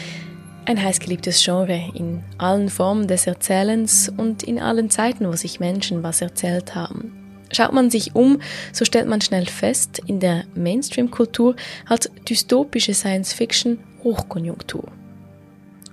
ein 0.66 0.82
heißgeliebtes 0.82 1.44
Genre 1.44 1.80
in 1.94 2.22
allen 2.38 2.68
Formen 2.68 3.08
des 3.08 3.26
Erzählens 3.26 4.12
und 4.14 4.42
in 4.42 4.60
allen 4.60 4.90
Zeiten, 4.90 5.26
wo 5.26 5.32
sich 5.32 5.60
Menschen 5.60 6.02
was 6.02 6.20
erzählt 6.20 6.74
haben. 6.74 7.12
Schaut 7.52 7.72
man 7.72 7.90
sich 7.90 8.14
um, 8.14 8.40
so 8.72 8.84
stellt 8.84 9.08
man 9.08 9.20
schnell 9.20 9.46
fest, 9.46 10.00
in 10.06 10.20
der 10.20 10.44
Mainstream-Kultur 10.54 11.56
hat 11.86 12.10
dystopische 12.28 12.94
Science 12.94 13.32
Fiction 13.32 13.78
Hochkonjunktur. 14.04 14.84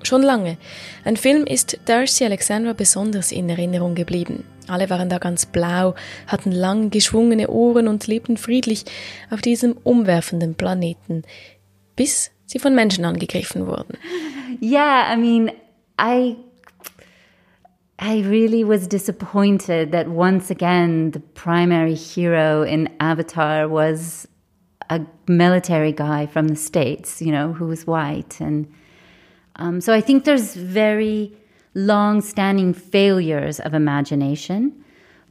Schon 0.07 0.21
lange. 0.21 0.57
Ein 1.03 1.17
Film 1.17 1.43
ist 1.43 1.79
Darcy 1.83 2.23
Alexandra 2.23 2.71
besonders 2.71 3.33
in 3.33 3.49
Erinnerung 3.49 3.93
geblieben. 3.93 4.45
Alle 4.69 4.89
waren 4.89 5.09
da 5.09 5.17
ganz 5.17 5.45
blau, 5.45 5.95
hatten 6.27 6.53
lang 6.53 6.91
geschwungene 6.91 7.49
Ohren 7.49 7.89
und 7.89 8.07
lebten 8.07 8.37
friedlich 8.37 8.85
auf 9.31 9.41
diesem 9.41 9.73
umwerfenden 9.83 10.55
Planeten, 10.55 11.23
bis 11.97 12.31
sie 12.45 12.57
von 12.57 12.73
Menschen 12.73 13.03
angegriffen 13.03 13.67
wurden. 13.67 13.97
Yeah, 14.61 15.13
I 15.13 15.17
mean, 15.17 15.51
I 15.99 16.37
I 17.99 18.21
really 18.21 18.63
was 18.63 18.87
disappointed 18.87 19.91
that 19.91 20.07
once 20.07 20.49
again 20.49 21.11
the 21.11 21.19
primary 21.19 21.95
hero 21.95 22.63
in 22.63 22.89
Avatar 23.01 23.69
was 23.69 24.25
a 24.89 25.01
military 25.27 25.91
guy 25.91 26.27
from 26.27 26.47
the 26.47 26.55
States, 26.55 27.21
you 27.21 27.33
know, 27.33 27.51
who 27.51 27.67
was 27.67 27.85
white. 27.85 28.39
And 28.39 28.67
um, 29.57 29.81
so 29.81 29.93
I 29.93 30.01
think 30.01 30.23
there's 30.25 30.55
very 30.55 31.33
long 31.73 32.21
standing 32.21 32.73
failures 32.73 33.59
of 33.59 33.73
imagination, 33.73 34.83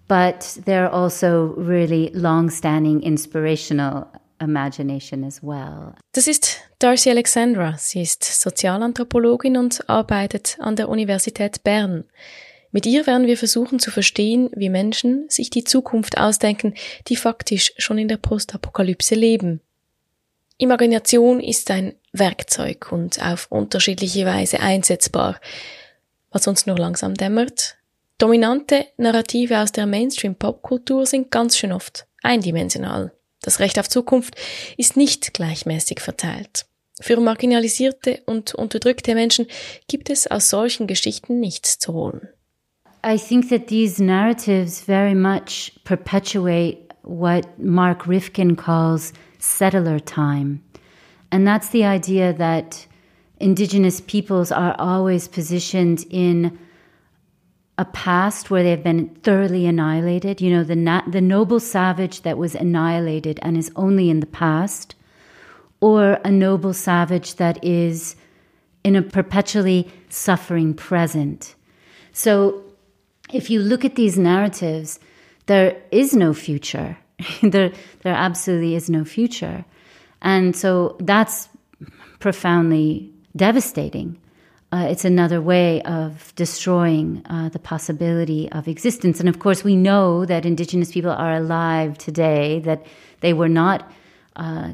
but 0.08 0.58
there 0.64 0.84
are 0.86 0.92
also 0.92 1.54
really 1.56 2.10
long 2.14 2.50
standing 2.50 3.02
inspirational 3.02 4.06
imagination 4.40 5.24
as 5.24 5.42
well. 5.42 5.94
Das 6.12 6.26
ist 6.26 6.60
Darcy 6.78 7.10
Alexandra. 7.10 7.76
Sie 7.78 8.02
ist 8.02 8.22
Sozialanthropologin 8.24 9.56
und 9.56 9.88
arbeitet 9.88 10.56
an 10.60 10.76
der 10.76 10.88
Universität 10.88 11.64
Bern. 11.64 12.04
Mit 12.70 12.84
ihr 12.84 13.06
werden 13.06 13.26
wir 13.26 13.38
versuchen 13.38 13.78
zu 13.78 13.90
verstehen, 13.90 14.50
wie 14.54 14.68
Menschen 14.68 15.26
sich 15.28 15.50
die 15.50 15.64
Zukunft 15.64 16.18
ausdenken, 16.18 16.74
die 17.08 17.16
faktisch 17.16 17.72
schon 17.78 17.96
in 17.96 18.08
der 18.08 18.18
Postapokalypse 18.18 19.14
leben. 19.14 19.60
Imagination 20.58 21.40
ist 21.40 21.70
ein 21.70 21.94
Werkzeug 22.18 22.90
und 22.92 23.22
auf 23.22 23.46
unterschiedliche 23.50 24.26
Weise 24.26 24.60
einsetzbar. 24.60 25.40
Was 26.30 26.46
uns 26.46 26.66
nur 26.66 26.76
langsam 26.76 27.14
dämmert, 27.14 27.76
dominante 28.18 28.86
Narrative 28.96 29.58
aus 29.60 29.72
der 29.72 29.86
Mainstream-Popkultur 29.86 31.06
sind 31.06 31.30
ganz 31.30 31.56
schön 31.56 31.72
oft 31.72 32.06
eindimensional. 32.22 33.12
Das 33.42 33.60
Recht 33.60 33.78
auf 33.78 33.88
Zukunft 33.88 34.34
ist 34.76 34.96
nicht 34.96 35.32
gleichmäßig 35.34 36.00
verteilt. 36.00 36.66
Für 37.00 37.20
marginalisierte 37.20 38.22
und 38.26 38.54
unterdrückte 38.54 39.14
Menschen 39.14 39.46
gibt 39.86 40.10
es 40.10 40.26
aus 40.26 40.48
solchen 40.48 40.86
Geschichten 40.86 41.40
nichts 41.40 41.78
zu 41.78 41.92
holen. 41.92 42.28
I 43.04 43.18
think 43.18 43.50
that 43.50 43.68
these 43.68 44.02
narratives 44.02 44.80
very 44.80 45.14
much 45.14 45.72
perpetuate 45.84 46.88
what 47.02 47.46
Mark 47.58 48.08
Rifkin 48.08 48.56
calls 48.56 49.12
settler 49.38 50.04
time. 50.04 50.60
And 51.36 51.46
that's 51.46 51.68
the 51.68 51.84
idea 51.84 52.32
that 52.32 52.86
indigenous 53.40 54.00
peoples 54.00 54.50
are 54.50 54.74
always 54.78 55.28
positioned 55.28 56.06
in 56.08 56.58
a 57.76 57.84
past 57.84 58.50
where 58.50 58.62
they've 58.62 58.82
been 58.82 59.10
thoroughly 59.16 59.66
annihilated, 59.66 60.40
you 60.40 60.50
know, 60.50 60.64
the, 60.64 60.74
na- 60.74 61.06
the 61.06 61.20
noble 61.20 61.60
savage 61.60 62.22
that 62.22 62.38
was 62.38 62.54
annihilated 62.54 63.38
and 63.42 63.58
is 63.58 63.70
only 63.76 64.08
in 64.08 64.20
the 64.20 64.26
past, 64.26 64.94
or 65.82 66.18
a 66.24 66.30
noble 66.30 66.72
savage 66.72 67.34
that 67.34 67.62
is 67.62 68.16
in 68.82 68.96
a 68.96 69.02
perpetually 69.02 69.92
suffering 70.08 70.72
present. 70.72 71.54
So 72.12 72.62
if 73.30 73.50
you 73.50 73.60
look 73.60 73.84
at 73.84 73.94
these 73.94 74.16
narratives, 74.16 74.98
there 75.44 75.76
is 75.90 76.16
no 76.16 76.32
future. 76.32 76.96
there, 77.42 77.72
there 78.00 78.14
absolutely 78.14 78.74
is 78.74 78.88
no 78.88 79.04
future. 79.04 79.66
And 80.22 80.56
so 80.56 80.96
that's 81.00 81.48
profoundly 82.18 83.12
devastating. 83.34 84.18
Uh, 84.72 84.88
it's 84.90 85.04
another 85.04 85.40
way 85.40 85.80
of 85.82 86.34
destroying 86.34 87.22
uh, 87.30 87.48
the 87.50 87.58
possibility 87.58 88.50
of 88.50 88.66
existence. 88.66 89.20
And 89.20 89.28
of 89.28 89.38
course, 89.38 89.62
we 89.62 89.76
know 89.76 90.24
that 90.26 90.44
Indigenous 90.44 90.90
people 90.90 91.10
are 91.10 91.34
alive 91.34 91.96
today, 91.98 92.60
that 92.60 92.84
they 93.20 93.32
were 93.32 93.48
not, 93.48 93.90
uh, 94.34 94.72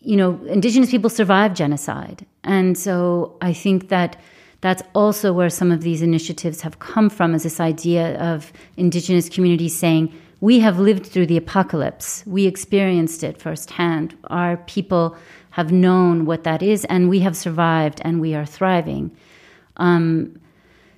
you 0.00 0.16
know, 0.16 0.38
Indigenous 0.46 0.90
people 0.90 1.08
survived 1.08 1.56
genocide. 1.56 2.26
And 2.44 2.76
so 2.76 3.36
I 3.40 3.52
think 3.52 3.88
that 3.88 4.20
that's 4.60 4.82
also 4.94 5.32
where 5.32 5.50
some 5.50 5.72
of 5.72 5.82
these 5.82 6.02
initiatives 6.02 6.60
have 6.60 6.78
come 6.78 7.08
from, 7.08 7.34
is 7.34 7.44
this 7.44 7.60
idea 7.60 8.18
of 8.20 8.52
Indigenous 8.76 9.28
communities 9.28 9.76
saying, 9.76 10.12
we 10.40 10.60
have 10.60 10.78
lived 10.78 11.06
through 11.06 11.26
the 11.26 11.36
apocalypse. 11.36 12.22
We 12.26 12.46
experienced 12.46 13.22
it 13.22 13.40
firsthand. 13.40 14.14
Our 14.24 14.58
people 14.58 15.16
have 15.50 15.72
known 15.72 16.26
what 16.26 16.44
that 16.44 16.62
is, 16.62 16.84
and 16.84 17.08
we 17.08 17.20
have 17.20 17.36
survived 17.36 18.00
and 18.04 18.20
we 18.20 18.34
are 18.34 18.44
thriving. 18.44 19.16
Um, 19.78 20.38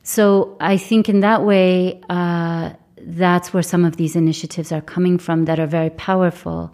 so 0.02 0.56
I 0.60 0.76
think 0.76 1.08
in 1.08 1.20
that 1.20 1.44
way, 1.44 2.00
uh, 2.08 2.70
that's 2.96 3.52
where 3.52 3.62
some 3.62 3.84
of 3.84 3.96
these 3.96 4.16
initiatives 4.16 4.72
are 4.72 4.80
coming 4.80 5.18
from 5.18 5.44
that 5.44 5.60
are 5.60 5.66
very 5.66 5.90
powerful. 5.90 6.72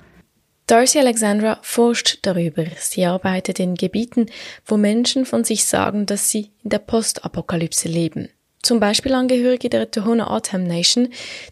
Darcy 0.66 0.98
Alexandra 0.98 1.59
forscht 1.61 2.20
darüber. 2.22 2.64
Sie 2.79 3.05
arbeitet 3.05 3.61
in 3.61 3.74
Gebieten, 3.74 4.31
wo 4.64 4.79
Menschen 4.79 5.27
von 5.27 5.44
sich 5.44 5.66
sagen, 5.66 6.07
dass 6.07 6.31
sie 6.31 6.53
in 6.62 6.70
der 6.70 6.79
Postapokalypse 6.79 7.87
leben. 7.88 8.31
Zum 8.64 8.81
Beispiel 8.81 9.12
Angehörige 9.12 9.68
der 9.68 9.90
Tohono 9.90 10.24
O'odham 10.24 10.66
Nation, 10.66 11.11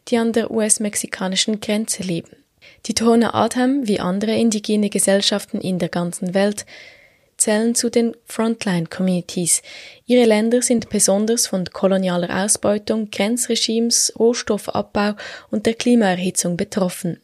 die 0.08 0.16
an 0.16 0.32
der 0.32 0.50
US-mexikanischen 0.50 1.60
Grenze 1.60 2.02
leben. 2.02 2.30
Die 2.86 2.94
Tohono 2.94 3.34
O'odham, 3.34 3.86
wie 3.86 4.00
andere 4.00 4.34
indigene 4.34 4.88
Gesellschaften 4.88 5.60
in 5.60 5.78
der 5.78 5.90
ganzen 5.90 6.32
Welt, 6.32 6.64
zählen 7.36 7.74
zu 7.74 7.90
den 7.90 8.16
Frontline 8.24 8.86
Communities. 8.86 9.60
Ihre 10.06 10.24
Länder 10.24 10.62
sind 10.62 10.88
besonders 10.88 11.46
von 11.46 11.66
kolonialer 11.66 12.44
Ausbeutung, 12.44 13.10
Grenzregimes, 13.10 14.14
Rohstoffabbau 14.18 15.12
und 15.50 15.66
der 15.66 15.74
Klimaerhitzung 15.74 16.56
betroffen. 16.56 17.20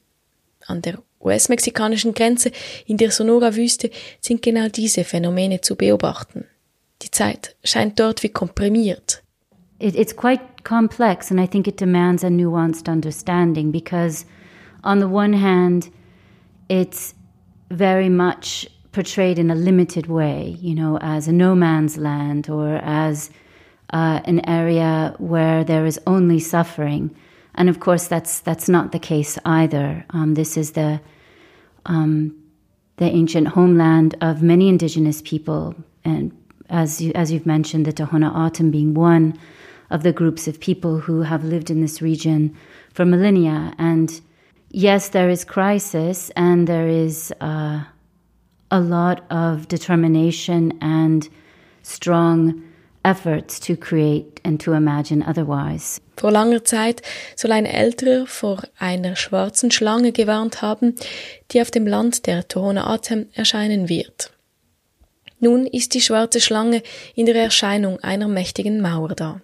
An 0.66 0.83
der 0.83 0.98
US-mexikanischen 1.18 2.12
Grenze 2.12 2.53
in 2.85 2.98
der 2.98 3.11
Sonora-Wüste 3.11 3.90
sind 4.20 4.42
genau 4.42 4.68
diese 4.68 5.05
Phänomene 5.05 5.62
zu 5.62 5.77
beobachten. 5.77 6.44
Die 7.01 7.11
Zeit 7.11 7.57
scheint 7.64 7.98
dort 7.98 8.22
wie 8.22 8.29
komprimiert. 8.29 9.22
It, 9.81 9.95
it's 9.97 10.12
quite 10.12 10.64
complex 10.64 11.31
and 11.31 11.41
I 11.41 11.47
think 11.47 11.69
it 11.69 11.77
demands 11.77 12.25
a 12.25 12.29
nuanced 12.29 12.88
understanding 12.88 13.71
because 13.71 14.25
on 14.85 14.99
the 14.99 15.09
one 15.09 15.33
hand, 15.33 15.91
it's 16.69 17.14
very 17.71 18.09
much 18.09 18.67
portrayed 18.93 19.38
in 19.38 19.51
a 19.51 19.55
limited 19.55 20.07
way, 20.07 20.57
you 20.61 20.75
know, 20.75 20.99
as 21.01 21.29
a 21.29 21.33
no 21.33 21.55
man's 21.55 21.97
land 21.99 22.49
or 22.49 22.77
as 22.77 23.31
uh, 23.93 24.21
an 24.25 24.47
area 24.49 25.14
where 25.19 25.64
there 25.64 25.87
is 25.87 26.01
only 26.07 26.38
suffering. 26.38 27.14
And 27.55 27.69
of 27.69 27.81
course, 27.81 28.07
that's 28.07 28.41
that's 28.41 28.69
not 28.69 28.93
the 28.93 28.99
case 28.99 29.38
either. 29.45 30.05
Um, 30.11 30.35
this 30.35 30.57
is 30.57 30.73
the 30.73 31.01
um, 31.87 32.37
the 32.97 33.07
ancient 33.07 33.49
homeland 33.49 34.14
of 34.21 34.43
many 34.43 34.69
indigenous 34.69 35.23
people, 35.23 35.75
and 36.05 36.37
as 36.69 37.01
you, 37.01 37.12
as 37.14 37.33
you've 37.33 37.47
mentioned, 37.47 37.87
the 37.87 37.93
Tohono 37.93 38.31
O'odham 38.31 38.71
being 38.71 38.95
one 38.95 39.38
of 39.90 40.03
the 40.03 40.12
groups 40.12 40.48
of 40.48 40.61
people 40.61 40.98
who 40.98 41.22
have 41.22 41.44
lived 41.44 41.70
in 41.70 41.81
this 41.81 42.03
region 42.03 42.57
for 42.92 43.05
millennia 43.05 43.72
and 43.79 44.20
yes, 44.70 45.09
there 45.11 45.31
is 45.31 45.44
crisis 45.44 46.31
and 46.37 46.66
there 46.66 46.88
is 46.88 47.33
uh, 47.40 47.85
a 48.70 48.81
lot 48.81 49.24
of 49.31 49.68
determination 49.68 50.72
and 50.81 51.29
strong 51.83 52.62
efforts 53.05 53.59
to 53.61 53.77
create 53.77 54.40
and 54.44 54.61
to 54.61 54.72
imagine 54.72 55.22
otherwise. 55.22 56.01
Vor 56.16 56.33
langer 56.33 56.64
Zeit 56.64 57.03
soll 57.37 57.53
ein 57.53 57.64
Älterer 57.64 58.27
vor 58.27 58.62
einer 58.79 59.16
schwarzen 59.16 59.70
Schlange 59.70 60.12
gewarnt 60.12 60.62
haben, 60.62 60.94
die 61.51 61.62
auf 61.62 61.70
dem 61.70 61.87
Land 61.87 62.27
der 62.27 62.48
Tohono 62.48 62.83
Atem 62.83 63.29
erscheinen 63.33 63.88
wird. 63.88 64.33
Nun 65.40 65.66
ist 65.66 65.94
die 65.94 66.01
schwarze 66.01 66.40
Schlange 66.40 66.83
in 67.14 67.27
der 67.27 67.37
Erscheinung 67.37 68.01
einer 68.01 68.27
mächtigen 68.27 68.81
Mauer 68.81 69.14
da. 69.14 69.40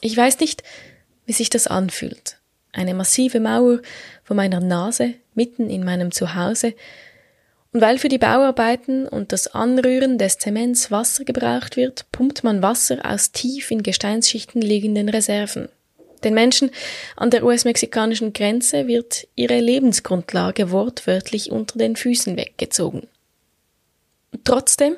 Ich 0.00 0.16
weiß 0.16 0.40
nicht, 0.40 0.62
wie 1.26 1.32
sich 1.32 1.50
das 1.50 1.66
anfühlt 1.66 2.38
eine 2.72 2.94
massive 2.94 3.40
Mauer 3.40 3.80
vor 4.24 4.36
meiner 4.36 4.60
Nase, 4.60 5.14
mitten 5.34 5.68
in 5.68 5.84
meinem 5.84 6.12
Zuhause, 6.12 6.74
und 7.72 7.82
weil 7.82 7.98
für 7.98 8.08
die 8.08 8.18
Bauarbeiten 8.18 9.06
und 9.06 9.30
das 9.30 9.48
Anrühren 9.48 10.16
des 10.16 10.38
Zements 10.38 10.90
Wasser 10.90 11.24
gebraucht 11.24 11.76
wird, 11.76 12.10
pumpt 12.12 12.42
man 12.42 12.62
Wasser 12.62 12.98
aus 13.04 13.30
tief 13.30 13.70
in 13.70 13.82
Gesteinsschichten 13.82 14.62
liegenden 14.62 15.10
Reserven. 15.10 15.68
Den 16.24 16.32
Menschen 16.32 16.70
an 17.14 17.30
der 17.30 17.44
US-mexikanischen 17.44 18.32
Grenze 18.32 18.86
wird 18.86 19.28
ihre 19.34 19.60
Lebensgrundlage 19.60 20.70
wortwörtlich 20.70 21.52
unter 21.52 21.78
den 21.78 21.94
Füßen 21.94 22.38
weggezogen. 22.38 23.06
Und 24.32 24.44
trotzdem 24.46 24.96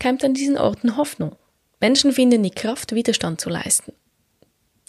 keimt 0.00 0.24
an 0.24 0.32
diesen 0.32 0.56
Orten 0.56 0.96
Hoffnung. 0.96 1.36
Menschen 1.80 2.12
finden 2.12 2.42
die 2.42 2.50
Kraft, 2.50 2.94
Widerstand 2.94 3.42
zu 3.42 3.50
leisten. 3.50 3.92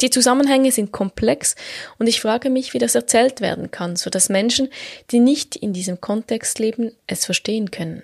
Die 0.02 0.10
Zusammenhänge 0.10 0.72
sind 0.72 0.92
komplex 0.92 1.56
und 2.00 2.08
ich 2.08 2.22
frage 2.22 2.50
mich, 2.50 2.74
wie 2.74 2.80
das 2.80 2.96
erzählt 2.96 3.40
werden 3.40 3.70
kann, 3.70 3.96
so 3.96 4.10
dass 4.10 4.30
Menschen, 4.30 4.70
die 5.12 5.20
nicht 5.20 5.56
in 5.56 5.74
diesem 5.74 6.02
Kontext 6.02 6.58
leben, 6.60 6.92
es 7.08 7.26
verstehen 7.26 7.70
können. 7.70 8.04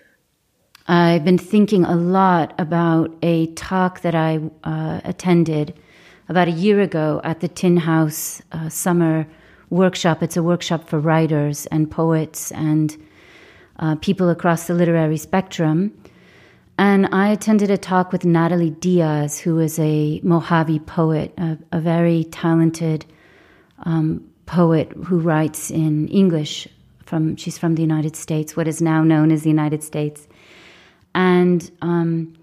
I've 0.88 1.26
been 1.26 1.38
thinking 1.38 1.84
a 1.84 1.96
lot 1.96 2.54
about 2.58 3.14
a 3.22 3.48
talk 3.56 4.02
that 4.02 4.16
I 4.16 4.40
uh, 4.64 5.02
attended 5.04 5.74
about 6.30 6.48
a 6.48 6.52
year 6.52 6.80
ago 6.80 7.20
at 7.24 7.42
the 7.42 7.50
Tin 7.50 7.86
House 7.86 8.42
uh, 8.54 8.70
Summer 8.70 9.26
Workshop. 9.70 10.24
It's 10.24 10.38
a 10.38 10.44
workshop 10.44 10.88
for 10.88 11.00
writers 11.00 11.68
and 11.72 11.92
poets 11.92 12.54
and 12.54 12.96
uh, 13.80 13.96
people 13.96 14.30
across 14.30 14.68
the 14.68 14.74
literary 14.74 15.18
spectrum. 15.18 15.92
And 16.78 17.10
I 17.12 17.30
attended 17.30 17.72
a 17.72 17.78
talk 17.78 18.12
with 18.12 18.24
Natalie 18.24 18.70
Diaz, 18.70 19.40
who 19.40 19.60
is 19.60 19.80
a 19.80 20.20
Mojave 20.24 20.80
poet, 20.80 21.34
a, 21.38 21.58
a 21.72 21.80
very 21.80 22.26
talented 22.26 23.06
um, 23.84 24.28
poet 24.46 24.92
who 25.06 25.20
writes 25.20 25.72
in 25.72 26.08
English. 26.10 26.68
From 27.04 27.38
she's 27.38 27.58
from 27.58 27.76
the 27.76 27.82
United 27.82 28.18
States, 28.18 28.58
what 28.58 28.68
is 28.68 28.82
now 28.82 29.02
known 29.02 29.32
as 29.32 29.44
the 29.44 29.50
United 29.50 29.82
States, 29.82 30.28
and 31.16 31.72
um, 31.82 32.34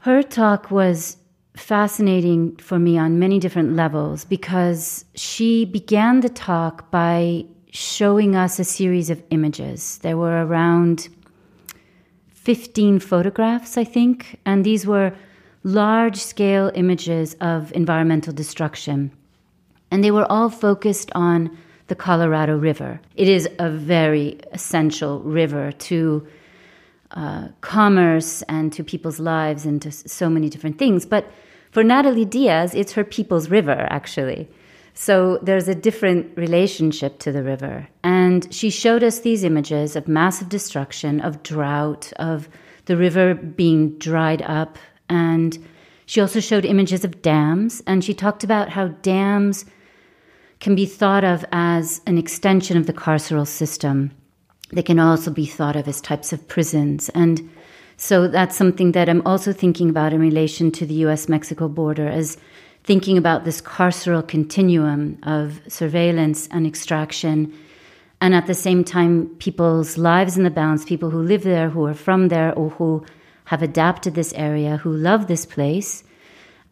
her 0.00 0.22
talk 0.22 0.70
was 0.70 1.16
fascinating 1.56 2.54
for 2.56 2.78
me 2.78 2.96
on 2.96 3.18
many 3.18 3.38
different 3.40 3.74
levels 3.74 4.24
because 4.24 5.04
she 5.14 5.64
began 5.64 6.20
the 6.20 6.28
talk 6.28 6.90
by 6.92 7.44
showing 7.72 8.36
us 8.36 8.58
a 8.58 8.64
series 8.64 9.10
of 9.10 9.22
images. 9.30 9.98
There 9.98 10.16
were 10.16 10.44
around 10.46 11.08
15 12.44 12.98
photographs, 12.98 13.78
I 13.78 13.84
think, 13.84 14.38
and 14.44 14.64
these 14.64 14.86
were 14.86 15.14
large 15.62 16.18
scale 16.18 16.70
images 16.74 17.34
of 17.40 17.72
environmental 17.72 18.34
destruction. 18.34 19.10
And 19.90 20.04
they 20.04 20.10
were 20.10 20.30
all 20.30 20.50
focused 20.50 21.10
on 21.14 21.56
the 21.86 21.94
Colorado 21.94 22.58
River. 22.58 23.00
It 23.16 23.28
is 23.28 23.48
a 23.58 23.70
very 23.70 24.38
essential 24.52 25.20
river 25.20 25.72
to 25.72 26.26
uh, 27.12 27.48
commerce 27.62 28.42
and 28.42 28.72
to 28.74 28.84
people's 28.84 29.20
lives 29.20 29.64
and 29.64 29.80
to 29.80 29.90
so 29.90 30.28
many 30.28 30.50
different 30.50 30.78
things. 30.78 31.06
But 31.06 31.30
for 31.70 31.82
Natalie 31.82 32.26
Diaz, 32.26 32.74
it's 32.74 32.92
her 32.92 33.04
people's 33.04 33.48
river, 33.48 33.86
actually. 33.88 34.48
So 34.94 35.38
there's 35.42 35.66
a 35.66 35.74
different 35.74 36.36
relationship 36.36 37.18
to 37.18 37.32
the 37.32 37.42
river. 37.42 37.88
And 38.04 38.52
she 38.54 38.70
showed 38.70 39.02
us 39.02 39.20
these 39.20 39.42
images 39.42 39.96
of 39.96 40.06
massive 40.06 40.48
destruction, 40.48 41.20
of 41.20 41.42
drought, 41.42 42.12
of 42.16 42.48
the 42.86 42.96
river 42.96 43.34
being 43.34 43.98
dried 43.98 44.42
up. 44.42 44.78
And 45.08 45.58
she 46.06 46.20
also 46.20 46.38
showed 46.38 46.64
images 46.64 47.04
of 47.04 47.22
dams. 47.22 47.82
And 47.88 48.04
she 48.04 48.14
talked 48.14 48.44
about 48.44 48.70
how 48.70 48.88
dams 48.88 49.64
can 50.60 50.76
be 50.76 50.86
thought 50.86 51.24
of 51.24 51.44
as 51.50 52.00
an 52.06 52.16
extension 52.16 52.76
of 52.76 52.86
the 52.86 52.92
carceral 52.92 53.46
system. 53.46 54.12
They 54.72 54.82
can 54.82 55.00
also 55.00 55.30
be 55.30 55.44
thought 55.44 55.76
of 55.76 55.88
as 55.88 56.00
types 56.00 56.32
of 56.32 56.46
prisons. 56.46 57.08
And 57.10 57.50
So 57.96 58.28
that's 58.28 58.56
something 58.56 58.92
that 58.92 59.08
I'm 59.08 59.22
also 59.26 59.52
thinking 59.52 59.88
about 59.88 60.12
in 60.12 60.20
relation 60.20 60.70
to 60.72 60.86
the 60.86 60.94
US 61.06 61.28
Mexico 61.28 61.68
border 61.68 62.08
as 62.08 62.36
thinking 62.84 63.18
about 63.18 63.44
this 63.44 63.60
carceral 63.60 64.26
continuum 64.26 65.18
of 65.22 65.60
surveillance 65.68 66.46
and 66.48 66.66
extraction. 66.66 67.52
And 68.20 68.34
at 68.34 68.46
the 68.46 68.54
same 68.54 68.84
time, 68.84 69.26
people's 69.38 69.98
lives 69.98 70.36
in 70.36 70.44
the 70.44 70.50
balance, 70.50 70.84
people 70.84 71.10
who 71.10 71.22
live 71.22 71.42
there, 71.42 71.70
who 71.70 71.86
are 71.86 71.94
from 71.94 72.28
there, 72.28 72.54
or 72.54 72.70
who 72.70 73.04
have 73.46 73.62
adapted 73.62 74.14
this 74.14 74.32
area, 74.34 74.76
who 74.76 74.92
love 74.92 75.26
this 75.26 75.46
place, 75.46 76.04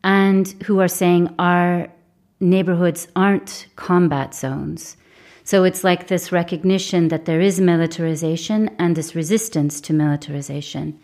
and 0.05 0.49
who 0.65 0.81
are 0.81 0.89
saying 0.89 1.35
our 1.39 1.89
neighborhoods 2.41 3.09
aren't 3.17 3.67
combat 3.77 4.35
zones. 4.35 4.97
So 5.45 5.65
it's 5.65 5.83
like 5.83 6.07
this 6.07 6.31
recognition 6.31 7.09
that 7.09 7.25
there 7.25 7.41
is 7.41 7.61
militarization 7.61 8.71
and 8.79 8.97
this 8.97 9.15
resistance 9.15 9.81
to 9.83 9.93
militarization. 9.93 10.99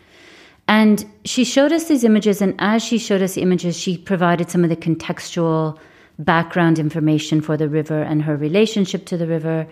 And 0.69 1.11
she 1.25 1.45
showed 1.45 1.73
us 1.73 1.89
these 1.89 2.05
images, 2.05 2.43
and 2.43 2.55
as 2.59 2.85
she 2.85 2.99
showed 2.99 3.23
us 3.23 3.35
the 3.35 3.43
images, 3.43 3.77
she 3.77 3.97
provided 3.97 4.51
some 4.51 4.63
of 4.65 4.71
the 4.71 4.77
contextual 4.77 5.79
background 6.19 6.79
information 6.79 7.41
for 7.41 7.57
the 7.57 7.69
river 7.69 8.03
and 8.03 8.23
her 8.23 8.37
relationship 8.37 9.07
to 9.07 9.17
the 9.17 9.27
river, 9.27 9.67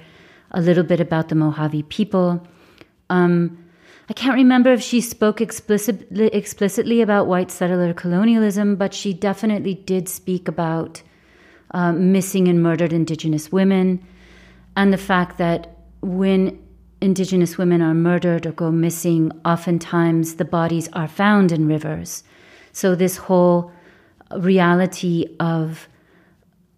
a 0.52 0.60
little 0.60 0.84
bit 0.84 1.00
about 1.00 1.28
the 1.28 1.34
Mojave 1.34 1.82
people. 1.84 2.46
Um, 3.10 3.62
I 4.08 4.14
can't 4.14 4.36
remember 4.36 4.72
if 4.72 4.82
she 4.82 5.00
spoke 5.00 5.40
explicitly, 5.40 6.28
explicitly 6.28 7.02
about 7.02 7.26
white 7.26 7.50
settler 7.50 7.92
colonialism, 7.92 8.76
but 8.76 8.94
she 8.94 9.12
definitely 9.12 9.74
did 9.74 10.08
speak 10.08 10.48
about 10.48 11.02
uh, 11.72 11.92
missing 11.92 12.48
and 12.48 12.62
murdered 12.62 12.92
Indigenous 12.92 13.52
women 13.52 14.02
and 14.76 14.92
the 14.92 14.98
fact 14.98 15.38
that 15.38 15.76
when 16.00 16.58
Indigenous 17.00 17.58
women 17.58 17.82
are 17.82 17.94
murdered 17.94 18.46
or 18.46 18.52
go 18.52 18.70
missing, 18.70 19.32
oftentimes 19.44 20.36
the 20.36 20.44
bodies 20.44 20.88
are 20.92 21.08
found 21.08 21.52
in 21.52 21.68
rivers. 21.68 22.24
So, 22.72 22.94
this 22.94 23.16
whole 23.16 23.70
reality 24.36 25.26
of 25.38 25.88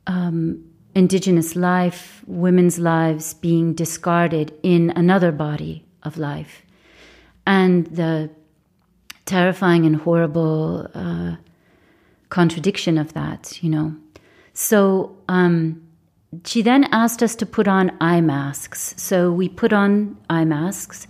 um, 0.06 0.64
Indigenous 0.94 1.54
life, 1.54 2.22
women's 2.26 2.78
lives 2.78 3.34
being 3.34 3.74
discarded 3.74 4.52
in 4.62 4.90
another 4.96 5.30
body 5.30 5.84
of 6.02 6.18
life, 6.18 6.62
and 7.46 7.86
the 7.86 8.30
terrifying 9.24 9.84
and 9.86 9.96
horrible 9.96 10.88
uh, 10.94 11.36
contradiction 12.30 12.98
of 12.98 13.12
that, 13.12 13.62
you 13.62 13.70
know. 13.70 13.94
So, 14.54 15.16
um, 15.28 15.87
she 16.44 16.62
then 16.62 16.84
asked 16.92 17.22
us 17.22 17.34
to 17.36 17.46
put 17.46 17.66
on 17.66 17.96
eye 18.00 18.20
masks. 18.20 18.94
So 18.96 19.32
we 19.32 19.48
put 19.48 19.72
on 19.72 20.16
eye 20.28 20.44
masks, 20.44 21.06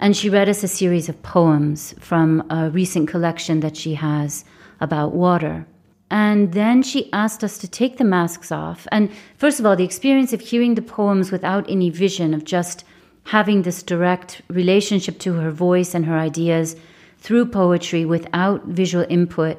and 0.00 0.16
she 0.16 0.30
read 0.30 0.48
us 0.48 0.62
a 0.62 0.68
series 0.68 1.08
of 1.08 1.22
poems 1.22 1.94
from 1.98 2.44
a 2.50 2.70
recent 2.70 3.08
collection 3.08 3.60
that 3.60 3.76
she 3.76 3.94
has 3.94 4.44
about 4.80 5.14
water. 5.14 5.66
And 6.10 6.52
then 6.52 6.82
she 6.82 7.12
asked 7.12 7.42
us 7.42 7.58
to 7.58 7.68
take 7.68 7.96
the 7.96 8.04
masks 8.04 8.52
off. 8.52 8.86
And 8.92 9.10
first 9.36 9.58
of 9.58 9.66
all, 9.66 9.76
the 9.76 9.84
experience 9.84 10.32
of 10.32 10.40
hearing 10.40 10.74
the 10.74 10.82
poems 10.82 11.30
without 11.32 11.68
any 11.68 11.90
vision, 11.90 12.34
of 12.34 12.44
just 12.44 12.84
having 13.24 13.62
this 13.62 13.82
direct 13.82 14.42
relationship 14.48 15.18
to 15.20 15.34
her 15.34 15.50
voice 15.50 15.94
and 15.94 16.04
her 16.04 16.18
ideas 16.18 16.76
through 17.18 17.46
poetry 17.46 18.04
without 18.04 18.64
visual 18.66 19.06
input, 19.08 19.56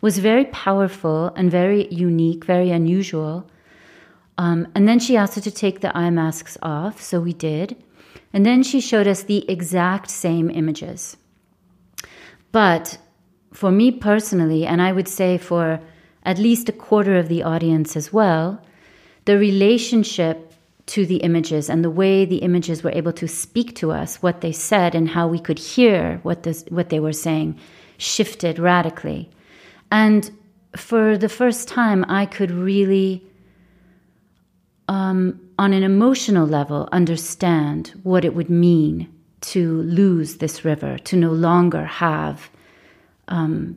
was 0.00 0.18
very 0.18 0.44
powerful 0.46 1.32
and 1.36 1.50
very 1.50 1.92
unique, 1.92 2.44
very 2.44 2.70
unusual. 2.70 3.44
Um, 4.38 4.68
and 4.74 4.88
then 4.88 5.00
she 5.00 5.16
asked 5.16 5.36
us 5.36 5.44
to 5.44 5.50
take 5.50 5.80
the 5.80 5.96
eye 5.96 6.10
masks 6.10 6.56
off, 6.62 7.02
so 7.02 7.20
we 7.20 7.32
did. 7.32 7.76
And 8.32 8.46
then 8.46 8.62
she 8.62 8.80
showed 8.80 9.08
us 9.08 9.24
the 9.24 9.48
exact 9.50 10.10
same 10.10 10.48
images. 10.48 11.16
But 12.52 12.98
for 13.52 13.70
me 13.70 13.90
personally, 13.90 14.64
and 14.64 14.80
I 14.80 14.92
would 14.92 15.08
say 15.08 15.38
for 15.38 15.80
at 16.22 16.38
least 16.38 16.68
a 16.68 16.72
quarter 16.72 17.16
of 17.16 17.28
the 17.28 17.42
audience 17.42 17.96
as 17.96 18.12
well, 18.12 18.62
the 19.24 19.38
relationship 19.38 20.52
to 20.86 21.04
the 21.04 21.16
images 21.16 21.68
and 21.68 21.84
the 21.84 21.90
way 21.90 22.24
the 22.24 22.38
images 22.38 22.82
were 22.82 22.92
able 22.92 23.12
to 23.12 23.28
speak 23.28 23.74
to 23.76 23.90
us, 23.90 24.22
what 24.22 24.40
they 24.40 24.52
said, 24.52 24.94
and 24.94 25.08
how 25.08 25.26
we 25.28 25.38
could 25.38 25.58
hear 25.58 26.20
what, 26.22 26.44
this, 26.44 26.64
what 26.68 26.88
they 26.88 27.00
were 27.00 27.12
saying 27.12 27.58
shifted 27.98 28.58
radically. 28.58 29.28
And 29.90 30.30
for 30.76 31.18
the 31.18 31.28
first 31.28 31.68
time, 31.68 32.04
I 32.08 32.24
could 32.24 32.50
really 32.50 33.27
um, 34.88 35.38
on 35.58 35.72
an 35.72 35.82
emotional 35.82 36.46
level, 36.46 36.88
understand 36.92 37.92
what 38.02 38.24
it 38.24 38.34
would 38.34 38.50
mean 38.50 39.12
to 39.40 39.82
lose 39.82 40.36
this 40.36 40.64
river, 40.64 40.98
to 40.98 41.16
no 41.16 41.30
longer 41.30 41.84
have 41.84 42.50
um, 43.28 43.76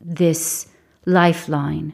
this 0.00 0.66
lifeline. 1.04 1.92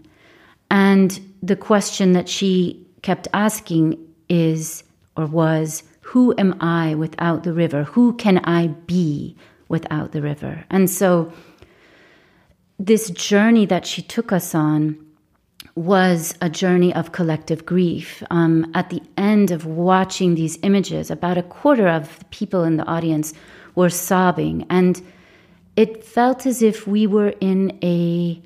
And 0.71 1.21
the 1.43 1.57
question 1.57 2.13
that 2.13 2.29
she 2.29 2.87
kept 3.03 3.27
asking 3.33 3.99
is, 4.29 4.85
or 5.17 5.27
was, 5.27 5.83
who 6.03 6.35
am 6.39 6.57
I 6.61 6.95
without 6.95 7.43
the 7.43 7.53
river? 7.53 7.85
Who 7.85 8.15
can 8.15 8.39
I 8.39 8.69
be 8.69 9.37
without 9.69 10.13
the 10.13 10.23
river? 10.23 10.65
And 10.71 10.89
so, 10.89 11.33
this 12.79 13.11
journey 13.11 13.67
that 13.67 13.87
she 13.87 14.03
took 14.03 14.33
us 14.33 14.55
on 14.55 15.05
was 15.79 16.35
a 16.41 16.51
journey 16.51 16.93
of 16.95 17.13
collective 17.13 17.65
grief. 17.65 18.23
Um, 18.31 18.71
at 18.75 18.91
the 18.91 19.01
end 19.17 19.53
of 19.53 19.65
watching 19.65 20.35
these 20.35 20.59
images, 20.63 21.11
about 21.11 21.39
a 21.39 21.43
quarter 21.43 21.87
of 21.87 22.19
the 22.19 22.25
people 22.27 22.65
in 22.65 22.77
the 22.77 22.85
audience 22.85 23.33
were 23.77 23.89
sobbing, 23.89 24.67
and 24.69 25.01
it 25.77 26.03
felt 26.03 26.47
as 26.47 26.63
if 26.63 26.87
we 26.87 27.07
were 27.07 27.33
in 27.41 27.79
a 27.83 28.43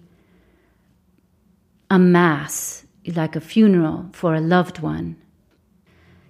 a 1.90 1.98
mass, 1.98 2.84
like 3.06 3.34
a 3.36 3.40
funeral 3.40 4.08
for 4.12 4.34
a 4.34 4.40
loved 4.40 4.80
one. 4.80 5.16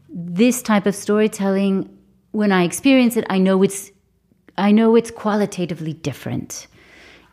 This 0.08 0.60
type 0.62 0.86
of 0.86 0.94
storytelling, 0.94 1.88
when 2.30 2.52
I 2.52 2.62
experience 2.62 3.16
it, 3.16 3.24
I 3.28 3.38
know 3.38 3.62
it's 3.64 3.90
I 4.56 4.70
know 4.70 4.94
it's 4.94 5.10
qualitatively 5.10 5.94
different. 5.94 6.68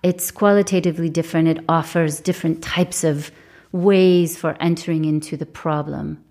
It's 0.02 0.32
qualitatively 0.32 1.10
different. 1.10 1.50
It 1.50 1.64
offers 1.70 2.20
different 2.20 2.64
types 2.64 3.04
of 3.04 3.32
ways 3.72 4.38
for 4.38 4.56
entering 4.60 5.06
into 5.06 5.38
the 5.38 5.46
problem 5.46 6.24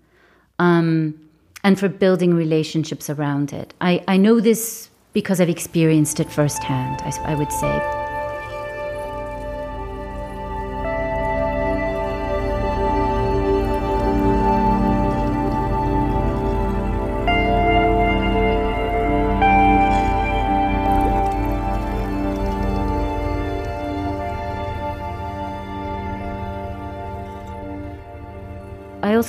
um, 0.59 1.19
and 1.63 1.79
for 1.79 1.89
building 1.89 2.33
relationships 2.33 3.09
around 3.09 3.53
it. 3.53 3.73
I, 3.81 4.03
I 4.07 4.17
know 4.17 4.39
this 4.39 4.89
because 5.13 5.41
I've 5.41 5.49
experienced 5.49 6.19
it 6.19 6.31
firsthand, 6.31 7.01
I, 7.01 7.31
I 7.31 7.35
would 7.35 7.51
say. 7.51 7.98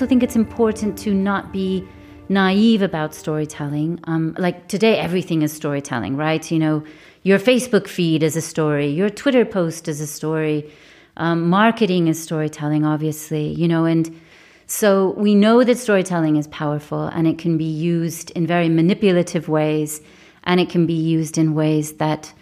Also 0.00 0.08
think 0.08 0.22
it's 0.22 0.34
important 0.36 0.96
to 0.96 1.12
not 1.12 1.52
be 1.52 1.86
naive 2.30 2.80
about 2.80 3.14
storytelling. 3.14 4.00
Um, 4.04 4.34
like 4.38 4.66
today, 4.66 4.98
everything 4.98 5.42
is 5.42 5.52
storytelling, 5.52 6.16
right? 6.16 6.50
You 6.50 6.58
know, 6.58 6.84
your 7.22 7.38
Facebook 7.38 7.86
feed 7.86 8.22
is 8.22 8.34
a 8.34 8.40
story, 8.40 8.86
your 8.86 9.10
Twitter 9.10 9.44
post 9.44 9.88
is 9.88 10.00
a 10.00 10.06
story, 10.06 10.72
um, 11.18 11.50
marketing 11.50 12.08
is 12.08 12.18
storytelling, 12.18 12.82
obviously, 12.82 13.48
you 13.48 13.68
know, 13.68 13.84
and 13.84 14.18
so 14.66 15.10
we 15.18 15.34
know 15.34 15.64
that 15.64 15.76
storytelling 15.76 16.36
is 16.36 16.48
powerful 16.48 17.08
and 17.08 17.28
it 17.28 17.36
can 17.36 17.58
be 17.58 17.64
used 17.64 18.30
in 18.30 18.46
very 18.46 18.70
manipulative 18.70 19.50
ways 19.50 20.00
and 20.44 20.60
it 20.60 20.70
can 20.70 20.86
be 20.86 20.94
used 20.94 21.36
in 21.36 21.52
ways 21.52 21.92
that 22.04 22.32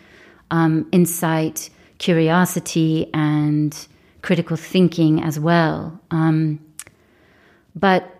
um, 0.53 0.89
incite 0.93 1.71
curiosity 1.99 3.11
and 3.13 3.89
critical 4.23 4.57
thinking 4.57 5.21
as 5.25 5.41
well. 5.41 6.01
Um, 6.13 6.61
but 7.79 8.15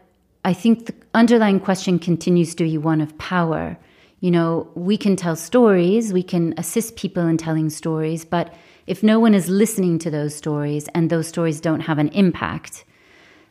I 0.45 0.53
think 0.53 0.87
the 0.87 0.95
underlying 1.15 1.61
question 1.61 1.99
continues 1.99 2.55
to 2.57 2.65
be 2.65 2.79
one 2.79 3.01
of 3.01 3.17
power. 3.19 3.77
You 4.21 4.31
know, 4.31 4.71
we 4.75 4.97
can 4.97 5.17
tell 5.17 5.37
stories, 5.37 6.13
we 6.13 6.23
can 6.23 6.55
assist 6.57 6.97
people 6.97 7.27
in 7.27 7.37
telling 7.37 7.71
stories, 7.71 8.25
but 8.25 8.55
if 8.87 9.03
no 9.03 9.21
one 9.21 9.35
is 9.35 9.49
listening 9.49 9.99
to 10.01 10.11
those 10.11 10.35
stories 10.35 10.89
and 10.95 11.11
those 11.11 11.29
stories 11.29 11.61
don't 11.61 11.81
have 11.81 11.99
an 11.99 12.09
impact, 12.09 12.85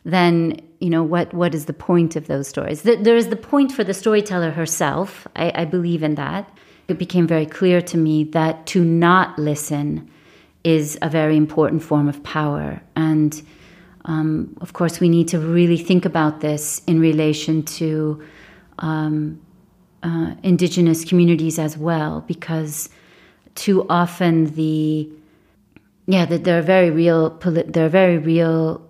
then 0.04 0.60
you 0.80 0.90
know 0.90 1.02
what 1.02 1.32
what 1.34 1.54
is 1.54 1.66
the 1.66 1.72
point 1.72 2.16
of 2.16 2.26
those 2.26 2.48
stories? 2.48 2.82
There 2.82 3.16
is 3.16 3.28
the 3.28 3.36
point 3.36 3.72
for 3.72 3.84
the 3.84 3.94
storyteller 3.94 4.50
herself 4.50 5.26
I, 5.36 5.52
I, 5.54 5.64
believe 5.64 6.02
in 6.02 6.14
that. 6.14 6.50
It 6.88 6.98
became 6.98 7.26
very 7.26 7.46
clear 7.46 7.82
to 7.82 7.96
me 7.96 8.24
that 8.24 8.66
to 8.68 8.84
not 8.84 9.38
listen 9.38 10.08
is 10.64 10.98
a 11.02 11.08
very 11.08 11.36
important 11.36 11.82
form 11.82 12.08
of 12.08 12.22
power. 12.22 12.80
And 12.96 13.40
um, 14.08 14.56
of 14.60 14.72
course, 14.72 15.00
we 15.00 15.08
need 15.08 15.28
to 15.28 15.38
really 15.38 15.76
think 15.76 16.04
about 16.04 16.40
this 16.40 16.82
in 16.86 16.98
relation 16.98 17.62
to 17.62 18.22
um, 18.78 19.40
uh, 20.02 20.34
indigenous 20.42 21.04
communities 21.04 21.58
as 21.58 21.76
well, 21.76 22.24
because 22.26 22.88
too 23.54 23.86
often 23.88 24.46
the 24.54 25.08
yeah 26.06 26.24
that 26.24 26.44
there 26.44 26.58
are 26.58 26.62
very 26.62 26.90
real 26.90 27.30
there 27.66 27.84
are 27.84 27.88
very 27.90 28.16
real 28.16 28.80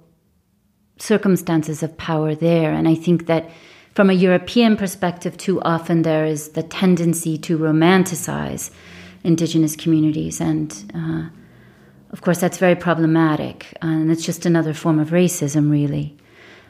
circumstances 0.99 1.83
of 1.83 1.97
power 1.97 2.35
there. 2.35 2.73
And 2.73 2.87
i 2.87 2.95
think 2.95 3.27
that 3.27 3.51
from 3.95 4.11
a 4.11 4.13
european 4.13 4.77
perspective 4.77 5.37
too 5.37 5.61
often 5.63 6.03
there 6.03 6.27
is 6.27 6.51
the 6.51 6.63
tendency 6.63 7.39
to 7.39 7.59
romanticize 7.59 8.71
indigenous 9.25 9.75
communities. 9.77 10.41
And 10.41 10.73
uh, 10.95 11.29
of 12.11 12.23
course 12.23 12.41
that's 12.41 12.59
very 12.59 12.77
problematic 12.77 13.77
and 13.83 14.11
it's 14.11 14.25
just 14.25 14.47
another 14.47 14.75
form 14.75 14.99
of 14.99 15.11
racism 15.11 15.71
really 15.71 16.17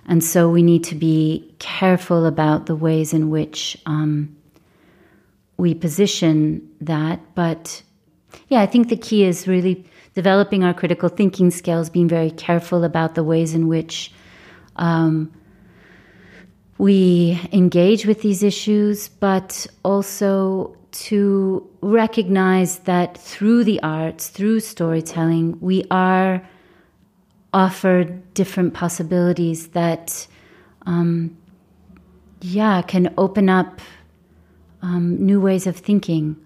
and 0.08 0.24
so 0.24 0.48
we 0.48 0.62
need 0.62 0.84
to 0.84 0.94
be 0.94 1.54
careful 1.58 2.24
about 2.24 2.64
the 2.64 2.74
ways 2.74 3.12
in 3.12 3.28
which 3.28 3.76
um, 3.84 4.34
we 5.58 5.74
position 5.74 6.66
that. 6.80 7.20
But 7.34 7.82
yeah, 8.48 8.62
I 8.62 8.66
think 8.66 8.88
the 8.88 8.96
key 8.96 9.24
is 9.24 9.46
really 9.46 9.84
developing 10.14 10.64
our 10.64 10.72
critical 10.72 11.10
thinking 11.10 11.50
skills, 11.50 11.90
being 11.90 12.08
very 12.08 12.30
careful 12.30 12.84
about 12.84 13.16
the 13.16 13.22
ways 13.22 13.52
in 13.52 13.68
which 13.68 14.10
um, 14.76 15.30
we 16.78 17.38
engage 17.52 18.06
with 18.06 18.22
these 18.22 18.42
issues, 18.42 19.08
but 19.08 19.66
also 19.84 20.74
to 21.06 21.68
recognize 21.80 22.80
that 22.80 23.16
through 23.16 23.64
the 23.64 23.80
arts, 23.82 24.28
through 24.28 24.60
storytelling, 24.60 25.58
we 25.60 25.84
are 25.90 26.42
offered 27.52 28.34
different 28.34 28.74
possibilities 28.74 29.68
that, 29.68 30.26
um, 30.86 31.36
yeah, 32.40 32.82
can 32.82 33.14
open 33.16 33.48
up 33.48 33.80
um, 34.82 35.24
new 35.24 35.40
ways 35.40 35.66
of 35.66 35.76
thinking 35.76 36.36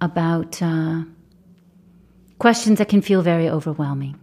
about 0.00 0.60
uh, 0.62 1.02
questions 2.38 2.78
that 2.78 2.88
can 2.88 3.02
feel 3.02 3.22
very 3.22 3.48
overwhelming. 3.48 4.18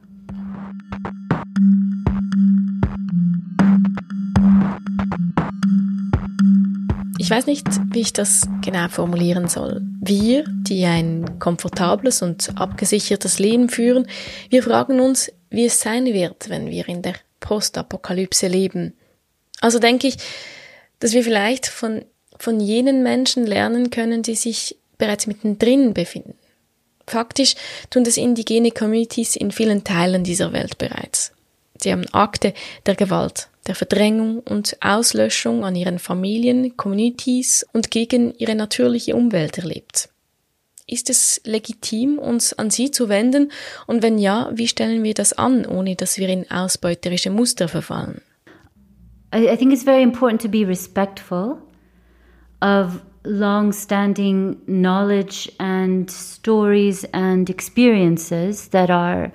Ich 7.28 7.32
weiß 7.32 7.46
nicht, 7.46 7.68
wie 7.92 8.00
ich 8.00 8.14
das 8.14 8.48
genau 8.62 8.88
formulieren 8.88 9.50
soll. 9.50 9.82
Wir, 10.00 10.46
die 10.48 10.86
ein 10.86 11.40
komfortables 11.40 12.22
und 12.22 12.58
abgesichertes 12.58 13.38
Leben 13.38 13.68
führen, 13.68 14.08
wir 14.50 14.64
fragen 14.64 15.02
uns, 15.02 15.30
wie 15.50 15.66
es 15.66 15.82
sein 15.82 16.06
wird, 16.06 16.48
wenn 16.48 16.68
wir 16.68 16.88
in 16.88 17.02
der 17.02 17.16
Postapokalypse 17.42 18.48
leben. 18.48 18.94
Also 19.60 19.78
denke 19.78 20.08
ich, 20.08 20.16
dass 21.02 21.12
wir 21.12 21.22
vielleicht 21.22 21.68
von, 21.68 22.06
von 22.40 22.62
jenen 22.62 23.04
Menschen 23.04 23.46
lernen 23.46 23.90
können, 23.90 24.24
die 24.24 24.36
sich 24.36 24.78
bereits 24.98 25.28
mittendrin 25.28 25.94
befinden. 25.94 26.36
Faktisch 27.08 27.56
tun 27.90 28.06
das 28.06 28.16
indigene 28.16 28.72
Communities 28.72 29.36
in 29.36 29.52
vielen 29.52 29.84
Teilen 29.84 30.24
dieser 30.24 30.54
Welt 30.54 30.78
bereits. 30.78 31.34
Sie 31.78 31.92
haben 31.92 32.08
Akte 32.14 32.54
der 32.86 32.96
Gewalt, 32.96 33.50
der 33.68 33.76
Verdrängung 33.76 34.40
und 34.40 34.78
Auslöschung 34.82 35.64
an 35.64 35.76
ihren 35.76 36.00
Familien, 36.00 36.78
Communities 36.78 37.66
und 37.74 37.92
gegen 37.92 38.34
ihre 38.36 38.56
natürliche 38.56 39.16
Umwelt 39.16 39.58
erlebt. 39.58 40.10
Ist 40.90 41.10
es 41.10 41.42
legitim, 41.44 42.18
uns 42.18 42.54
an 42.54 42.70
sie 42.70 42.92
zu 42.92 43.10
wenden? 43.10 43.52
Und 43.88 44.02
wenn 44.02 44.18
ja, 44.18 44.50
wie 44.54 44.70
stellen 44.70 45.04
wir 45.04 45.14
das 45.14 45.34
an, 45.34 45.66
ohne 45.66 45.98
dass 45.98 46.18
wir 46.18 46.30
in 46.30 46.50
ausbeuterische 46.50 47.30
Muster 47.30 47.68
verfallen? 47.68 48.22
I, 49.36 49.50
I 49.50 49.58
think 49.58 49.74
it's 49.74 49.84
very 49.84 50.02
important 50.02 50.42
to 50.42 50.48
be 50.48 50.66
respectful 50.66 51.58
of 52.62 53.02
long-standing 53.26 54.58
knowledge 54.66 55.52
and 55.60 56.10
stories 56.10 57.04
and 57.14 57.50
experiences 57.50 58.70
that 58.70 58.90
are 58.90 59.34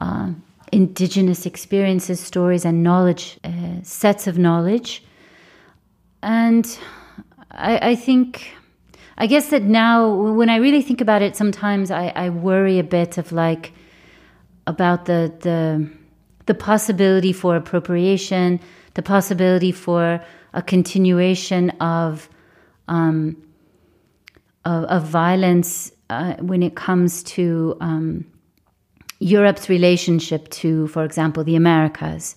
uh, 0.00 0.28
indigenous 0.72 1.46
experiences, 1.46 2.20
stories, 2.20 2.64
and 2.64 2.82
knowledge, 2.82 3.38
uh, 3.44 3.82
sets 3.82 4.26
of 4.26 4.38
knowledge. 4.38 5.04
And 6.22 6.78
I, 7.50 7.90
I 7.90 7.94
think 7.94 8.52
I 9.20 9.26
guess 9.26 9.50
that 9.50 9.64
now, 9.64 10.14
when 10.14 10.48
I 10.48 10.56
really 10.56 10.80
think 10.80 11.00
about 11.00 11.22
it, 11.22 11.34
sometimes 11.34 11.90
I, 11.90 12.12
I 12.14 12.30
worry 12.30 12.78
a 12.78 12.84
bit 12.84 13.18
of 13.18 13.32
like 13.32 13.72
about 14.68 15.06
the 15.06 15.34
the 15.40 15.90
the 16.46 16.54
possibility 16.54 17.32
for 17.32 17.56
appropriation, 17.56 18.60
the 18.94 19.02
possibility 19.02 19.72
for 19.72 20.20
a 20.54 20.62
continuation 20.62 21.70
of 21.80 22.28
um, 22.86 23.36
of, 24.64 24.84
of, 24.84 25.02
violence 25.04 25.92
uh, 26.10 26.34
when 26.36 26.62
it 26.62 26.74
comes 26.74 27.22
to 27.22 27.76
um, 27.80 28.24
Europe's 29.20 29.68
relationship 29.68 30.48
to, 30.50 30.86
for 30.88 31.04
example, 31.04 31.44
the 31.44 31.56
Americas. 31.56 32.36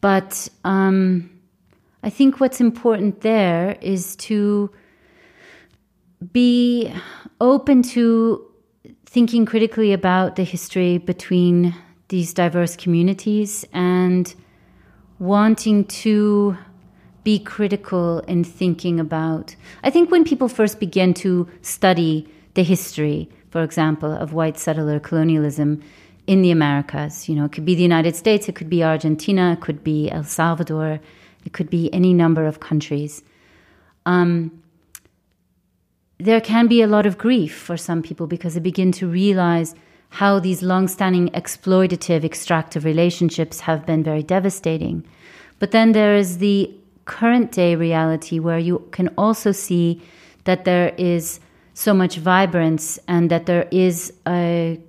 But 0.00 0.48
um, 0.64 1.30
I 2.02 2.10
think 2.10 2.40
what's 2.40 2.60
important 2.60 3.20
there 3.20 3.76
is 3.80 4.16
to 4.16 4.70
be 6.32 6.92
open 7.40 7.82
to 7.82 8.44
thinking 9.04 9.46
critically 9.46 9.92
about 9.92 10.36
the 10.36 10.44
history 10.44 10.98
between 10.98 11.74
these 12.08 12.32
diverse 12.32 12.76
communities 12.76 13.64
and 13.72 14.34
wanting 15.18 15.84
to 15.86 16.56
be 17.24 17.38
critical 17.38 18.20
in 18.20 18.44
thinking 18.44 19.00
about. 19.00 19.56
I 19.82 19.90
think 19.90 20.10
when 20.10 20.22
people 20.24 20.48
first 20.48 20.78
begin 20.78 21.14
to 21.14 21.48
study 21.62 22.28
the 22.54 22.62
history, 22.62 23.28
for 23.56 23.62
example, 23.62 24.12
of 24.12 24.34
white 24.34 24.58
settler 24.58 25.00
colonialism 25.00 25.82
in 26.26 26.42
the 26.42 26.50
Americas, 26.50 27.26
you 27.26 27.34
know, 27.34 27.46
it 27.46 27.52
could 27.52 27.64
be 27.64 27.74
the 27.74 27.82
United 27.82 28.14
States, 28.14 28.50
it 28.50 28.54
could 28.54 28.68
be 28.68 28.84
Argentina, 28.84 29.54
it 29.54 29.62
could 29.62 29.82
be 29.82 30.10
El 30.10 30.24
Salvador, 30.24 31.00
it 31.46 31.54
could 31.54 31.70
be 31.70 31.90
any 31.90 32.12
number 32.12 32.44
of 32.44 32.60
countries. 32.60 33.22
Um, 34.04 34.62
there 36.18 36.42
can 36.42 36.66
be 36.66 36.82
a 36.82 36.86
lot 36.86 37.06
of 37.06 37.16
grief 37.16 37.56
for 37.56 37.78
some 37.78 38.02
people 38.02 38.26
because 38.26 38.52
they 38.52 38.60
begin 38.60 38.92
to 38.92 39.08
realize 39.08 39.74
how 40.10 40.38
these 40.38 40.62
long-standing 40.62 41.30
exploitative 41.30 42.24
extractive 42.24 42.84
relationships 42.84 43.60
have 43.60 43.86
been 43.86 44.02
very 44.02 44.22
devastating 44.22 45.02
but 45.60 45.70
then 45.70 45.92
there 45.92 46.14
is 46.14 46.36
the 46.38 46.70
current 47.06 47.52
day 47.52 47.74
reality 47.74 48.38
where 48.38 48.58
you 48.58 48.86
can 48.90 49.08
also 49.16 49.50
see 49.50 50.02
that 50.44 50.66
there 50.66 50.94
is 50.98 51.40
so 51.76 51.92
much 51.92 52.16
vibrance 52.16 52.98
and 53.06 53.30
that 53.30 53.44
there 53.44 53.68
is 53.70 54.10
a 54.26 54.80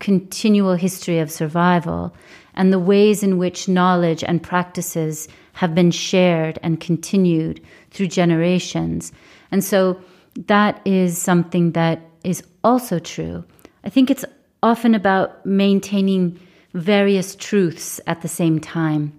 continual 0.00 0.74
history 0.74 1.18
of 1.18 1.30
survival 1.30 2.14
and 2.54 2.70
the 2.70 2.78
ways 2.78 3.22
in 3.22 3.38
which 3.38 3.68
knowledge 3.68 4.22
and 4.22 4.42
practices 4.42 5.28
have 5.54 5.74
been 5.74 5.90
shared 5.90 6.58
and 6.62 6.78
continued 6.78 7.58
through 7.90 8.06
generations 8.06 9.12
and 9.50 9.64
so 9.64 9.98
that 10.36 10.80
is 10.84 11.16
something 11.16 11.72
that 11.72 12.02
is 12.22 12.42
also 12.62 12.98
true. 12.98 13.44
I 13.84 13.88
think 13.88 14.10
it's 14.10 14.24
often 14.62 14.94
about 14.94 15.44
maintaining 15.46 16.38
various 16.74 17.34
truths 17.34 17.98
at 18.06 18.20
the 18.20 18.28
same 18.28 18.60
time 18.60 19.18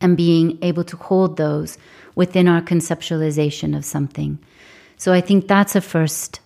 and 0.00 0.16
being 0.16 0.58
able 0.62 0.84
to 0.84 0.96
hold 0.96 1.36
those 1.36 1.76
within 2.14 2.48
our 2.48 2.62
conceptualization 2.62 3.76
of 3.76 3.84
something. 3.84 4.38
So 5.02 5.12
I 5.12 5.20
think 5.20 5.48
that's 5.48 5.74
a 5.76 5.80
first 5.80 6.40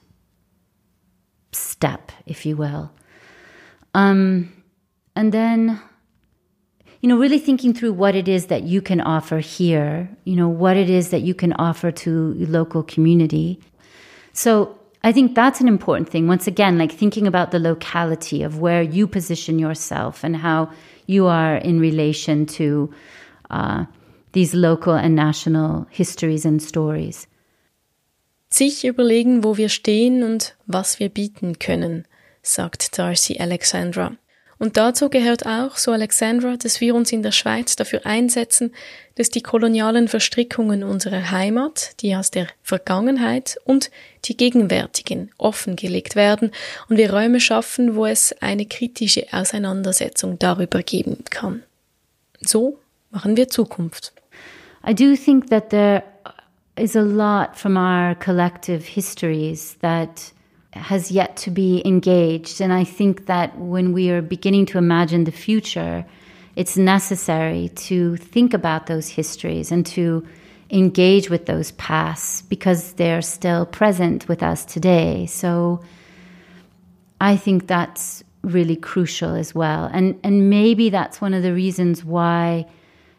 step, 1.52 2.12
if 2.26 2.46
you 2.46 2.56
will. 2.56 2.90
Um, 3.94 4.52
and 5.14 5.32
then, 5.32 5.80
you 7.00 7.08
know, 7.08 7.18
really 7.18 7.38
thinking 7.38 7.74
through 7.74 7.92
what 7.92 8.14
it 8.14 8.28
is 8.28 8.46
that 8.46 8.62
you 8.62 8.80
can 8.80 9.00
offer 9.00 9.38
here, 9.38 10.08
you 10.24 10.36
know, 10.36 10.48
what 10.48 10.76
it 10.76 10.90
is 10.90 11.10
that 11.10 11.22
you 11.22 11.34
can 11.34 11.52
offer 11.54 11.90
to 11.90 12.34
local 12.38 12.82
community 12.82 13.60
so 14.36 14.78
I 15.02 15.12
think 15.12 15.34
that's 15.34 15.62
an 15.62 15.68
important 15.68 16.10
thing. 16.10 16.28
Once 16.28 16.46
again, 16.46 16.76
like 16.76 16.92
thinking 16.92 17.26
about 17.26 17.52
the 17.52 17.58
locality 17.58 18.42
of 18.42 18.58
where 18.58 18.82
you 18.82 19.06
position 19.06 19.58
yourself 19.58 20.22
and 20.22 20.36
how 20.36 20.70
you 21.06 21.26
are 21.26 21.56
in 21.56 21.80
relation 21.80 22.44
to 22.46 22.92
uh, 23.50 23.86
these 24.32 24.52
local 24.54 24.92
and 24.92 25.16
national 25.16 25.86
histories 25.90 26.44
and 26.44 26.62
stories. 26.62 27.26
Sich 28.48 28.84
überlegen, 28.84 29.44
wo 29.44 29.56
wir 29.56 29.68
stehen 29.68 30.22
und 30.22 30.54
was 30.66 31.00
wir 31.00 31.08
bieten 31.08 31.58
können, 31.58 32.06
sagt 32.42 32.98
Darcy 32.98 33.38
Alexandra. 33.38 34.16
Und 34.58 34.78
dazu 34.78 35.10
gehört 35.10 35.44
auch, 35.44 35.76
so 35.76 35.92
Alexandra, 35.92 36.56
dass 36.56 36.80
wir 36.80 36.94
uns 36.94 37.12
in 37.12 37.22
der 37.22 37.32
Schweiz 37.32 37.76
dafür 37.76 38.06
einsetzen, 38.06 38.74
dass 39.16 39.28
die 39.28 39.42
kolonialen 39.42 40.08
Verstrickungen 40.08 40.82
unserer 40.82 41.30
Heimat, 41.30 42.00
die 42.00 42.16
aus 42.16 42.30
der 42.30 42.46
Vergangenheit 42.62 43.58
und 43.64 43.90
die 44.24 44.36
gegenwärtigen 44.36 45.30
offengelegt 45.36 46.16
werden 46.16 46.52
und 46.88 46.96
wir 46.96 47.12
Räume 47.12 47.40
schaffen, 47.40 47.96
wo 47.96 48.06
es 48.06 48.34
eine 48.40 48.64
kritische 48.64 49.26
Auseinandersetzung 49.30 50.38
darüber 50.38 50.82
geben 50.82 51.24
kann. 51.28 51.62
So 52.40 52.78
machen 53.10 53.36
wir 53.36 53.48
Zukunft. 53.48 54.14
I 54.88 54.94
do 54.94 55.16
think 55.16 55.50
that 55.50 55.68
there 55.70 56.02
is 56.76 56.94
a 56.94 57.02
lot 57.02 57.56
from 57.56 57.76
our 57.76 58.14
collective 58.16 58.84
histories 58.84 59.74
that 59.80 60.32
has 60.72 61.10
yet 61.10 61.36
to 61.38 61.50
be 61.50 61.82
engaged. 61.86 62.60
And 62.60 62.72
I 62.72 62.84
think 62.84 63.26
that 63.26 63.58
when 63.58 63.92
we 63.92 64.10
are 64.10 64.22
beginning 64.22 64.66
to 64.66 64.78
imagine 64.78 65.24
the 65.24 65.32
future, 65.32 66.04
it's 66.54 66.76
necessary 66.76 67.70
to 67.76 68.16
think 68.16 68.52
about 68.54 68.86
those 68.86 69.08
histories 69.08 69.72
and 69.72 69.84
to 69.86 70.26
engage 70.70 71.30
with 71.30 71.46
those 71.46 71.70
pasts 71.72 72.42
because 72.42 72.94
they're 72.94 73.22
still 73.22 73.64
present 73.66 74.28
with 74.28 74.42
us 74.42 74.64
today. 74.64 75.26
So 75.26 75.82
I 77.20 77.36
think 77.36 77.66
that's 77.66 78.22
really 78.42 78.76
crucial 78.76 79.34
as 79.34 79.54
well. 79.54 79.88
And 79.92 80.18
and 80.22 80.50
maybe 80.50 80.90
that's 80.90 81.20
one 81.20 81.34
of 81.34 81.42
the 81.42 81.54
reasons 81.54 82.04
why 82.04 82.66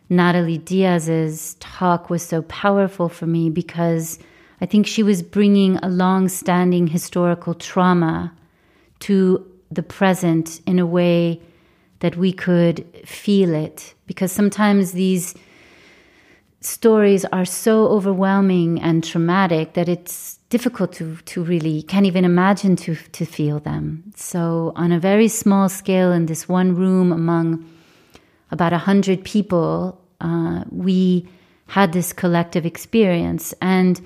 Natalie 0.10 0.58
Diaz's 0.58 1.56
talk 1.60 2.10
was 2.10 2.24
so 2.24 2.42
powerful 2.44 3.10
for 3.10 3.26
me 3.26 3.50
because 3.50 4.20
I 4.62 4.66
think 4.66 4.88
she 4.88 5.04
was 5.04 5.22
bringing 5.22 5.78
a 5.78 5.90
long-standing 5.90 6.88
historical 6.88 7.54
trauma 7.54 8.34
to 9.00 9.46
the 9.70 9.84
present 9.84 10.62
in 10.66 10.80
a 10.80 10.86
way 10.86 11.42
that 12.00 12.16
we 12.16 12.32
could 12.32 12.86
feel 13.06 13.54
it 13.54 13.94
because 14.06 14.32
sometimes 14.32 14.94
these 14.94 15.36
stories 16.62 17.26
are 17.26 17.46
so 17.46 17.88
overwhelming 17.88 18.82
and 18.82 19.04
traumatic 19.04 19.74
that 19.74 19.88
it's 19.90 20.40
difficult 20.50 20.94
to, 20.94 21.18
to 21.26 21.44
really 21.44 21.82
can't 21.84 22.06
even 22.06 22.26
imagine 22.26 22.76
to, 22.76 22.96
to 22.96 23.26
feel 23.26 23.60
them. 23.60 24.04
So 24.16 24.74
on 24.76 24.92
a 24.92 25.00
very 25.00 25.28
small 25.28 25.70
scale 25.70 26.12
in 26.12 26.26
this 26.26 26.48
one 26.48 26.76
room 26.76 27.12
among 27.12 27.66
about 28.52 28.74
a 28.74 28.78
hundred 28.78 29.24
people, 29.24 30.02
uh, 30.22 30.64
we 30.72 31.28
had 31.68 31.94
this 31.94 32.14
collective 32.14 32.66
experience 32.66 33.54
and 33.62 34.02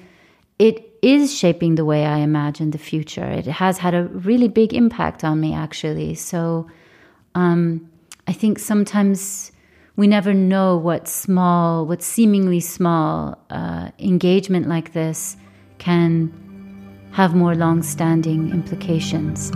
it 0.59 0.97
is 1.01 1.35
shaping 1.35 1.75
the 1.75 1.85
way 1.85 2.05
I 2.05 2.19
imagine 2.19 2.71
the 2.71 2.77
future. 2.77 3.25
It 3.25 3.45
has 3.45 3.77
had 3.77 3.93
a 3.93 4.03
really 4.05 4.47
big 4.47 4.73
impact 4.73 5.23
on 5.23 5.39
me 5.39 5.53
actually. 5.53 6.15
So 6.15 6.67
um, 7.35 7.89
I 8.27 8.33
think 8.33 8.59
sometimes 8.59 9.51
we 9.95 10.07
never 10.07 10.33
know 10.33 10.77
what 10.77 11.07
small, 11.07 11.85
what 11.85 12.01
seemingly 12.01 12.59
small 12.59 13.37
uh, 13.49 13.89
engagement 13.99 14.67
like 14.67 14.93
this 14.93 15.37
can 15.77 16.31
have 17.11 17.35
more 17.35 17.55
long 17.55 17.83
standing 17.83 18.51
implications. 18.51 19.51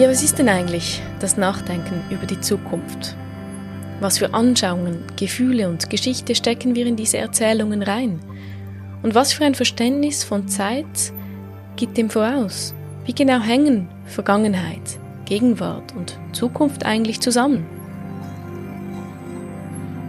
Ja, 0.00 0.08
was 0.08 0.22
ist 0.22 0.38
denn 0.38 0.48
eigentlich 0.48 1.02
das 1.18 1.36
Nachdenken 1.36 2.02
über 2.08 2.24
die 2.24 2.40
Zukunft? 2.40 3.14
Was 4.00 4.16
für 4.16 4.32
Anschauungen, 4.32 5.02
Gefühle 5.18 5.68
und 5.68 5.90
Geschichte 5.90 6.34
stecken 6.34 6.74
wir 6.74 6.86
in 6.86 6.96
diese 6.96 7.18
Erzählungen 7.18 7.82
rein? 7.82 8.18
Und 9.02 9.14
was 9.14 9.34
für 9.34 9.44
ein 9.44 9.54
Verständnis 9.54 10.24
von 10.24 10.48
Zeit 10.48 11.12
geht 11.76 11.98
dem 11.98 12.08
voraus? 12.08 12.74
Wie 13.04 13.12
genau 13.12 13.40
hängen 13.40 13.90
Vergangenheit, 14.06 14.98
Gegenwart 15.26 15.94
und 15.94 16.18
Zukunft 16.32 16.86
eigentlich 16.86 17.20
zusammen? 17.20 17.66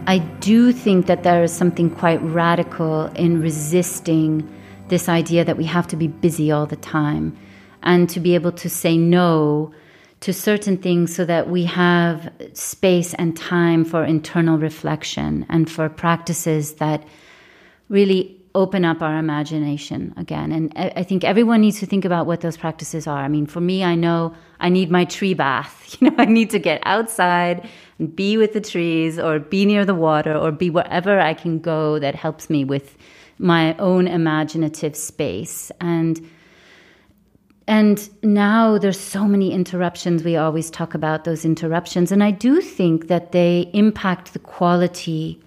I 0.09 0.21
do 0.39 0.71
think 0.71 1.05
that 1.07 1.21
there 1.23 1.43
is 1.43 1.53
something 1.53 1.93
quite 1.93 2.21
radical 2.33 3.11
in 3.15 3.41
resisting 3.41 4.45
this 4.87 5.09
idea 5.09 5.43
that 5.43 5.57
we 5.57 5.67
have 5.67 5.89
to 5.89 5.97
be 5.97 6.07
busy 6.07 6.49
all 6.53 6.65
the 6.65 6.77
time 6.77 7.33
and 7.81 8.09
to 8.09 8.21
be 8.21 8.35
able 8.35 8.53
to 8.53 8.69
say 8.69 8.95
no 8.95 9.71
to 10.21 10.33
certain 10.33 10.77
things 10.77 11.13
so 11.15 11.25
that 11.25 11.49
we 11.49 11.65
have 11.65 12.31
space 12.53 13.13
and 13.15 13.35
time 13.35 13.83
for 13.83 14.03
internal 14.03 14.57
reflection 14.57 15.45
and 15.49 15.69
for 15.69 15.89
practices 15.89 16.75
that 16.75 17.03
really 17.89 18.37
open 18.53 18.83
up 18.85 19.01
our 19.01 19.17
imagination 19.17 20.13
again. 20.17 20.51
And 20.51 20.73
I 20.75 21.03
think 21.03 21.23
everyone 21.23 21.61
needs 21.61 21.79
to 21.79 21.85
think 21.85 22.05
about 22.05 22.25
what 22.25 22.41
those 22.41 22.57
practices 22.57 23.07
are. 23.07 23.19
I 23.19 23.29
mean, 23.29 23.45
for 23.45 23.61
me, 23.61 23.83
I 23.83 23.95
know 23.95 24.35
I 24.59 24.69
need 24.69 24.91
my 24.91 25.05
tree 25.05 25.33
bath. 25.33 25.79
You 25.99 26.09
know, 26.09 26.15
I 26.19 26.25
need 26.25 26.51
to 26.51 26.59
get 26.59 26.81
outside 26.85 27.69
and 27.99 28.15
be 28.15 28.37
with 28.37 28.53
the 28.53 28.61
trees 28.61 29.19
or 29.19 29.39
be 29.39 29.65
near 29.65 29.83
the 29.83 29.93
water 29.93 30.33
or 30.33 30.49
be 30.49 30.69
wherever 30.69 31.19
I 31.19 31.33
can 31.33 31.59
go 31.59 31.99
that 31.99 32.15
helps 32.15 32.49
me 32.49 32.63
with 32.63 32.97
my 33.37 33.75
own 33.77 34.07
imaginative 34.07 34.95
space. 34.95 35.69
And 35.81 36.29
and 37.71 38.09
now 38.21 38.77
there's 38.77 38.99
so 38.99 39.23
many 39.23 39.53
interruptions. 39.53 40.25
We 40.25 40.35
always 40.35 40.69
talk 40.69 40.93
about 40.93 41.23
those 41.23 41.45
interruptions. 41.45 42.11
And 42.11 42.21
I 42.21 42.29
do 42.29 42.59
think 42.59 43.07
that 43.07 43.31
they 43.31 43.71
impact 43.73 44.33
the 44.33 44.39
quality 44.39 45.41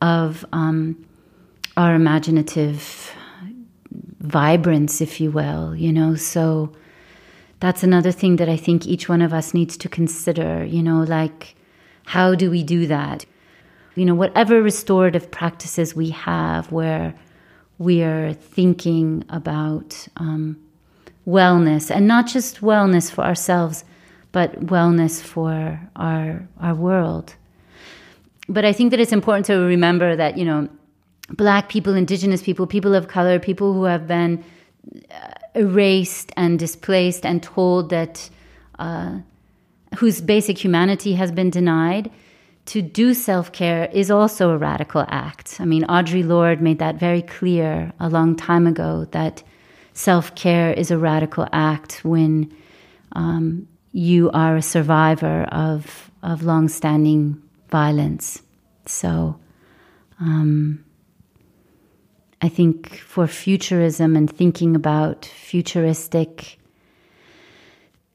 of 0.00 0.46
um, 0.52 1.04
our 1.76 1.96
imaginative 1.96 3.10
vibrance, 4.20 5.00
if 5.00 5.20
you 5.20 5.32
will, 5.32 5.74
you 5.74 5.92
know. 5.92 6.14
So 6.14 6.70
that's 7.58 7.82
another 7.82 8.12
thing 8.12 8.36
that 8.36 8.48
I 8.48 8.56
think 8.56 8.86
each 8.86 9.08
one 9.08 9.20
of 9.20 9.34
us 9.34 9.52
needs 9.52 9.76
to 9.78 9.88
consider, 9.88 10.64
you 10.64 10.84
know, 10.84 11.02
like 11.02 11.56
how 12.04 12.36
do 12.36 12.48
we 12.48 12.62
do 12.62 12.86
that? 12.86 13.26
You 13.96 14.04
know, 14.04 14.14
whatever 14.14 14.62
restorative 14.62 15.32
practices 15.32 15.96
we 15.96 16.10
have 16.10 16.70
where 16.70 17.12
we 17.78 18.04
are 18.04 18.34
thinking 18.34 19.24
about 19.28 20.06
um, 20.18 20.60
wellness 21.26 21.90
and 21.90 22.06
not 22.06 22.26
just 22.26 22.60
wellness 22.60 23.10
for 23.10 23.24
ourselves, 23.24 23.84
but 24.32 24.66
wellness 24.66 25.22
for 25.22 25.80
our, 25.96 26.48
our 26.60 26.74
world. 26.74 27.34
But 28.48 28.64
I 28.64 28.72
think 28.72 28.90
that 28.92 29.00
it's 29.00 29.12
important 29.12 29.46
to 29.46 29.56
remember 29.56 30.14
that, 30.14 30.38
you 30.38 30.44
know, 30.44 30.68
black 31.30 31.68
people, 31.68 31.94
indigenous 31.94 32.42
people, 32.42 32.66
people 32.66 32.94
of 32.94 33.08
color, 33.08 33.38
people 33.38 33.72
who 33.72 33.84
have 33.84 34.06
been 34.06 34.44
uh, 35.10 35.32
erased 35.54 36.32
and 36.36 36.58
displaced 36.58 37.26
and 37.26 37.42
told 37.42 37.90
that 37.90 38.30
uh, 38.78 39.18
whose 39.96 40.20
basic 40.20 40.62
humanity 40.62 41.14
has 41.14 41.32
been 41.32 41.50
denied. 41.50 42.10
To 42.66 42.82
do 42.82 43.14
self 43.14 43.52
care 43.52 43.88
is 43.92 44.10
also 44.10 44.50
a 44.50 44.58
radical 44.58 45.04
act. 45.08 45.60
I 45.60 45.64
mean, 45.64 45.84
Audre 45.84 46.26
Lorde 46.26 46.60
made 46.60 46.80
that 46.80 46.96
very 46.96 47.22
clear 47.22 47.92
a 48.00 48.08
long 48.08 48.34
time 48.34 48.66
ago 48.66 49.06
that 49.12 49.44
self 49.96 50.34
care 50.34 50.72
is 50.72 50.90
a 50.90 50.98
radical 50.98 51.48
act 51.52 52.04
when 52.04 52.54
um, 53.12 53.66
you 53.92 54.30
are 54.32 54.56
a 54.56 54.62
survivor 54.62 55.44
of, 55.44 56.10
of 56.22 56.42
long 56.42 56.68
standing 56.68 57.42
violence. 57.70 58.42
So, 58.84 59.40
um, 60.20 60.84
I 62.42 62.48
think 62.50 62.98
for 62.98 63.26
futurism 63.26 64.14
and 64.14 64.30
thinking 64.30 64.76
about 64.76 65.24
futuristic, 65.24 66.58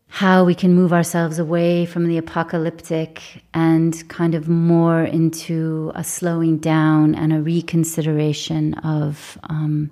how 0.07 0.43
we 0.43 0.53
can 0.53 0.75
move 0.75 0.93
ourselves 0.93 1.39
away 1.39 1.87
from 1.87 2.07
the 2.07 2.17
apocalyptic 2.17 3.43
and 3.55 4.07
kind 4.07 4.35
of 4.35 4.47
more 4.47 5.03
into 5.03 5.91
a 5.95 6.03
slowing 6.03 6.59
down 6.59 7.15
and 7.15 7.33
a 7.33 7.41
reconsideration 7.41 8.75
of 8.75 9.39
um, 9.49 9.89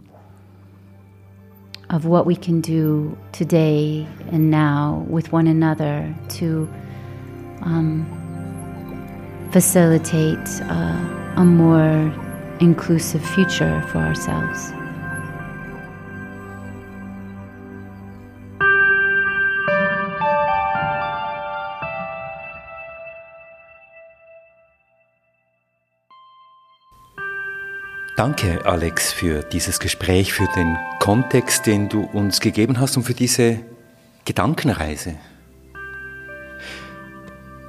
of 1.89 2.05
what 2.05 2.25
we 2.25 2.35
can 2.35 2.61
do 2.61 3.17
today 3.31 4.07
and 4.31 4.51
now 4.51 5.05
with 5.09 5.31
one 5.31 5.47
another 5.47 6.13
to 6.29 6.69
um, 7.61 8.05
facilitate 9.51 10.37
uh, 10.63 11.33
a 11.37 11.43
more 11.43 12.13
inclusive 12.59 13.25
future 13.25 13.81
for 13.91 13.97
ourselves. 13.97 14.71
Danke, 28.19 28.65
Alex, 28.65 29.13
für 29.13 29.43
dieses 29.43 29.79
Gespräch, 29.79 30.33
für 30.33 30.49
den 30.53 30.77
Kontext, 30.99 31.65
den 31.65 31.87
du 31.87 32.01
uns 32.01 32.41
gegeben 32.41 32.77
hast 32.81 32.97
und 32.97 33.03
für 33.03 33.13
diese 33.13 33.61
Gedankenreise. 34.25 35.15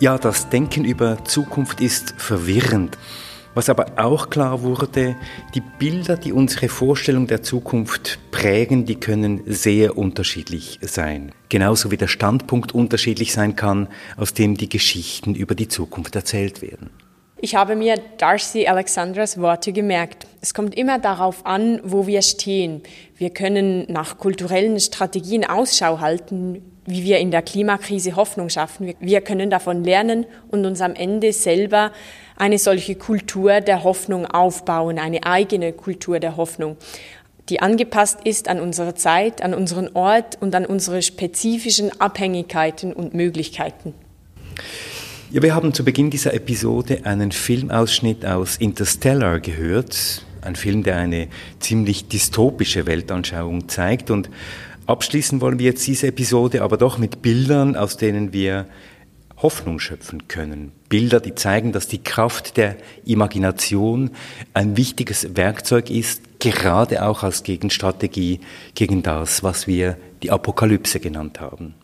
Ja, 0.00 0.18
das 0.18 0.48
Denken 0.48 0.84
über 0.84 1.24
Zukunft 1.24 1.80
ist 1.80 2.16
verwirrend. 2.16 2.98
Was 3.54 3.68
aber 3.68 3.92
auch 3.94 4.28
klar 4.28 4.62
wurde, 4.62 5.14
die 5.54 5.62
Bilder, 5.78 6.16
die 6.16 6.32
unsere 6.32 6.68
Vorstellung 6.68 7.28
der 7.28 7.44
Zukunft 7.44 8.18
prägen, 8.32 8.86
die 8.86 8.96
können 8.96 9.42
sehr 9.46 9.96
unterschiedlich 9.96 10.80
sein. 10.82 11.30
Genauso 11.48 11.92
wie 11.92 11.96
der 11.96 12.08
Standpunkt 12.08 12.72
unterschiedlich 12.72 13.32
sein 13.32 13.54
kann, 13.54 13.86
aus 14.16 14.34
dem 14.34 14.56
die 14.56 14.68
Geschichten 14.68 15.36
über 15.36 15.54
die 15.54 15.68
Zukunft 15.68 16.16
erzählt 16.16 16.60
werden. 16.60 16.90
Ich 17.42 17.54
habe 17.54 17.74
mir 17.74 17.94
Darcy 18.18 18.66
Alexandras 18.66 19.40
Worte 19.40 19.72
gemerkt. 19.72 20.26
Es 20.42 20.52
kommt 20.52 20.74
immer 20.74 20.98
darauf 20.98 21.46
an, 21.46 21.80
wo 21.82 22.06
wir 22.06 22.20
stehen. 22.20 22.82
Wir 23.16 23.30
können 23.30 23.90
nach 23.90 24.18
kulturellen 24.18 24.78
Strategien 24.78 25.46
Ausschau 25.46 26.00
halten, 26.00 26.62
wie 26.84 27.02
wir 27.02 27.18
in 27.18 27.30
der 27.30 27.40
Klimakrise 27.40 28.14
Hoffnung 28.14 28.50
schaffen. 28.50 28.92
Wir 29.00 29.22
können 29.22 29.48
davon 29.48 29.84
lernen 29.84 30.26
und 30.50 30.66
uns 30.66 30.82
am 30.82 30.94
Ende 30.94 31.32
selber 31.32 31.92
eine 32.36 32.58
solche 32.58 32.94
Kultur 32.94 33.62
der 33.62 33.84
Hoffnung 33.84 34.26
aufbauen, 34.26 34.98
eine 34.98 35.24
eigene 35.24 35.72
Kultur 35.72 36.20
der 36.20 36.36
Hoffnung, 36.36 36.76
die 37.48 37.60
angepasst 37.60 38.18
ist 38.22 38.48
an 38.48 38.60
unsere 38.60 38.94
Zeit, 38.94 39.40
an 39.40 39.54
unseren 39.54 39.88
Ort 39.94 40.36
und 40.42 40.54
an 40.54 40.66
unsere 40.66 41.00
spezifischen 41.00 42.02
Abhängigkeiten 42.02 42.92
und 42.92 43.14
Möglichkeiten. 43.14 43.94
Ja, 45.32 45.40
wir 45.42 45.54
haben 45.54 45.72
zu 45.72 45.84
Beginn 45.84 46.10
dieser 46.10 46.34
Episode 46.34 47.02
einen 47.04 47.30
Filmausschnitt 47.30 48.26
aus 48.26 48.56
Interstellar 48.56 49.38
gehört. 49.38 50.24
Ein 50.42 50.56
Film, 50.56 50.82
der 50.82 50.96
eine 50.96 51.28
ziemlich 51.60 52.08
dystopische 52.08 52.84
Weltanschauung 52.84 53.68
zeigt. 53.68 54.10
Und 54.10 54.28
abschließen 54.86 55.40
wollen 55.40 55.60
wir 55.60 55.66
jetzt 55.66 55.86
diese 55.86 56.08
Episode 56.08 56.62
aber 56.62 56.78
doch 56.78 56.98
mit 56.98 57.22
Bildern, 57.22 57.76
aus 57.76 57.96
denen 57.96 58.32
wir 58.32 58.66
Hoffnung 59.36 59.78
schöpfen 59.78 60.26
können. 60.26 60.72
Bilder, 60.88 61.20
die 61.20 61.36
zeigen, 61.36 61.70
dass 61.70 61.86
die 61.86 62.02
Kraft 62.02 62.56
der 62.56 62.74
Imagination 63.04 64.10
ein 64.52 64.76
wichtiges 64.76 65.36
Werkzeug 65.36 65.90
ist, 65.90 66.40
gerade 66.40 67.06
auch 67.06 67.22
als 67.22 67.44
Gegenstrategie 67.44 68.40
gegen 68.74 69.04
das, 69.04 69.44
was 69.44 69.68
wir 69.68 69.96
die 70.24 70.32
Apokalypse 70.32 70.98
genannt 70.98 71.40
haben. 71.40 71.76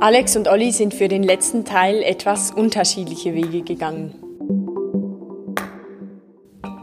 Alex 0.00 0.36
und 0.36 0.46
Olli 0.46 0.70
sind 0.70 0.94
für 0.94 1.08
den 1.08 1.24
letzten 1.24 1.64
Teil 1.64 2.04
etwas 2.04 2.52
unterschiedliche 2.52 3.34
Wege 3.34 3.62
gegangen. 3.62 4.14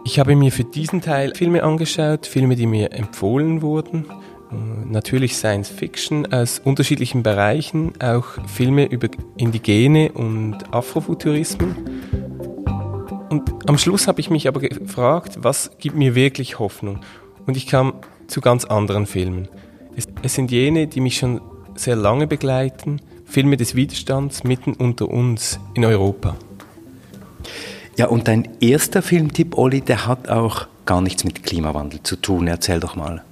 Ich 0.04 0.20
habe 0.20 0.36
mir 0.36 0.52
für 0.52 0.66
diesen 0.66 1.00
Teil 1.00 1.34
Filme 1.34 1.64
angeschaut, 1.64 2.26
Filme, 2.26 2.58
die 2.58 2.68
mir 2.68 2.92
empfohlen 2.92 3.62
wurden. 3.62 4.06
Äh, 4.52 4.56
natürlich 4.86 5.38
Science 5.38 5.70
Fiction 5.70 6.26
aus 6.34 6.60
unterschiedlichen 6.60 7.24
Bereichen, 7.24 7.94
auch 8.02 8.26
Filme 8.48 8.86
über 8.86 9.08
Indigene 9.38 10.12
und 10.12 10.74
Afrofuturismen. 10.74 11.74
Und 13.30 13.70
am 13.70 13.78
Schluss 13.78 14.10
habe 14.10 14.20
ich 14.20 14.30
mich 14.30 14.50
aber 14.50 14.60
gefragt, 14.60 15.38
was 15.38 15.72
gibt 15.78 15.96
mir 15.96 16.16
wirklich 16.16 16.60
Hoffnung? 16.60 17.00
Und 17.48 17.56
ich 17.56 17.66
kam 17.66 17.94
zu 18.28 18.42
ganz 18.42 18.66
anderen 18.66 19.06
Filmen. 19.06 19.48
Es, 19.96 20.06
es 20.22 20.36
sind 20.36 20.52
jene, 20.52 20.88
die 20.88 21.00
mich 21.00 21.18
schon 21.18 21.40
sehr 21.76 21.96
lange 21.96 22.28
begleiten, 22.28 23.02
Filme 23.26 23.58
des 23.58 23.76
Widerstands 23.76 24.44
mitten 24.44 24.74
unter 24.74 25.10
uns 25.10 25.60
in 25.74 25.86
Europa. 25.86 26.36
Ja, 27.98 28.08
und 28.08 28.28
dein 28.28 28.50
erster 28.60 29.02
Filmtipp, 29.02 29.58
Olli, 29.58 29.82
der 29.82 30.06
hat 30.08 30.30
auch 30.30 30.68
gar 30.86 31.02
nichts 31.02 31.24
mit 31.24 31.44
Klimawandel 31.44 32.04
zu 32.04 32.18
tun. 32.18 32.48
Erzähl 32.48 32.80
doch 32.80 32.96
mal. 32.96 33.24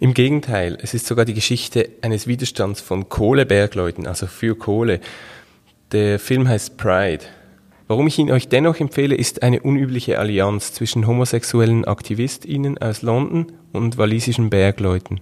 Im 0.00 0.14
Gegenteil, 0.14 0.78
es 0.80 0.94
ist 0.94 1.06
sogar 1.06 1.24
die 1.24 1.34
Geschichte 1.34 1.90
eines 2.02 2.26
Widerstands 2.26 2.80
von 2.80 3.08
Kohlebergleuten, 3.08 4.06
also 4.06 4.26
für 4.26 4.54
Kohle. 4.56 5.00
Der 5.92 6.18
Film 6.18 6.48
heißt 6.48 6.76
Pride. 6.76 7.24
Warum 7.88 8.06
ich 8.06 8.18
ihn 8.18 8.30
euch 8.30 8.48
dennoch 8.48 8.78
empfehle, 8.78 9.14
ist 9.14 9.42
eine 9.42 9.60
unübliche 9.60 10.18
Allianz 10.18 10.72
zwischen 10.72 11.06
homosexuellen 11.06 11.84
AktivistInnen 11.84 12.78
aus 12.78 13.02
London 13.02 13.52
und 13.72 13.98
walisischen 13.98 14.48
Bergleuten. 14.48 15.20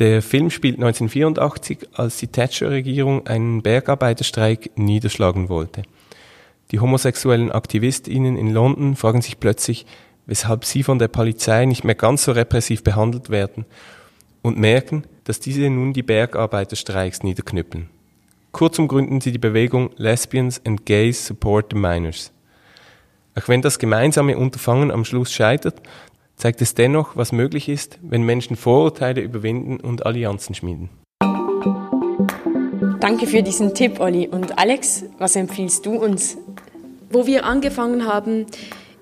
Der 0.00 0.22
Film 0.22 0.48
spielt 0.48 0.76
1984, 0.76 1.90
als 1.92 2.16
die 2.16 2.28
Thatcher-Regierung 2.28 3.26
einen 3.26 3.60
Bergarbeiterstreik 3.60 4.70
niederschlagen 4.76 5.50
wollte. 5.50 5.82
Die 6.70 6.80
homosexuellen 6.80 7.52
AktivistInnen 7.52 8.38
in 8.38 8.50
London 8.50 8.96
fragen 8.96 9.20
sich 9.20 9.38
plötzlich, 9.38 9.84
weshalb 10.24 10.64
sie 10.64 10.84
von 10.84 10.98
der 10.98 11.08
Polizei 11.08 11.66
nicht 11.66 11.84
mehr 11.84 11.94
ganz 11.94 12.24
so 12.24 12.32
repressiv 12.32 12.82
behandelt 12.82 13.28
werden 13.28 13.66
und 14.40 14.56
merken, 14.56 15.04
dass 15.24 15.38
diese 15.38 15.68
nun 15.68 15.92
die 15.92 16.02
Bergarbeiterstreiks 16.02 17.22
niederknüppeln. 17.22 17.90
Kurzum 18.52 18.88
gründen 18.88 19.20
sie 19.20 19.32
die 19.32 19.38
Bewegung 19.38 19.90
Lesbians 19.96 20.62
and 20.64 20.86
Gays 20.86 21.26
Support 21.26 21.72
the 21.72 21.78
Miners. 21.78 22.32
Auch 23.34 23.48
wenn 23.48 23.60
das 23.60 23.78
gemeinsame 23.78 24.38
Unterfangen 24.38 24.90
am 24.90 25.04
Schluss 25.04 25.30
scheitert, 25.30 25.82
zeigt 26.40 26.62
es 26.62 26.74
dennoch, 26.74 27.16
was 27.16 27.32
möglich 27.32 27.68
ist, 27.68 27.98
wenn 28.02 28.22
Menschen 28.22 28.56
Vorurteile 28.56 29.20
überwinden 29.20 29.78
und 29.78 30.06
Allianzen 30.06 30.54
schmieden. 30.54 30.88
Danke 33.00 33.26
für 33.26 33.42
diesen 33.42 33.74
Tipp, 33.74 34.00
Olli. 34.00 34.26
Und 34.26 34.58
Alex, 34.58 35.04
was 35.18 35.36
empfiehlst 35.36 35.84
du 35.84 35.92
uns? 35.92 36.38
Wo 37.10 37.26
wir 37.26 37.44
angefangen 37.44 38.06
haben, 38.06 38.46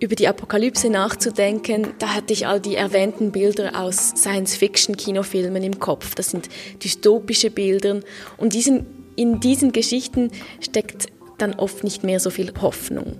über 0.01 0.15
die 0.15 0.29
Apokalypse 0.29 0.91
nachzudenken, 0.91 1.89
da 1.99 2.15
hatte 2.15 2.33
ich 2.33 2.47
all 2.47 2.61
die 2.61 2.77
erwähnten 2.77 3.33
Bilder 3.33 3.81
aus 3.81 4.11
Science-Fiction-Kinofilmen 4.17 5.63
im 5.63 5.79
Kopf. 5.79 6.15
Das 6.15 6.31
sind 6.31 6.49
dystopische 6.83 7.51
Bilder. 7.51 8.01
Und 8.37 8.55
diesen, 8.55 8.87
in 9.17 9.41
diesen 9.41 9.73
Geschichten 9.73 10.31
steckt 10.61 11.09
dann 11.39 11.55
oft 11.55 11.85
nicht 11.85 12.05
mehr 12.05 12.21
so 12.21 12.31
viel 12.31 12.53
Hoffnung. 12.61 13.17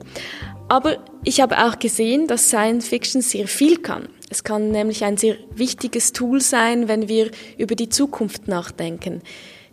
Aber 0.69 0.99
ich 1.25 1.41
habe 1.41 1.65
auch 1.65 1.79
gesehen, 1.79 2.27
dass 2.27 2.49
Science 2.49 2.89
Fiction 2.89 3.23
sehr 3.23 3.49
viel 3.49 3.79
kann. 3.79 4.09
Es 4.31 4.45
kann 4.45 4.71
nämlich 4.71 5.05
ein 5.05 5.17
sehr 5.17 5.37
wichtiges 5.55 6.13
Tool 6.13 6.41
sein, 6.41 6.89
wenn 6.89 7.09
wir 7.09 7.31
über 7.57 7.75
die 7.75 7.89
Zukunft 7.89 8.47
nachdenken. 8.49 9.23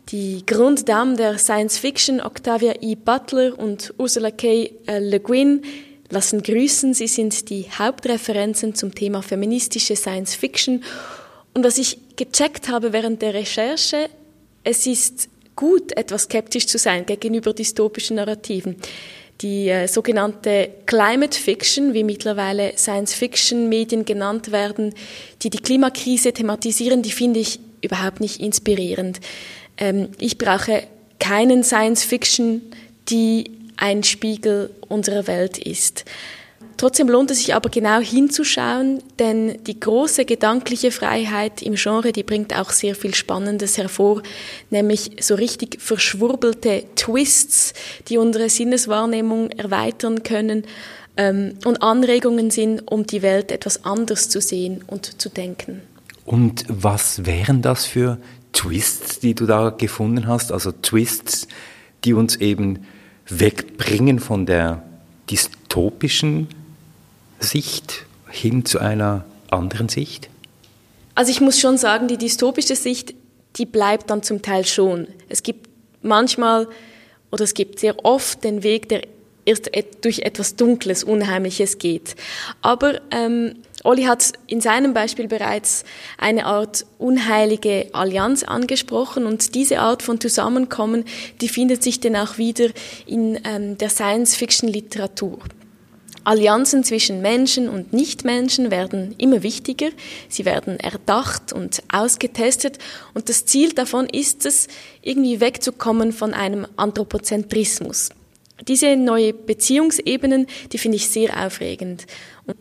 Die 0.10 0.46
Grunddamen 0.46 1.18
der 1.18 1.38
Science 1.38 1.78
Fiction, 1.78 2.22
Octavia 2.22 2.76
E. 2.80 2.96
Butler 2.96 3.58
und 3.58 3.94
Ursula 3.98 4.32
K. 4.32 4.72
Le 4.88 5.20
Guin, 5.20 5.64
lassen 6.10 6.42
grüßen. 6.42 6.94
Sie 6.94 7.08
sind 7.08 7.50
die 7.50 7.66
Hauptreferenzen 7.78 8.76
zum 8.76 8.94
Thema 8.96 9.22
feministische 9.22 9.96
Science 9.96 10.36
Fiction. 10.36 10.84
Und 11.54 11.66
was 11.66 11.78
ich 11.78 11.98
gecheckt 12.16 12.70
habe 12.70 12.94
während 12.94 13.22
der 13.22 13.34
Recherche, 13.34 14.10
es 14.64 14.86
ist 14.86 15.30
gut, 15.56 15.98
etwas 15.98 16.24
skeptisch 16.24 16.68
zu 16.68 16.78
sein 16.78 17.06
gegenüber 17.06 17.54
dystopischen 17.54 18.18
Narrativen. 18.18 18.76
Die 19.42 19.68
äh, 19.70 19.88
sogenannte 19.88 20.70
Climate 20.86 21.38
Fiction, 21.38 21.94
wie 21.94 22.04
mittlerweile 22.04 22.78
Science-Fiction-Medien 22.78 24.06
genannt 24.06 24.52
werden, 24.52 24.94
die 25.42 25.50
die 25.50 25.60
Klimakrise 25.60 26.32
thematisieren, 26.32 27.02
die 27.02 27.12
finde 27.12 27.40
ich 27.40 27.60
überhaupt 27.82 28.22
nicht 28.22 28.40
inspirierend. 28.40 29.20
Ähm, 29.78 30.10
ich 30.20 30.38
brauche 30.38 30.84
keinen 31.20 31.64
Science-Fiction, 31.64 32.62
die 33.10 33.52
ein 33.78 34.04
Spiegel 34.04 34.70
unserer 34.88 35.28
Welt 35.28 35.58
ist. 35.58 36.06
Trotzdem 36.78 37.08
lohnt 37.08 37.32
es 37.32 37.38
sich 37.38 37.56
aber 37.56 37.70
genau 37.70 38.00
hinzuschauen, 38.00 39.02
denn 39.18 39.64
die 39.64 39.80
große 39.80 40.26
gedankliche 40.26 40.92
Freiheit 40.92 41.62
im 41.62 41.76
Genre, 41.76 42.12
die 42.12 42.24
bringt 42.24 42.58
auch 42.58 42.72
sehr 42.72 42.96
viel 42.96 43.16
Spannendes 43.16 43.78
hervor, 43.78 44.22
nämlich 44.72 45.12
so 45.22 45.36
richtig 45.36 45.82
verschwurbelte 45.82 46.84
Twists, 46.96 47.74
die 48.10 48.18
unsere 48.18 48.50
Sinneswahrnehmung 48.50 49.52
erweitern 49.52 50.24
können 50.24 50.64
ähm, 51.16 51.54
und 51.64 51.82
Anregungen 51.82 52.52
sind, 52.52 52.92
um 52.92 53.06
die 53.06 53.22
Welt 53.22 53.52
etwas 53.52 53.86
anders 53.86 54.30
zu 54.30 54.42
sehen 54.42 54.84
und 54.86 55.22
zu 55.22 55.30
denken. 55.30 55.82
Und 56.26 56.66
was 56.68 57.26
wären 57.26 57.62
das 57.62 57.86
für 57.86 58.18
Twists, 58.52 59.20
die 59.20 59.34
du 59.34 59.46
da 59.46 59.70
gefunden 59.70 60.28
hast? 60.28 60.52
Also 60.52 60.72
Twists, 60.72 61.48
die 62.04 62.14
uns 62.14 62.36
eben 62.36 62.86
wegbringen 63.28 64.20
von 64.20 64.46
der 64.46 64.84
dystopischen 65.30 66.48
Sicht 67.46 68.06
hin 68.30 68.66
zu 68.66 68.80
einer 68.80 69.26
anderen 69.50 69.90
Sicht? 69.90 70.30
Also 71.16 71.32
ich 71.32 71.40
muss 71.42 71.60
schon 71.60 71.78
sagen, 71.78 72.08
die 72.08 72.18
dystopische 72.18 72.76
Sicht, 72.76 73.14
die 73.56 73.66
bleibt 73.66 74.10
dann 74.10 74.22
zum 74.22 74.42
Teil 74.42 74.66
schon. 74.66 75.08
Es 75.30 75.44
gibt 75.44 75.70
manchmal 76.02 76.68
oder 77.32 77.44
es 77.44 77.54
gibt 77.54 77.80
sehr 77.80 78.04
oft 78.04 78.44
den 78.44 78.64
Weg, 78.64 78.90
der 78.90 79.02
erst 79.46 79.70
durch 80.02 80.20
etwas 80.20 80.56
Dunkles, 80.56 81.04
Unheimliches 81.04 81.78
geht. 81.78 82.16
Aber 82.62 83.00
ähm, 83.12 83.56
Olli 83.84 84.04
hat 84.04 84.34
in 84.48 84.62
seinem 84.62 84.94
Beispiel 84.94 85.28
bereits 85.28 85.84
eine 86.18 86.48
Art 86.48 86.86
unheilige 86.98 87.90
Allianz 87.94 88.44
angesprochen 88.44 89.26
und 89.26 89.54
diese 89.54 89.80
Art 89.80 90.02
von 90.02 90.20
Zusammenkommen, 90.20 91.06
die 91.40 91.50
findet 91.50 91.84
sich 91.84 92.00
dann 92.00 92.16
auch 92.16 92.38
wieder 92.38 92.70
in 93.06 93.40
ähm, 93.44 93.78
der 93.78 93.90
Science-Fiction-Literatur. 93.90 95.40
Allianzen 96.26 96.84
zwischen 96.84 97.22
Menschen 97.22 97.70
und 97.70 97.94
Nichtmenschen 97.94 98.72
werden 98.72 99.16
immer 99.18 99.44
wichtiger. 99.44 99.90
Sie 100.28 100.44
werden 100.44 100.80
erdacht 100.80 101.54
und 101.54 101.82
ausgetestet. 101.94 102.80
Und 103.14 103.30
das 103.30 103.46
Ziel 103.46 103.74
davon 103.74 104.08
ist 104.08 104.46
es, 104.46 104.68
irgendwie 105.02 105.40
wegzukommen 105.40 106.12
von 106.12 106.34
einem 106.34 106.68
Anthropozentrismus. 106.76 108.10
Diese 108.68 108.96
neue 108.96 109.34
Beziehungsebenen, 109.34 110.48
die 110.72 110.78
finde 110.78 110.98
ich 110.98 111.10
sehr 111.10 111.46
aufregend. 111.46 112.08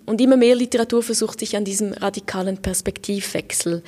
Und 0.06 0.20
immer 0.20 0.36
mehr 0.36 0.56
Literatur 0.56 1.02
versucht 1.02 1.40
sich 1.40 1.56
an 1.56 1.64
diesem 1.64 1.92
radikalen 1.92 2.58
Perspektivwechsel. 2.58 3.82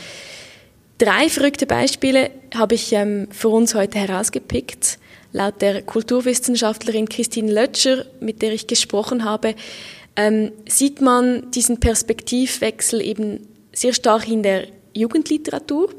Drei 0.98 1.28
verrückte 1.28 1.66
Beispiele 1.66 2.30
habe 2.54 2.74
ich 2.74 2.92
ähm, 2.92 3.28
für 3.30 3.50
uns 3.50 3.74
heute 3.74 3.98
herausgepickt. 3.98 4.98
Laut 5.36 5.60
der 5.60 5.82
Kulturwissenschaftlerin 5.82 7.10
Christine 7.10 7.52
Lötscher, 7.52 8.06
mit 8.20 8.40
der 8.40 8.54
ich 8.54 8.66
gesprochen 8.66 9.22
habe, 9.22 9.54
ähm, 10.16 10.50
sieht 10.66 11.02
man 11.02 11.50
diesen 11.50 11.78
Perspektivwechsel 11.78 13.02
eben 13.02 13.46
sehr 13.70 13.92
stark 13.92 14.26
in 14.28 14.42
der 14.42 14.66
Jugendliteratur. 14.94 15.90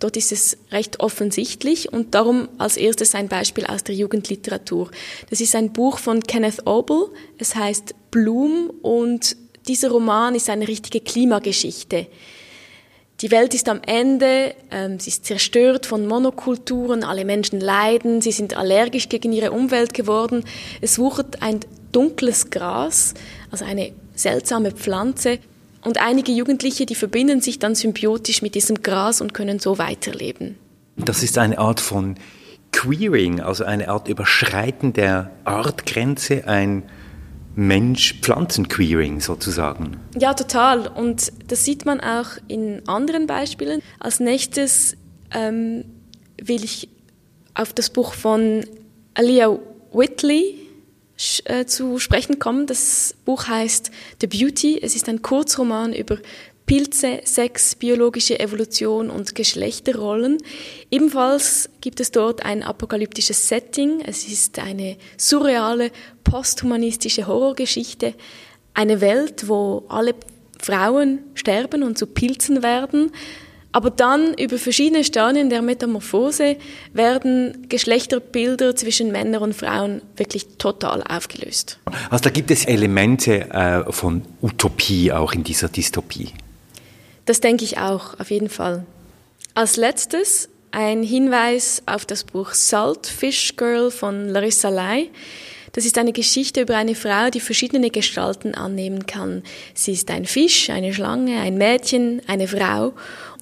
Dort 0.00 0.18
ist 0.18 0.32
es 0.32 0.58
recht 0.70 1.00
offensichtlich 1.00 1.90
und 1.94 2.14
darum 2.14 2.50
als 2.58 2.76
erstes 2.76 3.14
ein 3.14 3.28
Beispiel 3.28 3.64
aus 3.64 3.84
der 3.84 3.94
Jugendliteratur. 3.94 4.90
Das 5.30 5.40
ist 5.40 5.56
ein 5.56 5.72
Buch 5.72 5.98
von 5.98 6.22
Kenneth 6.22 6.66
Obel, 6.66 7.08
es 7.38 7.54
heißt 7.54 7.94
Bloom 8.10 8.68
und 8.82 9.34
dieser 9.66 9.88
Roman 9.88 10.34
ist 10.34 10.50
eine 10.50 10.68
richtige 10.68 11.00
Klimageschichte. 11.00 12.06
Die 13.20 13.32
Welt 13.32 13.52
ist 13.52 13.68
am 13.68 13.80
Ende, 13.84 14.54
ähm, 14.70 15.00
sie 15.00 15.10
ist 15.10 15.24
zerstört 15.24 15.86
von 15.86 16.06
Monokulturen, 16.06 17.02
alle 17.02 17.24
Menschen 17.24 17.60
leiden, 17.60 18.20
sie 18.20 18.30
sind 18.30 18.56
allergisch 18.56 19.08
gegen 19.08 19.32
ihre 19.32 19.50
Umwelt 19.50 19.92
geworden. 19.92 20.44
Es 20.80 21.00
wuchert 21.00 21.42
ein 21.42 21.58
dunkles 21.90 22.50
Gras, 22.50 23.14
also 23.50 23.64
eine 23.64 23.90
seltsame 24.14 24.70
Pflanze. 24.70 25.40
Und 25.82 25.98
einige 26.00 26.30
Jugendliche, 26.30 26.86
die 26.86 26.94
verbinden 26.94 27.40
sich 27.40 27.58
dann 27.58 27.74
symbiotisch 27.74 28.40
mit 28.40 28.54
diesem 28.54 28.82
Gras 28.84 29.20
und 29.20 29.34
können 29.34 29.58
so 29.58 29.78
weiterleben. 29.78 30.56
Das 30.96 31.24
ist 31.24 31.38
eine 31.38 31.58
Art 31.58 31.80
von 31.80 32.16
Queering, 32.70 33.40
also 33.40 33.64
eine 33.64 33.88
Art 33.88 34.06
Überschreiten 34.06 34.92
der 34.92 35.32
Artgrenze, 35.44 36.46
ein 36.46 36.84
Mensch-Pflanzen-Queering 37.58 39.20
sozusagen. 39.20 39.98
Ja, 40.16 40.32
total. 40.34 40.86
Und 40.86 41.32
das 41.48 41.64
sieht 41.64 41.84
man 41.84 42.00
auch 42.00 42.28
in 42.46 42.86
anderen 42.86 43.26
Beispielen. 43.26 43.82
Als 43.98 44.20
nächstes 44.20 44.96
ähm, 45.34 45.84
will 46.40 46.62
ich 46.62 46.88
auf 47.54 47.72
das 47.72 47.90
Buch 47.90 48.14
von 48.14 48.64
Alia 49.14 49.58
Whitley 49.92 50.54
äh, 51.46 51.64
zu 51.64 51.98
sprechen 51.98 52.38
kommen. 52.38 52.68
Das 52.68 53.16
Buch 53.24 53.48
heißt 53.48 53.90
The 54.20 54.28
Beauty. 54.28 54.78
Es 54.80 54.94
ist 54.94 55.08
ein 55.08 55.22
Kurzroman 55.22 55.92
über 55.92 56.18
Pilze, 56.68 57.22
Sex, 57.24 57.74
biologische 57.76 58.38
Evolution 58.38 59.08
und 59.08 59.34
Geschlechterrollen. 59.34 60.36
Ebenfalls 60.90 61.70
gibt 61.80 61.98
es 61.98 62.10
dort 62.10 62.44
ein 62.44 62.62
apokalyptisches 62.62 63.48
Setting. 63.48 64.02
Es 64.04 64.28
ist 64.28 64.58
eine 64.58 64.98
surreale, 65.16 65.90
posthumanistische 66.24 67.26
Horrorgeschichte. 67.26 68.12
Eine 68.74 69.00
Welt, 69.00 69.48
wo 69.48 69.86
alle 69.88 70.14
Frauen 70.60 71.20
sterben 71.32 71.82
und 71.82 71.96
zu 71.96 72.06
Pilzen 72.06 72.62
werden. 72.62 73.12
Aber 73.72 73.88
dann 73.88 74.34
über 74.34 74.58
verschiedene 74.58 75.04
Stadien 75.04 75.48
der 75.48 75.62
Metamorphose 75.62 76.56
werden 76.92 77.66
Geschlechterbilder 77.70 78.76
zwischen 78.76 79.10
Männern 79.10 79.42
und 79.42 79.54
Frauen 79.54 80.02
wirklich 80.16 80.58
total 80.58 81.02
aufgelöst. 81.02 81.78
Also 82.10 82.24
da 82.24 82.30
gibt 82.30 82.50
es 82.50 82.66
Elemente 82.66 83.48
äh, 83.50 83.90
von 83.90 84.22
Utopie 84.42 85.12
auch 85.12 85.32
in 85.32 85.44
dieser 85.44 85.70
Dystopie. 85.70 86.28
Das 87.28 87.40
denke 87.40 87.62
ich 87.62 87.76
auch, 87.76 88.18
auf 88.18 88.30
jeden 88.30 88.48
Fall. 88.48 88.86
Als 89.52 89.76
letztes 89.76 90.48
ein 90.70 91.02
Hinweis 91.02 91.82
auf 91.84 92.06
das 92.06 92.24
Buch 92.24 92.54
Salt 92.54 93.06
Fish 93.06 93.54
Girl 93.54 93.90
von 93.90 94.30
Larissa 94.30 94.70
Lai. 94.70 95.10
Das 95.72 95.84
ist 95.84 95.98
eine 95.98 96.14
Geschichte 96.14 96.62
über 96.62 96.78
eine 96.78 96.94
Frau, 96.94 97.28
die 97.28 97.40
verschiedene 97.40 97.90
Gestalten 97.90 98.54
annehmen 98.54 99.04
kann. 99.04 99.42
Sie 99.74 99.92
ist 99.92 100.10
ein 100.10 100.24
Fisch, 100.24 100.70
eine 100.70 100.94
Schlange, 100.94 101.38
ein 101.42 101.58
Mädchen, 101.58 102.22
eine 102.26 102.48
Frau. 102.48 102.94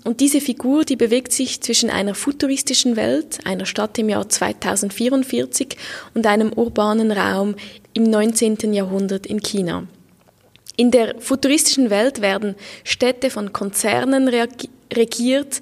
Und 0.02 0.18
diese 0.18 0.40
Figur, 0.40 0.84
die 0.84 0.96
bewegt 0.96 1.30
sich 1.30 1.60
zwischen 1.60 1.88
einer 1.88 2.16
futuristischen 2.16 2.96
Welt, 2.96 3.38
einer 3.44 3.66
Stadt 3.66 3.96
im 4.00 4.08
Jahr 4.08 4.28
2044 4.28 5.76
und 6.12 6.26
einem 6.26 6.52
urbanen 6.52 7.12
Raum 7.12 7.54
im 7.92 8.02
19. 8.02 8.74
Jahrhundert 8.74 9.26
in 9.26 9.40
China. 9.40 9.86
In 10.76 10.90
der 10.90 11.14
futuristischen 11.20 11.90
Welt 11.90 12.20
werden 12.20 12.54
Städte 12.84 13.30
von 13.30 13.52
Konzernen 13.52 14.28
regiert, 14.92 15.60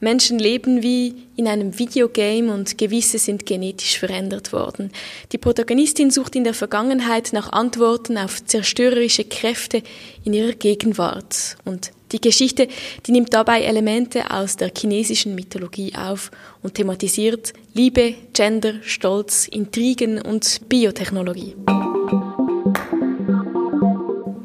Menschen 0.00 0.38
leben 0.38 0.82
wie 0.82 1.14
in 1.36 1.48
einem 1.48 1.78
Videogame 1.78 2.52
und 2.52 2.76
gewisse 2.76 3.18
sind 3.18 3.46
genetisch 3.46 3.98
verändert 3.98 4.52
worden. 4.52 4.90
Die 5.32 5.38
Protagonistin 5.38 6.10
sucht 6.10 6.36
in 6.36 6.44
der 6.44 6.52
Vergangenheit 6.52 7.32
nach 7.32 7.52
Antworten 7.52 8.18
auf 8.18 8.44
zerstörerische 8.44 9.24
Kräfte 9.24 9.82
in 10.24 10.34
ihrer 10.34 10.52
Gegenwart. 10.52 11.56
Und 11.64 11.90
die 12.12 12.20
Geschichte, 12.20 12.68
die 13.06 13.12
nimmt 13.12 13.32
dabei 13.32 13.62
Elemente 13.62 14.30
aus 14.30 14.56
der 14.56 14.70
chinesischen 14.76 15.34
Mythologie 15.34 15.94
auf 15.96 16.30
und 16.62 16.74
thematisiert 16.74 17.54
Liebe, 17.72 18.14
Gender, 18.34 18.74
Stolz, 18.82 19.48
Intrigen 19.48 20.20
und 20.20 20.60
Biotechnologie. 20.68 21.54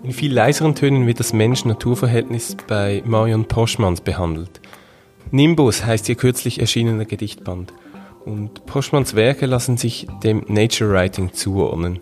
In 0.09 0.15
viel 0.15 0.33
leiseren 0.33 0.73
Tönen 0.73 1.05
wird 1.05 1.19
das 1.19 1.33
Mensch-Natur-Verhältnis 1.33 2.57
bei 2.65 3.03
Marion 3.05 3.45
Poschmanns 3.45 4.01
behandelt. 4.01 4.59
Nimbus 5.29 5.85
heißt 5.85 6.09
ihr 6.09 6.15
kürzlich 6.15 6.59
erschienener 6.59 7.05
Gedichtband. 7.05 7.73
Und 8.25 8.65
Poschmanns 8.65 9.13
Werke 9.13 9.45
lassen 9.45 9.77
sich 9.77 10.07
dem 10.23 10.43
Nature 10.47 10.91
Writing 10.91 11.33
zuordnen. 11.33 11.99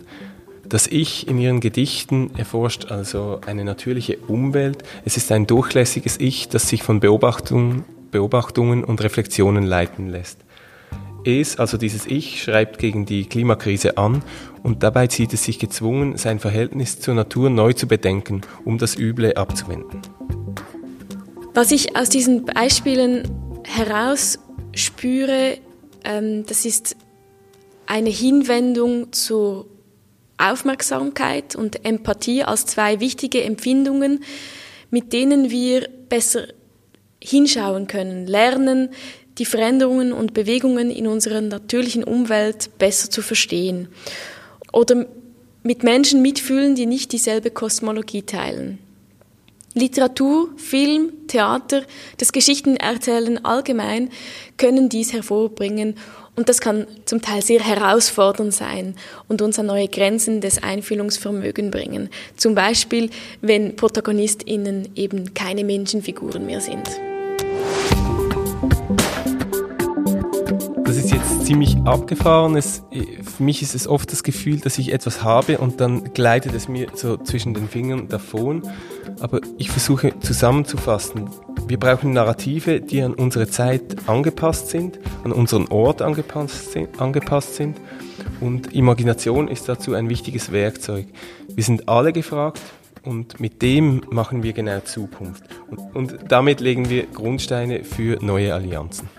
Das 0.64 0.88
Ich 0.88 1.28
in 1.28 1.38
ihren 1.38 1.60
Gedichten 1.60 2.32
erforscht 2.38 2.86
also 2.86 3.42
eine 3.46 3.66
natürliche 3.66 4.20
Umwelt. 4.20 4.86
Es 5.04 5.18
ist 5.18 5.30
ein 5.34 5.46
durchlässiges 5.46 6.18
Ich, 6.18 6.48
das 6.48 6.70
sich 6.70 6.84
von 6.84 7.02
Beobachtung, 7.02 7.84
Beobachtungen 8.12 8.86
und 8.86 9.04
Reflexionen 9.04 9.64
leiten 9.64 10.08
lässt. 10.08 10.40
Es, 11.28 11.60
also 11.60 11.76
dieses 11.76 12.06
Ich, 12.06 12.42
schreibt 12.42 12.80
gegen 12.80 13.06
die 13.06 13.26
Klimakrise 13.26 13.98
an 13.98 14.24
und 14.64 14.82
dabei 14.82 15.10
sieht 15.10 15.34
es 15.34 15.44
sich 15.44 15.60
gezwungen, 15.60 16.16
sein 16.16 16.40
Verhältnis 16.40 17.02
zur 17.02 17.16
Natur 17.16 17.50
neu 17.50 17.74
zu 17.74 17.86
bedenken, 17.86 18.42
um 18.64 18.78
das 18.78 18.98
Üble 18.98 19.34
abzuwenden. 19.36 20.02
Was 21.54 21.72
ich 21.72 21.98
aus 21.98 22.08
diesen 22.08 22.46
Beispielen 22.46 23.30
herausspüre, 23.66 25.58
ähm, 26.06 26.46
das 26.48 26.64
ist 26.64 26.96
eine 27.88 28.10
Hinwendung 28.10 29.12
zur 29.12 29.66
Aufmerksamkeit 30.38 31.58
und 31.58 31.84
Empathie 31.84 32.44
als 32.44 32.68
zwei 32.68 33.02
wichtige 33.02 33.44
Empfindungen, 33.44 34.24
mit 34.92 35.12
denen 35.12 35.50
wir 35.50 35.90
besser 36.08 36.48
hinschauen 37.22 37.88
können, 37.88 38.28
lernen, 38.28 38.92
die 39.38 39.46
Veränderungen 39.46 40.12
und 40.12 40.34
Bewegungen 40.34 40.90
in 40.90 41.08
unserer 41.08 41.42
natürlichen 41.42 42.04
Umwelt 42.04 42.78
besser 42.78 43.10
zu 43.10 43.22
verstehen. 43.22 43.88
Oder 44.74 45.06
mit 45.64 45.84
Menschen 45.84 46.22
mitfühlen, 46.22 46.76
die 46.76 46.86
nicht 46.86 47.12
dieselbe 47.12 47.52
Kosmologie 47.52 48.24
teilen. 48.24 48.80
Literatur, 49.74 50.50
Film, 50.58 51.28
Theater, 51.28 51.84
das 52.18 52.32
Geschichtenerzählen 52.32 53.46
allgemein 53.46 54.10
können 54.58 54.90
dies 54.90 55.14
hervorbringen 55.14 55.96
und 56.36 56.50
das 56.50 56.62
kann 56.62 56.88
zum 57.06 57.22
Teil 57.22 57.42
sehr 57.42 57.60
herausfordernd 57.60 58.54
sein 58.54 58.96
und 59.28 59.42
uns 59.42 59.60
an 59.60 59.68
neue 59.68 59.88
Grenzen 59.88 60.42
des 60.42 60.62
Einfühlungsvermögens 60.64 61.72
bringen. 61.72 62.10
Zum 62.38 62.56
Beispiel, 62.56 63.10
wenn 63.42 63.76
ProtagonistInnen 63.76 64.90
eben 64.96 65.34
keine 65.34 65.64
Menschenfiguren 65.64 66.46
mehr 66.46 66.62
sind. 66.62 66.88
Das 70.88 70.96
ist 70.96 71.12
jetzt 71.12 71.46
ziemlich 71.46 71.76
abgefahren. 71.84 72.56
Es, 72.56 72.82
für 73.36 73.44
mich 73.44 73.62
ist 73.62 73.76
es 73.76 73.90
oft 73.90 74.10
das 74.10 74.24
Gefühl, 74.24 74.62
dass 74.62 74.78
ich 74.78 74.94
etwas 74.94 75.22
habe 75.22 75.58
und 75.58 75.82
dann 75.82 76.14
gleitet 76.14 76.54
es 76.54 76.70
mir 76.70 76.88
so 76.96 77.18
zwischen 77.18 77.54
den 77.54 77.68
Fingern 77.68 78.08
davon. 78.08 78.62
Aber 79.20 79.42
ich 79.58 79.70
versuche 79.70 80.18
zusammenzufassen. 80.22 81.30
Wir 81.68 81.78
brauchen 81.78 82.14
Narrative, 82.14 82.80
die 82.80 83.02
an 83.02 83.16
unsere 83.16 83.50
Zeit 83.50 84.08
angepasst 84.08 84.70
sind, 84.70 84.98
an 85.26 85.34
unseren 85.34 85.68
Ort 85.68 86.02
angepasst 86.02 86.72
sind, 86.72 87.02
angepasst 87.02 87.56
sind. 87.56 87.76
Und 88.40 88.74
Imagination 88.74 89.50
ist 89.50 89.68
dazu 89.68 89.94
ein 89.94 90.08
wichtiges 90.08 90.54
Werkzeug. 90.54 91.08
Wir 91.54 91.66
sind 91.66 91.90
alle 91.90 92.14
gefragt, 92.14 92.62
und 93.04 93.40
mit 93.40 93.62
dem 93.62 94.02
machen 94.10 94.44
wir 94.44 94.52
genau 94.52 94.80
Zukunft. 94.82 95.44
Und, 95.70 95.96
und, 95.96 96.18
damit 96.30 96.60
legen 96.60 96.90
wir 96.90 97.06
Grundsteine 97.08 97.86
für 97.86 98.18
neue 98.22 98.54
Allianzen. 98.54 99.10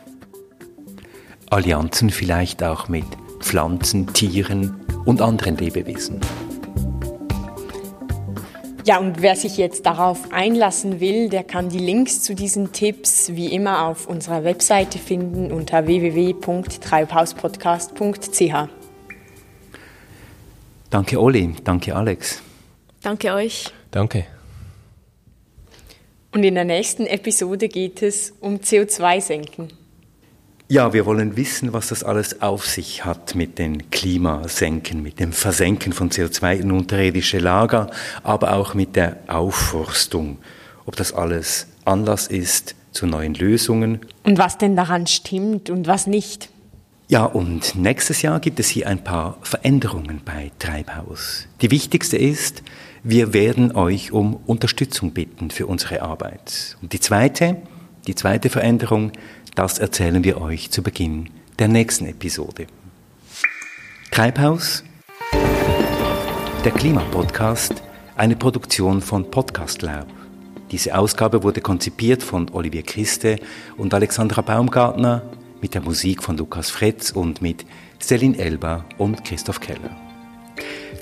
Allianzen 1.50 2.10
vielleicht 2.10 2.62
auch 2.62 2.88
mit 2.88 3.06
Pflanzen, 3.40 4.12
Tieren 4.12 4.84
und 5.06 5.22
anderen 5.22 5.56
Lebewesen. 5.56 6.20
Ja, 8.84 8.98
und 8.98 9.22
wer 9.22 9.34
sich 9.36 9.56
jetzt 9.56 9.86
darauf 9.86 10.32
einlassen 10.32 10.98
will, 11.00 11.28
der 11.28 11.44
kann 11.44 11.68
die 11.68 11.78
Links 11.78 12.22
zu 12.22 12.34
diesen 12.34 12.72
Tipps 12.72 13.34
wie 13.34 13.52
immer 13.52 13.86
auf 13.86 14.06
unserer 14.06 14.44
Webseite 14.44 14.98
finden 14.98 15.52
unter 15.52 15.86
www.treibhauspodcast.ch. 15.86 18.68
Danke 20.90 21.20
Olli, 21.20 21.54
danke 21.64 21.94
Alex. 21.94 22.42
Danke 23.02 23.32
euch. 23.32 23.66
Danke. 23.90 24.24
Und 26.32 26.44
in 26.44 26.54
der 26.54 26.64
nächsten 26.64 27.06
Episode 27.06 27.68
geht 27.68 28.02
es 28.02 28.32
um 28.40 28.56
CO2-Senken. 28.56 29.77
Ja, 30.70 30.92
wir 30.92 31.06
wollen 31.06 31.38
wissen, 31.38 31.72
was 31.72 31.88
das 31.88 32.04
alles 32.04 32.42
auf 32.42 32.66
sich 32.66 33.06
hat 33.06 33.34
mit 33.34 33.58
den 33.58 33.90
Klimasenken, 33.90 35.02
mit 35.02 35.18
dem 35.18 35.32
Versenken 35.32 35.94
von 35.94 36.10
CO2 36.10 36.56
in 36.56 36.72
unterirdische 36.72 37.38
Lager, 37.38 37.90
aber 38.22 38.52
auch 38.52 38.74
mit 38.74 38.94
der 38.94 39.16
Aufforstung. 39.28 40.36
Ob 40.84 40.94
das 40.94 41.14
alles 41.14 41.68
Anlass 41.86 42.26
ist 42.26 42.74
zu 42.92 43.06
neuen 43.06 43.32
Lösungen. 43.32 44.00
Und 44.24 44.36
was 44.36 44.58
denn 44.58 44.76
daran 44.76 45.06
stimmt 45.06 45.70
und 45.70 45.86
was 45.86 46.06
nicht. 46.06 46.50
Ja, 47.08 47.24
und 47.24 47.74
nächstes 47.74 48.20
Jahr 48.20 48.38
gibt 48.38 48.60
es 48.60 48.68
hier 48.68 48.88
ein 48.88 49.02
paar 49.02 49.38
Veränderungen 49.40 50.20
bei 50.22 50.52
Treibhaus. 50.58 51.46
Die 51.62 51.70
wichtigste 51.70 52.18
ist, 52.18 52.62
wir 53.02 53.32
werden 53.32 53.74
euch 53.74 54.12
um 54.12 54.34
Unterstützung 54.44 55.12
bitten 55.12 55.50
für 55.50 55.66
unsere 55.66 56.02
Arbeit. 56.02 56.76
Und 56.82 56.92
die 56.92 57.00
zweite, 57.00 57.56
die 58.06 58.14
zweite 58.14 58.50
Veränderung, 58.50 59.12
das 59.58 59.80
erzählen 59.80 60.22
wir 60.22 60.40
euch 60.40 60.70
zu 60.70 60.84
Beginn 60.84 61.30
der 61.58 61.66
nächsten 61.66 62.06
Episode. 62.06 62.68
Treibhaus, 64.12 64.84
der 66.64 66.70
Klimapodcast, 66.70 67.82
eine 68.14 68.36
Produktion 68.36 69.00
von 69.00 69.28
Podcast 69.32 69.82
Lab. 69.82 70.06
Diese 70.70 70.96
Ausgabe 70.96 71.42
wurde 71.42 71.60
konzipiert 71.60 72.22
von 72.22 72.48
Olivier 72.52 72.84
Christe 72.84 73.40
und 73.76 73.92
Alexandra 73.92 74.42
Baumgartner 74.42 75.22
mit 75.60 75.74
der 75.74 75.80
Musik 75.80 76.22
von 76.22 76.36
Lukas 76.36 76.70
Fretz 76.70 77.10
und 77.10 77.42
mit 77.42 77.66
Celine 78.00 78.38
Elba 78.38 78.84
und 78.96 79.24
Christoph 79.24 79.58
Keller. 79.58 79.90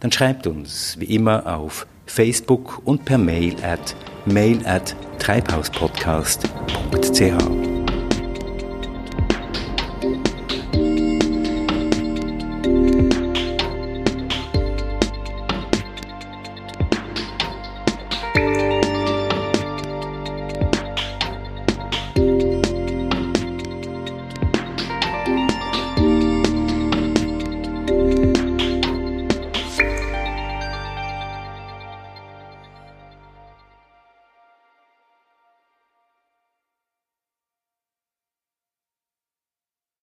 dann 0.00 0.12
schreibt 0.12 0.46
uns 0.46 0.96
wie 0.98 1.14
immer 1.14 1.56
auf 1.56 1.86
Facebook 2.06 2.82
und 2.84 3.04
per 3.04 3.18
Mail 3.18 3.54
at 3.62 3.96
mail 4.26 4.66
at 4.66 4.94
treibhauspodcast.ch. 5.18 7.75